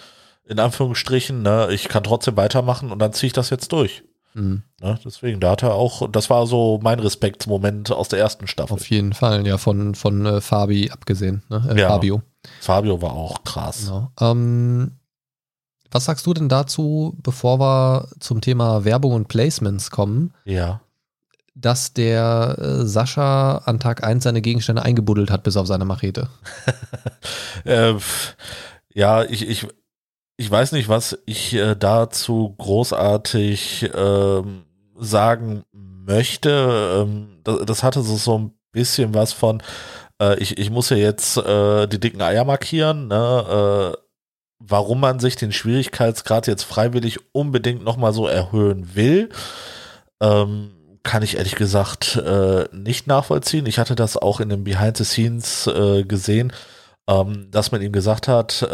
[0.48, 1.70] in Anführungsstrichen, ne?
[1.72, 4.03] ich kann trotzdem weitermachen und dann ziehe ich das jetzt durch.
[4.36, 4.99] Mhm, Ne?
[5.06, 8.74] Deswegen, da hat er auch, das war so mein Respektsmoment aus der ersten Staffel.
[8.74, 11.65] auf jeden Fall, ja, von, von äh, Fabi abgesehen, ne?
[11.70, 11.90] äh, Ja.
[11.90, 12.22] Fabio.
[12.60, 13.86] Fabio war auch krass.
[13.86, 14.11] Genau.
[14.20, 14.91] Ähm,
[15.91, 20.82] was sagst du denn dazu, bevor wir zum Thema Werbung und Placements kommen, Ja.
[21.53, 26.28] dass der äh, Sascha an Tag 1 seine Gegenstände eingebuddelt hat, bis auf seine Machete?
[27.65, 27.94] Äh,
[28.94, 29.68] ja, ich, ich,
[30.38, 34.64] ich weiß nicht, was ich äh, dazu großartig ähm,
[34.97, 37.03] sagen möchte.
[37.03, 39.61] Ähm, das, das hatte so, so ein bisschen was von,
[40.22, 43.93] äh, ich, ich muss ja jetzt äh, die dicken Eier markieren, ne?
[43.95, 43.99] Äh,
[44.65, 49.30] warum man sich den Schwierigkeitsgrad jetzt freiwillig unbedingt nochmal so erhöhen will,
[50.22, 50.72] ähm,
[51.03, 53.65] kann ich ehrlich gesagt äh, nicht nachvollziehen.
[53.65, 56.53] Ich hatte das auch in den Behind the Scenes äh, gesehen,
[57.10, 58.65] ähm, dass man ihm gesagt hat,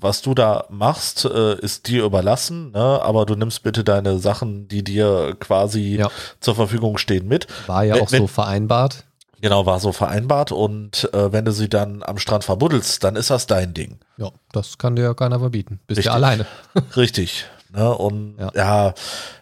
[0.00, 2.78] was du da machst, äh, ist dir überlassen, ne?
[3.02, 6.08] aber du nimmst bitte deine Sachen, die dir quasi Ja.
[6.40, 7.46] zur Verfügung stehen, mit.
[7.66, 9.04] War ja Wenn- auch so wenn- vereinbart.
[9.42, 13.30] Genau, war so vereinbart und äh, wenn du sie dann am Strand verbuddelst, dann ist
[13.30, 13.98] das dein Ding.
[14.18, 15.80] Ja, das kann dir ja keiner verbieten.
[15.86, 16.14] Bist ja Richtig.
[16.14, 16.46] alleine.
[16.96, 17.46] Richtig.
[17.72, 17.90] Ne?
[17.94, 18.50] Und Ja.
[18.54, 18.94] ja,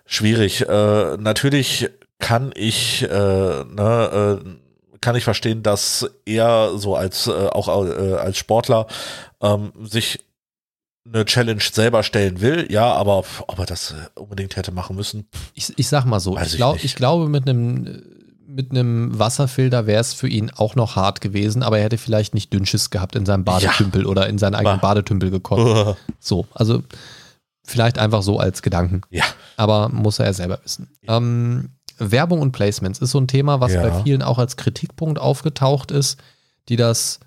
[0.07, 0.69] schwierig.
[0.69, 1.89] Äh, natürlich
[2.21, 3.09] kann ich, äh,
[3.65, 8.87] ne, äh, kann ich verstehen, dass er so als äh, auch äh, als Sportler
[9.41, 10.19] ähm, sich
[11.13, 15.29] eine Challenge selber stellen will, ja, aber ob er das äh, unbedingt hätte machen müssen,
[15.55, 18.03] Ich, ich sag mal so, ich, glaub, ich glaube, mit einem
[18.51, 22.33] mit einem Wasserfilter wäre es für ihn auch noch hart gewesen, aber er hätte vielleicht
[22.33, 25.95] nicht Dünnschiss gehabt in seinem Badetümpel oder in seinen eigenen Badetümpel gekommen.
[26.19, 26.83] So, also
[27.63, 29.03] vielleicht einfach so als Gedanken.
[29.11, 29.25] ja,
[29.59, 30.91] aber muss er ja selber wissen.
[31.07, 33.83] Ähm, Werbung und Placements ist so ein Thema, was Ja.
[33.83, 36.19] bei vielen auch als Kritikpunkt aufgetaucht ist,
[36.71, 37.21] die das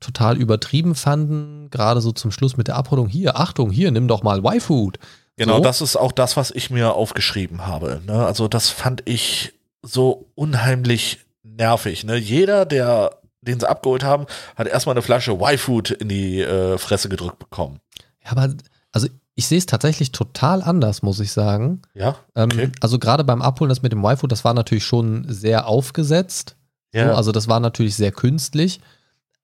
[0.00, 3.08] total übertrieben fanden, gerade so zum Schluss mit der Abholung.
[3.08, 4.98] Hier, Achtung, hier, nimm doch mal Y-Food.
[5.36, 5.62] Genau, So.
[5.62, 8.00] das ist auch das, was ich mir aufgeschrieben habe.
[8.06, 8.24] Ne?
[8.26, 12.04] Also das fand ich so unheimlich nervig.
[12.04, 12.16] Ne?
[12.16, 13.10] Jeder, der
[13.40, 14.26] den sie abgeholt haben,
[14.56, 17.78] hat erstmal eine Flasche Y-Food in die äh, Fresse gedrückt bekommen.
[18.24, 18.52] Ja, aber
[18.92, 19.06] also
[19.36, 21.82] ich sehe es tatsächlich total anders, muss ich sagen.
[21.94, 22.70] Ja, Ähm, okay.
[22.80, 26.56] also gerade beim Abholen, das mit dem Y-Food, das war natürlich schon sehr aufgesetzt.
[26.92, 27.06] ja.
[27.10, 28.80] So, also das war natürlich sehr künstlich.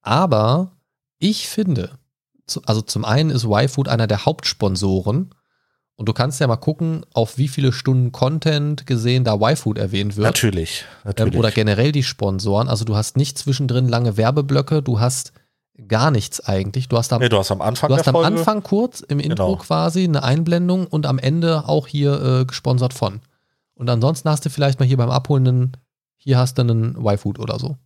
[0.05, 0.73] Aber
[1.19, 1.99] ich finde,
[2.67, 5.31] also zum einen ist Y-Food einer der Hauptsponsoren.
[5.97, 10.17] Und du kannst ja mal gucken, auf wie viele Stunden Content gesehen da Y-Food erwähnt
[10.17, 10.27] wird.
[10.27, 11.35] natürlich, natürlich.
[11.35, 12.69] Ähm, oder generell die Sponsoren.
[12.69, 15.33] Also du hast nicht zwischendrin lange Werbeblöcke, du hast
[15.89, 16.89] gar nichts eigentlich.
[16.89, 19.21] Du hast am, nee, du hast am Anfang du hast am Folge, Anfang kurz im
[19.21, 19.57] Intro Genau.
[19.57, 23.21] quasi eine Einblendung und am Ende auch hier äh, gesponsert von.
[23.75, 25.77] Und ansonsten hast du vielleicht mal hier beim Abholen einen,
[26.17, 27.77] hier hast du einen Y-Food oder so.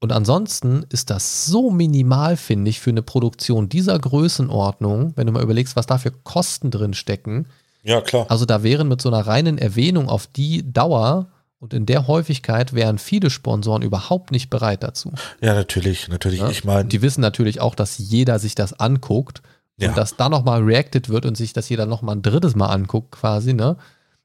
[0.00, 5.32] Und ansonsten ist das so minimal, finde ich, für eine Produktion dieser Größenordnung, wenn du
[5.32, 7.46] mal überlegst, was da für Kosten drin stecken.
[7.82, 8.26] Ja, klar.
[8.28, 12.74] Also da wären mit so einer reinen Erwähnung auf die Dauer und in der Häufigkeit
[12.74, 15.12] wären viele Sponsoren überhaupt nicht bereit dazu.
[15.40, 16.40] Ja, natürlich, natürlich.
[16.40, 16.50] Ja?
[16.50, 19.40] Ich meine, die wissen natürlich auch, dass jeder sich das anguckt
[19.78, 19.88] Ja.
[19.88, 23.12] und dass da nochmal reacted wird und sich das jeder nochmal ein drittes Mal anguckt
[23.12, 23.76] quasi, ne?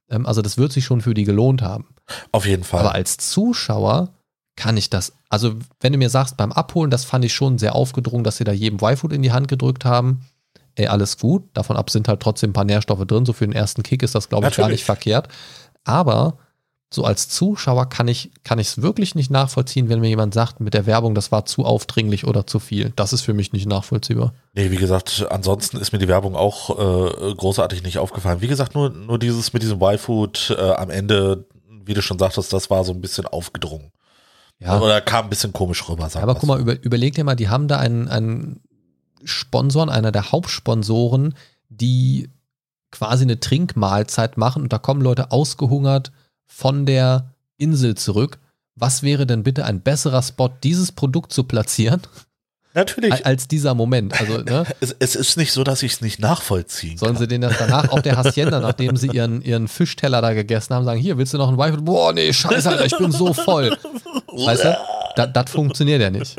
[0.09, 1.87] Ähm, Also das wird sich schon für die gelohnt haben.
[2.33, 2.81] auf jeden Fall.
[2.81, 4.09] Aber als Zuschauer
[4.59, 7.75] kann ich das, also wenn du mir sagst, beim Abholen, das fand ich schon sehr
[7.75, 10.25] aufgedrungen, dass sie da jedem Y-Food in die Hand gedrückt haben.
[10.75, 11.43] Ey, alles gut.
[11.53, 13.25] Davon ab sind halt trotzdem ein paar Nährstoffe drin.
[13.25, 15.29] So für den ersten Kick ist das, glaube ich, gar nicht verkehrt.
[15.85, 16.37] Aber
[16.93, 20.59] so als Zuschauer kann ich kann ich es wirklich nicht nachvollziehen, wenn mir jemand sagt,
[20.59, 22.91] mit der Werbung, das war zu aufdringlich oder zu viel.
[22.97, 24.33] Das ist für mich nicht nachvollziehbar.
[24.55, 28.41] Nee, wie gesagt, ansonsten ist mir die Werbung auch äh, großartig nicht aufgefallen.
[28.41, 31.45] Wie gesagt, nur, nur dieses mit diesem Y-Food äh, am Ende,
[31.85, 33.91] wie du schon sagtest, das war so ein bisschen aufgedrungen.
[34.59, 37.35] Ja, Oder kam ein bisschen komisch rüber, sagen aber guck mal, über, überleg dir mal,
[37.35, 38.61] die haben da einen, einen
[39.23, 41.35] Sponsoren, einer der Hauptsponsoren,
[41.69, 42.29] die
[42.91, 46.11] quasi eine Trinkmahlzeit machen und da kommen Leute ausgehungert
[46.45, 48.39] von der Insel zurück.
[48.75, 52.01] Was wäre denn bitte ein besserer Spot, dieses Produkt zu platzieren,
[52.73, 53.25] Natürlich.
[53.25, 54.19] als dieser Moment?
[54.19, 57.19] Also, ne, Es, es ist nicht so, dass ich es nicht nachvollziehen sollen kann.
[57.21, 60.85] sie denen das danach auf der Hacienda, nachdem sie ihren, ihren Fischteller da gegessen haben,
[60.85, 61.81] sagen, hier, willst du noch ein Wi-Fi?
[61.81, 63.75] Boah, nee, scheiße, Alter, ich bin so voll.
[64.27, 64.77] Weißt du?
[65.15, 66.35] Das, das funktioniert ja nicht.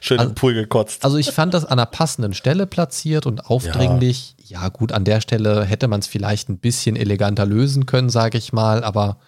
[0.00, 1.04] Schön Also- im Pool gekotzt.
[1.04, 4.36] Also ich fand das an einer passenden Stelle platziert und aufdringlich.
[4.44, 8.38] Ja, gut, an der Stelle hätte man es vielleicht ein bisschen eleganter lösen können, sage
[8.38, 9.18] ich mal, aber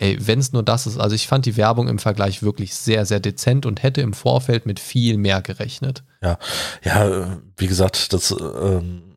[0.00, 3.06] ey, wenn es nur das ist, also ich fand die Werbung im Vergleich wirklich sehr,
[3.06, 6.02] sehr dezent und hätte im Vorfeld mit viel mehr gerechnet.
[6.22, 6.38] Ja,
[6.82, 9.09] ja, wie gesagt, das, ähm,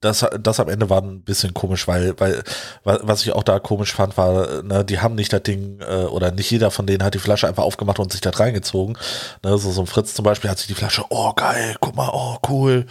[0.00, 2.42] das, das am Ende war ein bisschen komisch, weil, weil,
[2.84, 6.04] wa- was ich auch da komisch fand, war, ne, die haben nicht das Ding, äh,
[6.04, 8.96] oder nicht jeder von denen hat die Flasche einfach aufgemacht und sich da reingezogen.
[9.44, 12.08] Ne, so, so ein Fritz zum Beispiel hat sich die Flasche, oh geil, guck mal,
[12.12, 12.86] oh cool.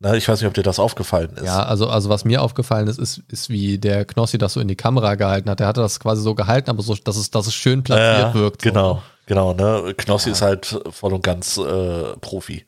[0.00, 1.44] Ne, ich weiß nicht, ob dir das aufgefallen ist.
[1.44, 4.68] Ja, also, also was mir aufgefallen ist, ist, ist, wie der Knossi das so in
[4.68, 5.60] die Kamera gehalten hat.
[5.60, 8.34] Der hatte das quasi so gehalten, aber so, dass es, dass es schön platziert Ja,
[8.34, 8.62] wirkt.
[8.62, 8.70] So.
[8.70, 9.92] Genau, genau, ne.
[9.98, 10.32] Knossi Ja.
[10.32, 12.64] ist halt voll und ganz äh, Profi, ne,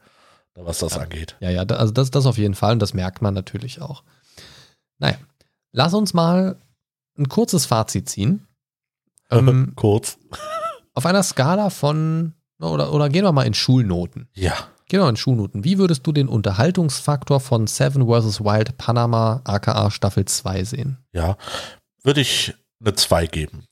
[0.64, 1.36] was das angeht.
[1.40, 4.02] Ja, ja, also das, das auf jeden Fall und das merkt man natürlich auch.
[4.98, 5.16] Naja,
[5.72, 6.56] lass uns mal
[7.18, 8.46] ein kurzes Fazit ziehen.
[9.28, 10.18] Ähm, Kurz.
[10.94, 14.28] auf einer Skala von, oder, oder gehen wir mal in Schulnoten.
[14.34, 14.52] Ja.
[14.88, 15.64] Gehen wir mal in Schulnoten.
[15.64, 18.40] Wie würdest du den Unterhaltungsfaktor von Seven vs.
[18.40, 20.98] Wild Panama aka Staffel 2 sehen?
[21.12, 21.36] Ja,
[22.04, 23.64] würde ich eine 2 geben.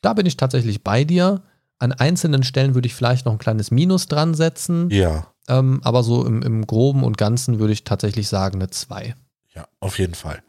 [0.00, 1.42] Da bin ich tatsächlich bei dir.
[1.80, 6.02] An einzelnen Stellen würde ich vielleicht noch ein kleines Minus dran setzen, Ja, ähm, aber
[6.02, 9.14] so im, im Groben und Ganzen würde ich tatsächlich sagen eine 2.
[9.54, 10.42] ja, auf jeden Fall.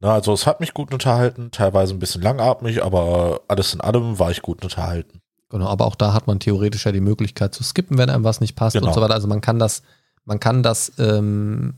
[0.00, 4.18] Na, also es hat mich gut unterhalten, teilweise ein bisschen langatmig, aber alles in allem
[4.18, 5.20] war ich gut unterhalten.
[5.48, 8.40] Genau, aber auch da hat man theoretisch ja die Möglichkeit zu skippen, wenn einem was
[8.40, 8.88] nicht passt Genau.
[8.88, 9.14] und so weiter.
[9.14, 9.82] Also man kann das,
[10.24, 11.74] man kann das ähm,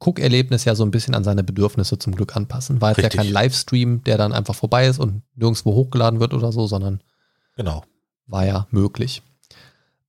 [0.00, 2.80] Guckerlebnis ja so ein bisschen an seine Bedürfnisse zum Glück anpassen.
[2.80, 3.14] War jetzt Richtig.
[3.14, 7.00] ja kein Livestream, der dann einfach vorbei ist und nirgendwo hochgeladen wird oder so, sondern
[7.56, 7.84] Genau.
[8.26, 9.22] war ja möglich.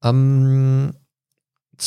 [0.03, 0.95] Ähm,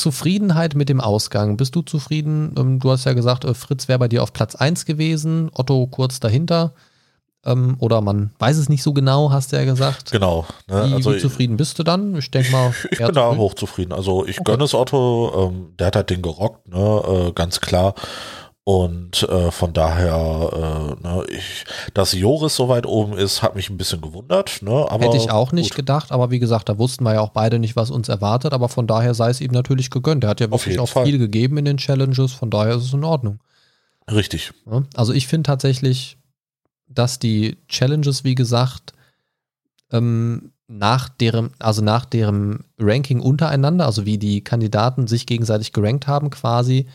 [0.01, 1.57] Zufriedenheit mit dem Ausgang.
[1.57, 2.55] Bist du zufrieden?
[2.59, 5.87] Ähm, du hast ja gesagt, äh, Fritz wäre bei dir auf Platz 1 gewesen, Otto
[5.87, 6.73] kurz dahinter.
[7.45, 10.11] Ähm, oder man weiß es nicht so genau, hast du ja gesagt.
[10.11, 10.47] Genau.
[10.69, 10.89] Ne?
[10.89, 12.17] Wie, also wie zufrieden bist du dann?
[12.17, 13.39] Ich denke mal, Ich bin da zufrieden.
[13.39, 13.93] hochzufrieden.
[13.93, 14.51] Also ich Okay.
[14.53, 17.95] gönne es Otto, ähm, der hat halt den gerockt, ne, äh, ganz klar.
[18.69, 21.65] Und äh, von daher, äh, ne, ich,
[21.95, 24.61] dass Joris so weit oben ist, hat mich ein bisschen gewundert.
[24.61, 25.77] Ne, aber Hätte ich auch nicht gut.
[25.77, 28.69] gedacht, aber wie gesagt, da wussten wir ja auch beide nicht, was uns erwartet, aber
[28.69, 30.25] von daher sei es ihm natürlich gegönnt.
[30.25, 31.05] Er hat ja wirklich auch Fall.
[31.07, 33.39] viel gegeben in den Challenges, von daher ist es in Ordnung.
[34.11, 34.53] Richtig.
[34.97, 36.19] Also ich finde tatsächlich,
[36.89, 38.95] dass die Challenges, wie gesagt,
[39.93, 46.09] ähm, nach deren, also nach deren Ranking untereinander, also wie die Kandidaten sich gegenseitig gerankt
[46.09, 46.89] haben, quasi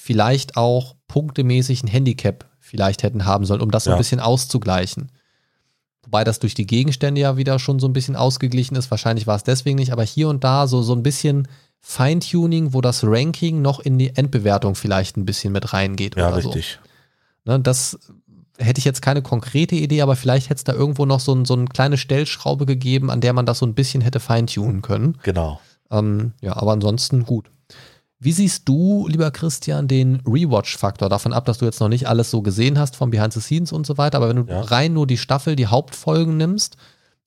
[0.00, 3.98] vielleicht auch punktemäßig ein Handicap vielleicht hätten haben sollen, um das so ein Ja.
[3.98, 5.10] bisschen auszugleichen.
[6.04, 8.92] Wobei das durch die Gegenstände ja wieder schon so ein bisschen ausgeglichen ist.
[8.92, 11.48] Wahrscheinlich war es deswegen nicht, aber hier und da so, so ein bisschen
[11.80, 16.16] Feintuning, wo das Ranking noch in die Endbewertung vielleicht ein bisschen mit reingeht.
[16.16, 16.78] Ja, oder richtig.
[17.44, 17.52] So.
[17.52, 17.98] Ne, das
[18.58, 21.44] hätte ich jetzt keine konkrete Idee, aber vielleicht hätte es da irgendwo noch so, ein,
[21.44, 25.18] so eine kleine Stellschraube gegeben, an der man das so ein bisschen hätte feintunen können.
[25.24, 25.60] Genau.
[25.90, 27.50] Ähm, ja, aber ansonsten gut.
[28.20, 31.08] Wie siehst du, lieber Christian, den Rewatch-Faktor?
[31.08, 33.70] Davon ab, dass du jetzt noch nicht alles so gesehen hast von Behind the Scenes
[33.72, 34.60] und so weiter, aber wenn du Ja.
[34.62, 36.76] rein nur die Staffel, die Hauptfolgen nimmst,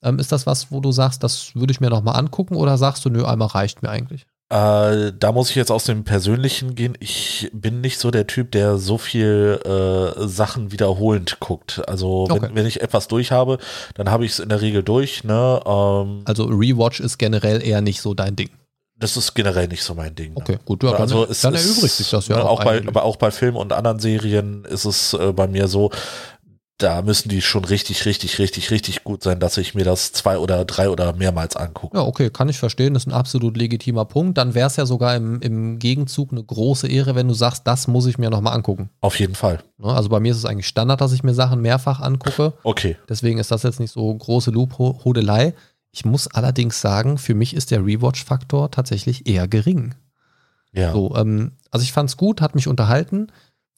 [0.03, 3.05] ähm, ist das was, wo du sagst, das würde ich mir nochmal angucken oder sagst
[3.05, 4.25] du, nö, einmal reicht mir eigentlich?
[4.49, 6.97] Äh, da muss ich jetzt aus dem Persönlichen gehen.
[6.99, 11.81] Ich bin nicht so der Typ, der so viel äh, Sachen wiederholend guckt.
[11.87, 12.41] Also Okay.
[12.41, 13.59] wenn, wenn ich etwas durch habe,
[13.93, 15.23] dann habe ich es in der Regel durch.
[15.23, 15.61] Ne?
[15.65, 18.49] Ähm, Also Rewatch ist generell eher nicht so dein Ding.
[19.01, 20.33] Das ist generell nicht so mein Ding.
[20.33, 20.37] ne?
[20.41, 23.03] Okay, gut, ja, dann, also es dann erübrigt sich das ja auch, auch bei, aber
[23.03, 25.91] auch bei Filmen und anderen Serien ist es äh, bei mir so,
[26.77, 30.39] da müssen die schon richtig, richtig, richtig, richtig gut sein, dass ich mir das zwei
[30.39, 31.95] oder drei oder mehrmals angucke.
[31.95, 34.37] Ja, okay, kann ich verstehen, das ist ein absolut legitimer Punkt.
[34.39, 37.87] Dann wäre es ja sogar im, im Gegenzug eine große Ehre, wenn du sagst, das
[37.87, 38.89] muss ich mir nochmal angucken.
[39.01, 39.59] Auf jeden Fall.
[39.77, 42.53] Ne, Also bei mir ist es eigentlich Standard, dass ich mir Sachen mehrfach angucke.
[42.63, 42.97] Okay.
[43.07, 45.53] Deswegen ist das jetzt nicht so große Lobhudelei.
[45.91, 49.95] Ich muss allerdings sagen, für mich ist der Rewatch-Faktor tatsächlich eher gering.
[50.73, 50.93] Ja.
[50.93, 53.27] So, ähm, also ich fand es gut, hat mich unterhalten,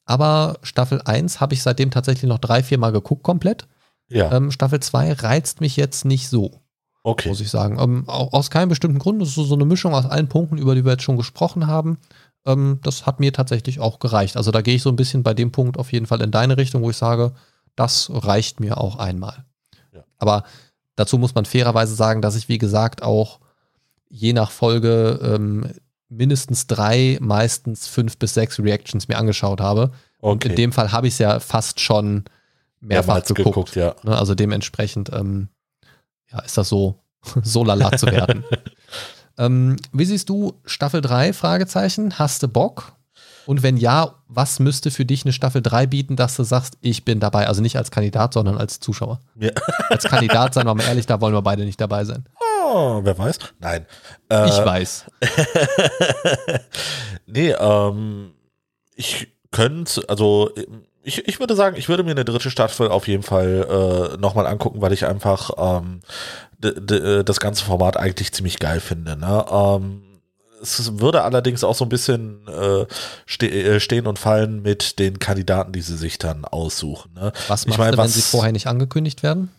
[0.04, 3.66] aber Staffel 1 habe ich seitdem tatsächlich noch drei, vier Mal geguckt komplett.
[4.08, 4.30] ja.
[4.32, 6.60] Ähm, Staffel 2 reizt mich jetzt nicht so,
[7.02, 7.28] okay.
[7.30, 7.78] muss ich sagen.
[7.80, 9.20] Ähm, au- aus keinem bestimmten Grund.
[9.20, 11.66] Das ist so, so eine Mischung aus allen Punkten, über die wir jetzt schon gesprochen
[11.66, 11.98] haben.
[12.46, 14.36] Ähm, das hat mir tatsächlich auch gereicht.
[14.36, 16.58] Also da gehe ich so ein bisschen bei dem Punkt auf jeden Fall in deine
[16.58, 17.32] Richtung, wo ich sage,
[17.74, 19.44] das reicht mir auch einmal.
[19.92, 20.04] Ja.
[20.18, 20.44] Aber
[20.96, 23.40] dazu muss man fairerweise sagen, dass ich, wie gesagt, auch
[24.08, 25.72] je nach Folge ähm,
[26.08, 29.90] mindestens drei, meistens fünf bis sechs Reactions mir angeschaut habe.
[30.20, 30.50] Und okay.
[30.50, 32.24] in dem Fall habe ich es ja fast schon
[32.80, 33.76] mehrfach Mehrmals geguckt.
[33.76, 33.94] ja.
[34.02, 35.48] Ne, also dementsprechend ähm,
[36.30, 37.00] ja, ist das so,
[37.42, 38.44] so lala zu werden.
[39.38, 41.32] ähm, wie siehst du Staffel 3?
[41.32, 42.18] Fragezeichen.
[42.18, 42.92] Hast du Bock?
[43.46, 47.04] Und wenn ja, was müsste für dich eine Staffel 3 bieten, dass du sagst, ich
[47.04, 47.46] bin dabei?
[47.46, 49.20] Also nicht als Kandidat, sondern als Zuschauer.
[49.36, 49.50] Ja.
[49.90, 52.24] Als Kandidat, seien wir mal ehrlich, da wollen wir beide nicht dabei sein.
[52.72, 53.38] Oh, wer weiß?
[53.60, 53.86] Nein.
[54.28, 55.04] Äh, Ich weiß.
[57.26, 58.32] nee, ähm,
[58.96, 60.50] ich könnte, also
[61.02, 64.46] ich, ich würde sagen, ich würde mir eine dritte Staffel auf jeden Fall äh, nochmal
[64.46, 66.00] angucken, weil ich einfach ähm,
[66.58, 69.16] das ganze Format eigentlich ziemlich geil finde.
[69.16, 69.44] Ne?
[69.50, 70.02] Ähm,
[70.64, 72.86] es würde allerdings auch so ein bisschen äh,
[73.26, 77.12] ste äh, stehen und fallen mit den Kandidaten, die sie sich dann aussuchen.
[77.14, 77.32] Ne?
[77.48, 79.50] Was Ich machst meine, du, wenn sie vorher nicht angekündigt werden?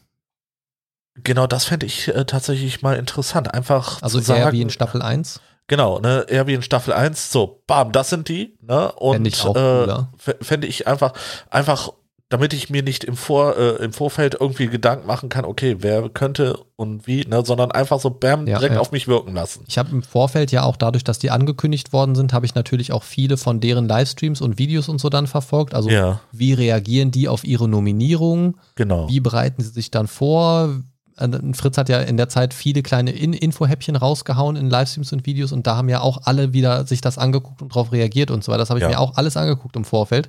[1.24, 3.54] Genau, das fände ich äh, tatsächlich mal interessant.
[3.54, 5.40] Einfach Also zu eher sagen, wie in Staffel 1?
[5.68, 8.92] Genau, ne, eher wie in Staffel 1, so, bam, das sind die, ne?
[8.92, 10.06] Und Fänd ich auch äh,
[10.42, 11.14] fände ich einfach,
[11.50, 11.94] einfach,
[12.30, 16.10] damit ich mir nicht im, Vor, äh, im Vorfeld irgendwie Gedanken machen kann, okay, wer
[16.10, 18.82] könnte und wie, ne, sondern einfach so bam, Ja, direkt ja.
[18.82, 19.64] auf mich wirken lassen.
[19.68, 22.92] Ich habe im Vorfeld ja auch dadurch, dass die angekündigt worden sind, habe ich natürlich
[22.92, 25.76] auch viele von deren Livestreams und Videos und so dann verfolgt.
[25.76, 28.58] Also Ja, wie reagieren die auf ihre Nominierung?
[28.74, 29.08] genau.
[29.08, 30.82] Wie bereiten sie sich dann vor?
[31.18, 35.28] Äh, Fritz hat ja in der Zeit viele kleine In Infohäppchen rausgehauen in Livestreams und
[35.28, 38.44] Videos und da haben ja auch alle wieder sich das angeguckt und darauf reagiert und
[38.44, 38.60] so weiter.
[38.60, 40.28] Das habe ich mir auch alles angeguckt im Vorfeld.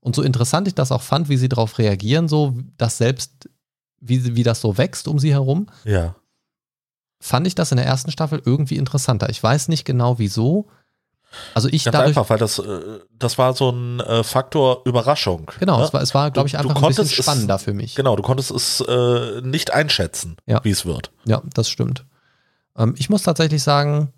[0.00, 3.48] Und so interessant ich das auch fand, wie sie darauf reagieren, so dass selbst,
[4.00, 6.14] wie, wie das so wächst um sie herum, Ja,
[7.20, 9.28] fand ich das in der ersten Staffel irgendwie interessanter.
[9.28, 10.68] Ich weiß nicht genau wieso.
[11.52, 15.50] Also ich ganz dadurch, einfach, weil das, äh, das war so ein äh, Faktor Überraschung.
[15.58, 15.84] genau, ne?
[15.84, 17.94] es war, es war glaube ich, einfach ein bisschen konntest es- spannender für mich.
[17.96, 20.60] Genau, du konntest es äh, nicht einschätzen, Ja.
[20.64, 21.10] wie es wird.
[21.26, 22.06] Ja, das stimmt.
[22.76, 24.12] Ähm, ich muss tatsächlich sagen,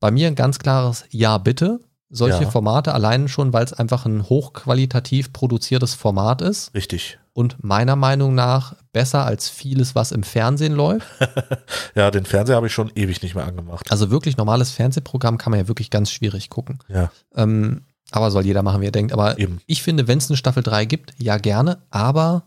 [0.00, 1.80] bei mir ein ganz klares Ja, bitte.
[2.16, 2.50] Solche Ja.
[2.50, 7.18] Formate allein schon, weil es einfach ein hochqualitativ produziertes Format ist Richtig.
[7.32, 11.06] und meiner Meinung nach besser als vieles, was im Fernsehen läuft.
[11.96, 13.90] Ja, den Fernseher habe ich schon ewig nicht mehr angemacht.
[13.90, 16.78] Also wirklich normales Fernsehprogramm kann man ja wirklich ganz schwierig gucken.
[16.88, 19.12] Ja, Ähm, aber soll jeder machen, wie er denkt.
[19.12, 19.60] Aber eben.
[19.66, 22.44] ich finde, wenn es eine Staffel 3 gibt, ja gerne, aber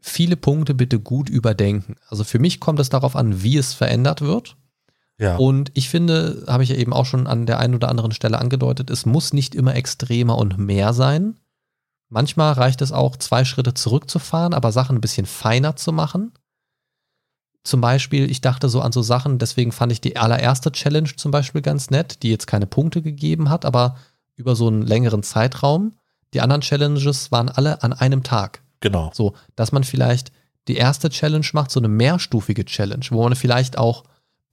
[0.00, 1.96] viele Punkte bitte gut überdenken.
[2.08, 4.56] Also für mich kommt es darauf an, wie es verändert wird.
[5.18, 8.12] Ja, Und ich finde, habe ich ja eben auch schon an der einen oder anderen
[8.12, 11.38] Stelle angedeutet, es muss nicht immer extremer und mehr sein.
[12.08, 16.32] Manchmal reicht es auch, zwei Schritte zurückzufahren, aber Sachen ein bisschen feiner zu machen.
[17.64, 21.32] Zum Beispiel, ich dachte so an so Sachen, deswegen fand ich die allererste Challenge zum
[21.32, 23.96] Beispiel ganz nett, die jetzt keine Punkte gegeben hat, aber
[24.36, 25.94] über so einen längeren Zeitraum.
[26.32, 28.62] Die anderen Challenges waren alle an einem Tag.
[28.80, 29.10] genau.
[29.14, 30.30] So, dass man vielleicht
[30.68, 34.04] die erste Challenge macht, so eine mehrstufige Challenge, wo man vielleicht auch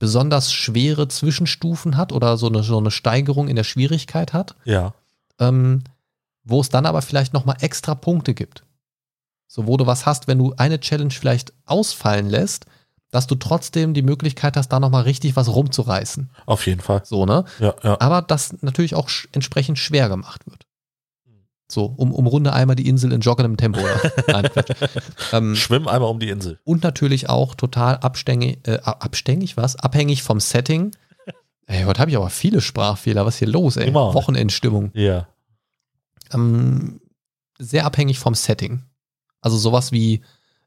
[0.04, 4.92] besonders schwere Zwischenstufen hat oder so eine, so eine Steigerung in der Schwierigkeit hat, Ja,
[5.38, 5.82] ähm,
[6.44, 8.64] wo es dann aber vielleicht nochmal extra Punkte gibt.
[9.46, 12.66] So, wo du was hast, wenn du eine Challenge vielleicht ausfallen lässt,
[13.12, 16.28] dass du trotzdem die Möglichkeit hast, da nochmal richtig was rumzureißen.
[16.44, 17.00] Auf jeden Fall.
[17.06, 17.46] So, ne?
[17.60, 17.98] Ja, ja.
[17.98, 20.66] Aber das natürlich auch entsprechend schwer gemacht wird.
[21.70, 23.80] So, um, umrunde einmal die Insel in joggendem Tempo.
[24.28, 24.48] Nein,
[25.32, 26.58] ähm, Schwimm einmal um die Insel.
[26.64, 29.76] und natürlich auch total abstängig, äh, abstängig, was?
[29.76, 30.94] Abhängig vom Setting.
[31.66, 33.24] Ey, heute habe ich aber viele Sprachfehler.
[33.24, 33.88] Was ist hier los, ey?
[33.88, 34.12] Immer.
[34.12, 34.90] Wochenendstimmung.
[34.94, 35.26] Ja.
[36.32, 37.00] Ähm,
[37.58, 38.82] sehr abhängig vom Setting.
[39.40, 40.22] Also sowas wie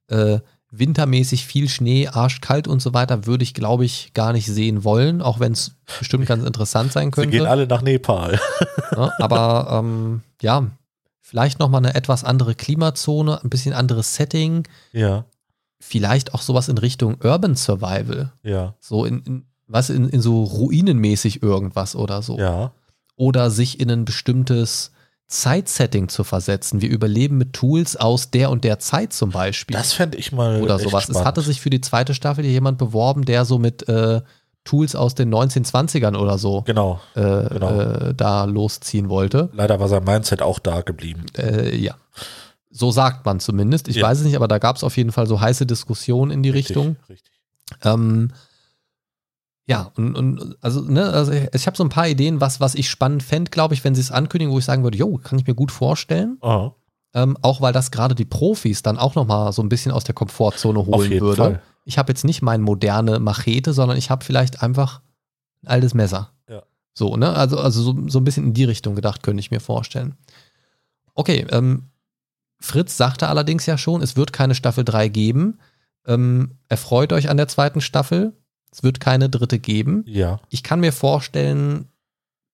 [0.08, 0.40] äh,
[0.72, 5.22] wintermäßig viel Schnee, arschkalt und so weiter, würde ich, glaube ich, gar nicht sehen wollen,
[5.22, 7.30] auch wenn es bestimmt ganz interessant sein Sie könnte.
[7.38, 8.40] gehen alle nach Nepal.
[8.96, 9.12] Ne?
[9.20, 10.66] Aber ähm, ja,
[11.28, 14.64] vielleicht nochmal eine etwas andere Klimazone, ein bisschen anderes Setting,
[14.94, 15.26] Ja,
[15.80, 18.32] vielleicht auch sowas in Richtung Urban Survival.
[18.44, 22.38] ja, So in, in was in, in so ruinenmäßig irgendwas oder so.
[22.40, 22.72] ja.
[23.20, 24.92] Oder sich in ein bestimmtes
[25.28, 26.82] Zeitsetting zu versetzen.
[26.82, 29.76] Wir überleben mit Tools aus der und der Zeit zum Beispiel.
[29.76, 30.62] Das fände ich mal.
[30.62, 31.04] oder sowas.
[31.06, 31.26] Es spannend.
[31.28, 34.22] hatte sich für die zweite Staffel hier jemand beworben, der so mit äh,
[34.68, 37.00] Tools aus den 1920ern oder so Genau.
[37.16, 37.80] äh, genau.
[37.82, 39.50] äh, da losziehen wollte.
[39.54, 41.26] Leider war sein Mindset auch da geblieben.
[41.38, 41.96] Äh, ja.
[42.70, 43.88] So sagt man zumindest.
[43.88, 44.08] Ich Ja.
[44.08, 46.50] weiß es nicht, aber da gab es auf jeden Fall so heiße Diskussionen in die
[46.52, 46.98] Richtung.
[47.10, 47.10] Richtig.
[47.10, 47.32] richtig.
[47.84, 48.32] Ähm,
[49.66, 52.90] ja, und, und also, ne, also ich habe so ein paar Ideen, was, was ich
[52.90, 55.46] spannend fände, glaube ich, wenn sie es ankündigen, wo ich sagen würde, jo, kann ich
[55.48, 56.38] mir gut vorstellen.
[56.42, 56.74] Aha.
[57.14, 60.14] Ähm, auch weil das gerade die Profis dann auch nochmal so ein bisschen aus der
[60.16, 61.36] Komfortzone holen würde.
[61.36, 61.62] Fall.
[61.88, 65.02] Ich habe jetzt nicht meine moderne Machete, sondern ich habe vielleicht einfach
[65.64, 66.34] ein altes Messer.
[66.50, 66.64] Ja.
[66.94, 67.34] So, ne?
[67.34, 70.18] Also, also so, so ein bisschen in die Richtung gedacht, könnte ich mir vorstellen.
[71.14, 71.84] Okay, ähm,
[72.60, 75.60] Fritz sagte allerdings ja schon, es wird keine Staffel 3 geben.
[76.06, 78.34] Ähm, erfreut euch an der zweiten Staffel.
[78.70, 80.04] Es wird keine dritte geben.
[80.08, 80.42] Ja.
[80.50, 81.88] Ich kann mir vorstellen,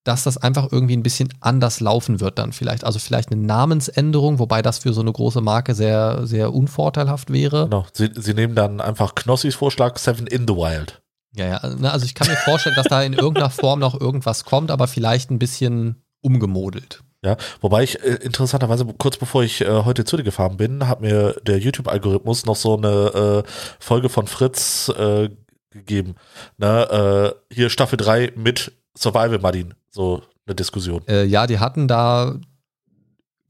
[0.03, 2.83] dass das einfach irgendwie ein bisschen anders laufen wird dann vielleicht.
[2.83, 7.65] Also vielleicht eine Namensänderung, wobei das für so eine große Marke sehr, sehr unvorteilhaft wäre.
[7.65, 7.85] Genau.
[7.93, 11.01] Sie, sie nehmen dann einfach Knossis Vorschlag Seven in the Wild.
[11.35, 11.57] Ja, ja.
[11.89, 15.31] Also ich kann mir vorstellen, dass da in irgendeiner Form noch irgendwas kommt, aber vielleicht
[15.31, 17.01] ein bisschen umgemodelt.
[17.23, 20.99] Ja, wobei ich äh, interessanterweise kurz bevor ich äh, heute zu dir gefahren bin, hat
[20.99, 23.49] mir der YouTube-Algorithmus noch so eine äh,
[23.79, 25.29] Folge von Fritz äh,
[25.71, 26.15] gegeben.
[26.57, 29.73] Ne, äh, hier Staffel 3 mit Survival Martin.
[29.89, 31.01] So eine Diskussion.
[31.07, 32.35] Äh, ja, die hatten da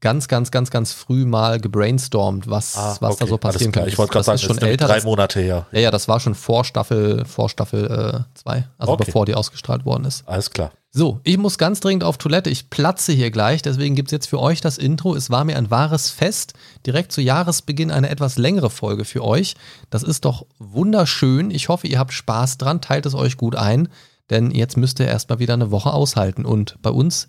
[0.00, 3.72] ganz, ganz, ganz, ganz früh mal gebrainstormt, was, was da Ah, okay, so alles passieren
[3.72, 3.88] kann.
[3.88, 4.86] Ich wollte gerade Das sagen, ist das schon ist nämlich älter.
[4.86, 5.66] drei Das, Monate her.
[5.72, 9.04] ja, ja, das war schon vor Staffel, vor Staffel 2, also Okay.
[9.06, 10.28] bevor die ausgestrahlt worden ist.
[10.28, 10.72] Alles klar.
[10.90, 12.50] So, ich muss ganz dringend auf Toilette.
[12.50, 15.16] Ich platze hier gleich, deswegen gibt es jetzt für euch das Intro.
[15.16, 16.52] Es war mir ein wahres Fest.
[16.86, 19.56] Direkt zu Jahresbeginn eine etwas längere Folge für euch.
[19.90, 21.50] Das ist doch wunderschön.
[21.50, 23.88] Ich hoffe, ihr habt Spaß dran, teilt es euch gut ein,
[24.30, 26.44] denn jetzt müsst ihr erstmal wieder eine Woche aushalten.
[26.44, 27.28] Und bei uns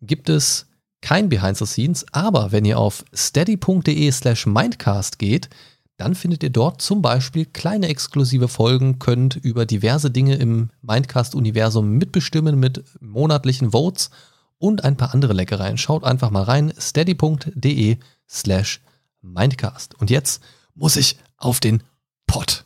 [0.00, 0.66] gibt es
[1.00, 5.48] kein Behind the Scenes, aber wenn ihr auf steady.de slash mindcast geht,
[5.96, 11.92] dann findet ihr dort zum Beispiel kleine exklusive Folgen, könnt über diverse Dinge im Mindcast-Universum
[11.92, 14.10] mitbestimmen mit monatlichen Votes
[14.58, 15.78] und ein paar andere Leckereien.
[15.78, 17.96] Schaut einfach mal rein, steady.de
[18.28, 18.80] slash
[19.22, 19.94] Mindcast.
[19.98, 20.42] Und jetzt
[20.74, 21.82] muss ich auf den
[22.26, 22.65] Pott.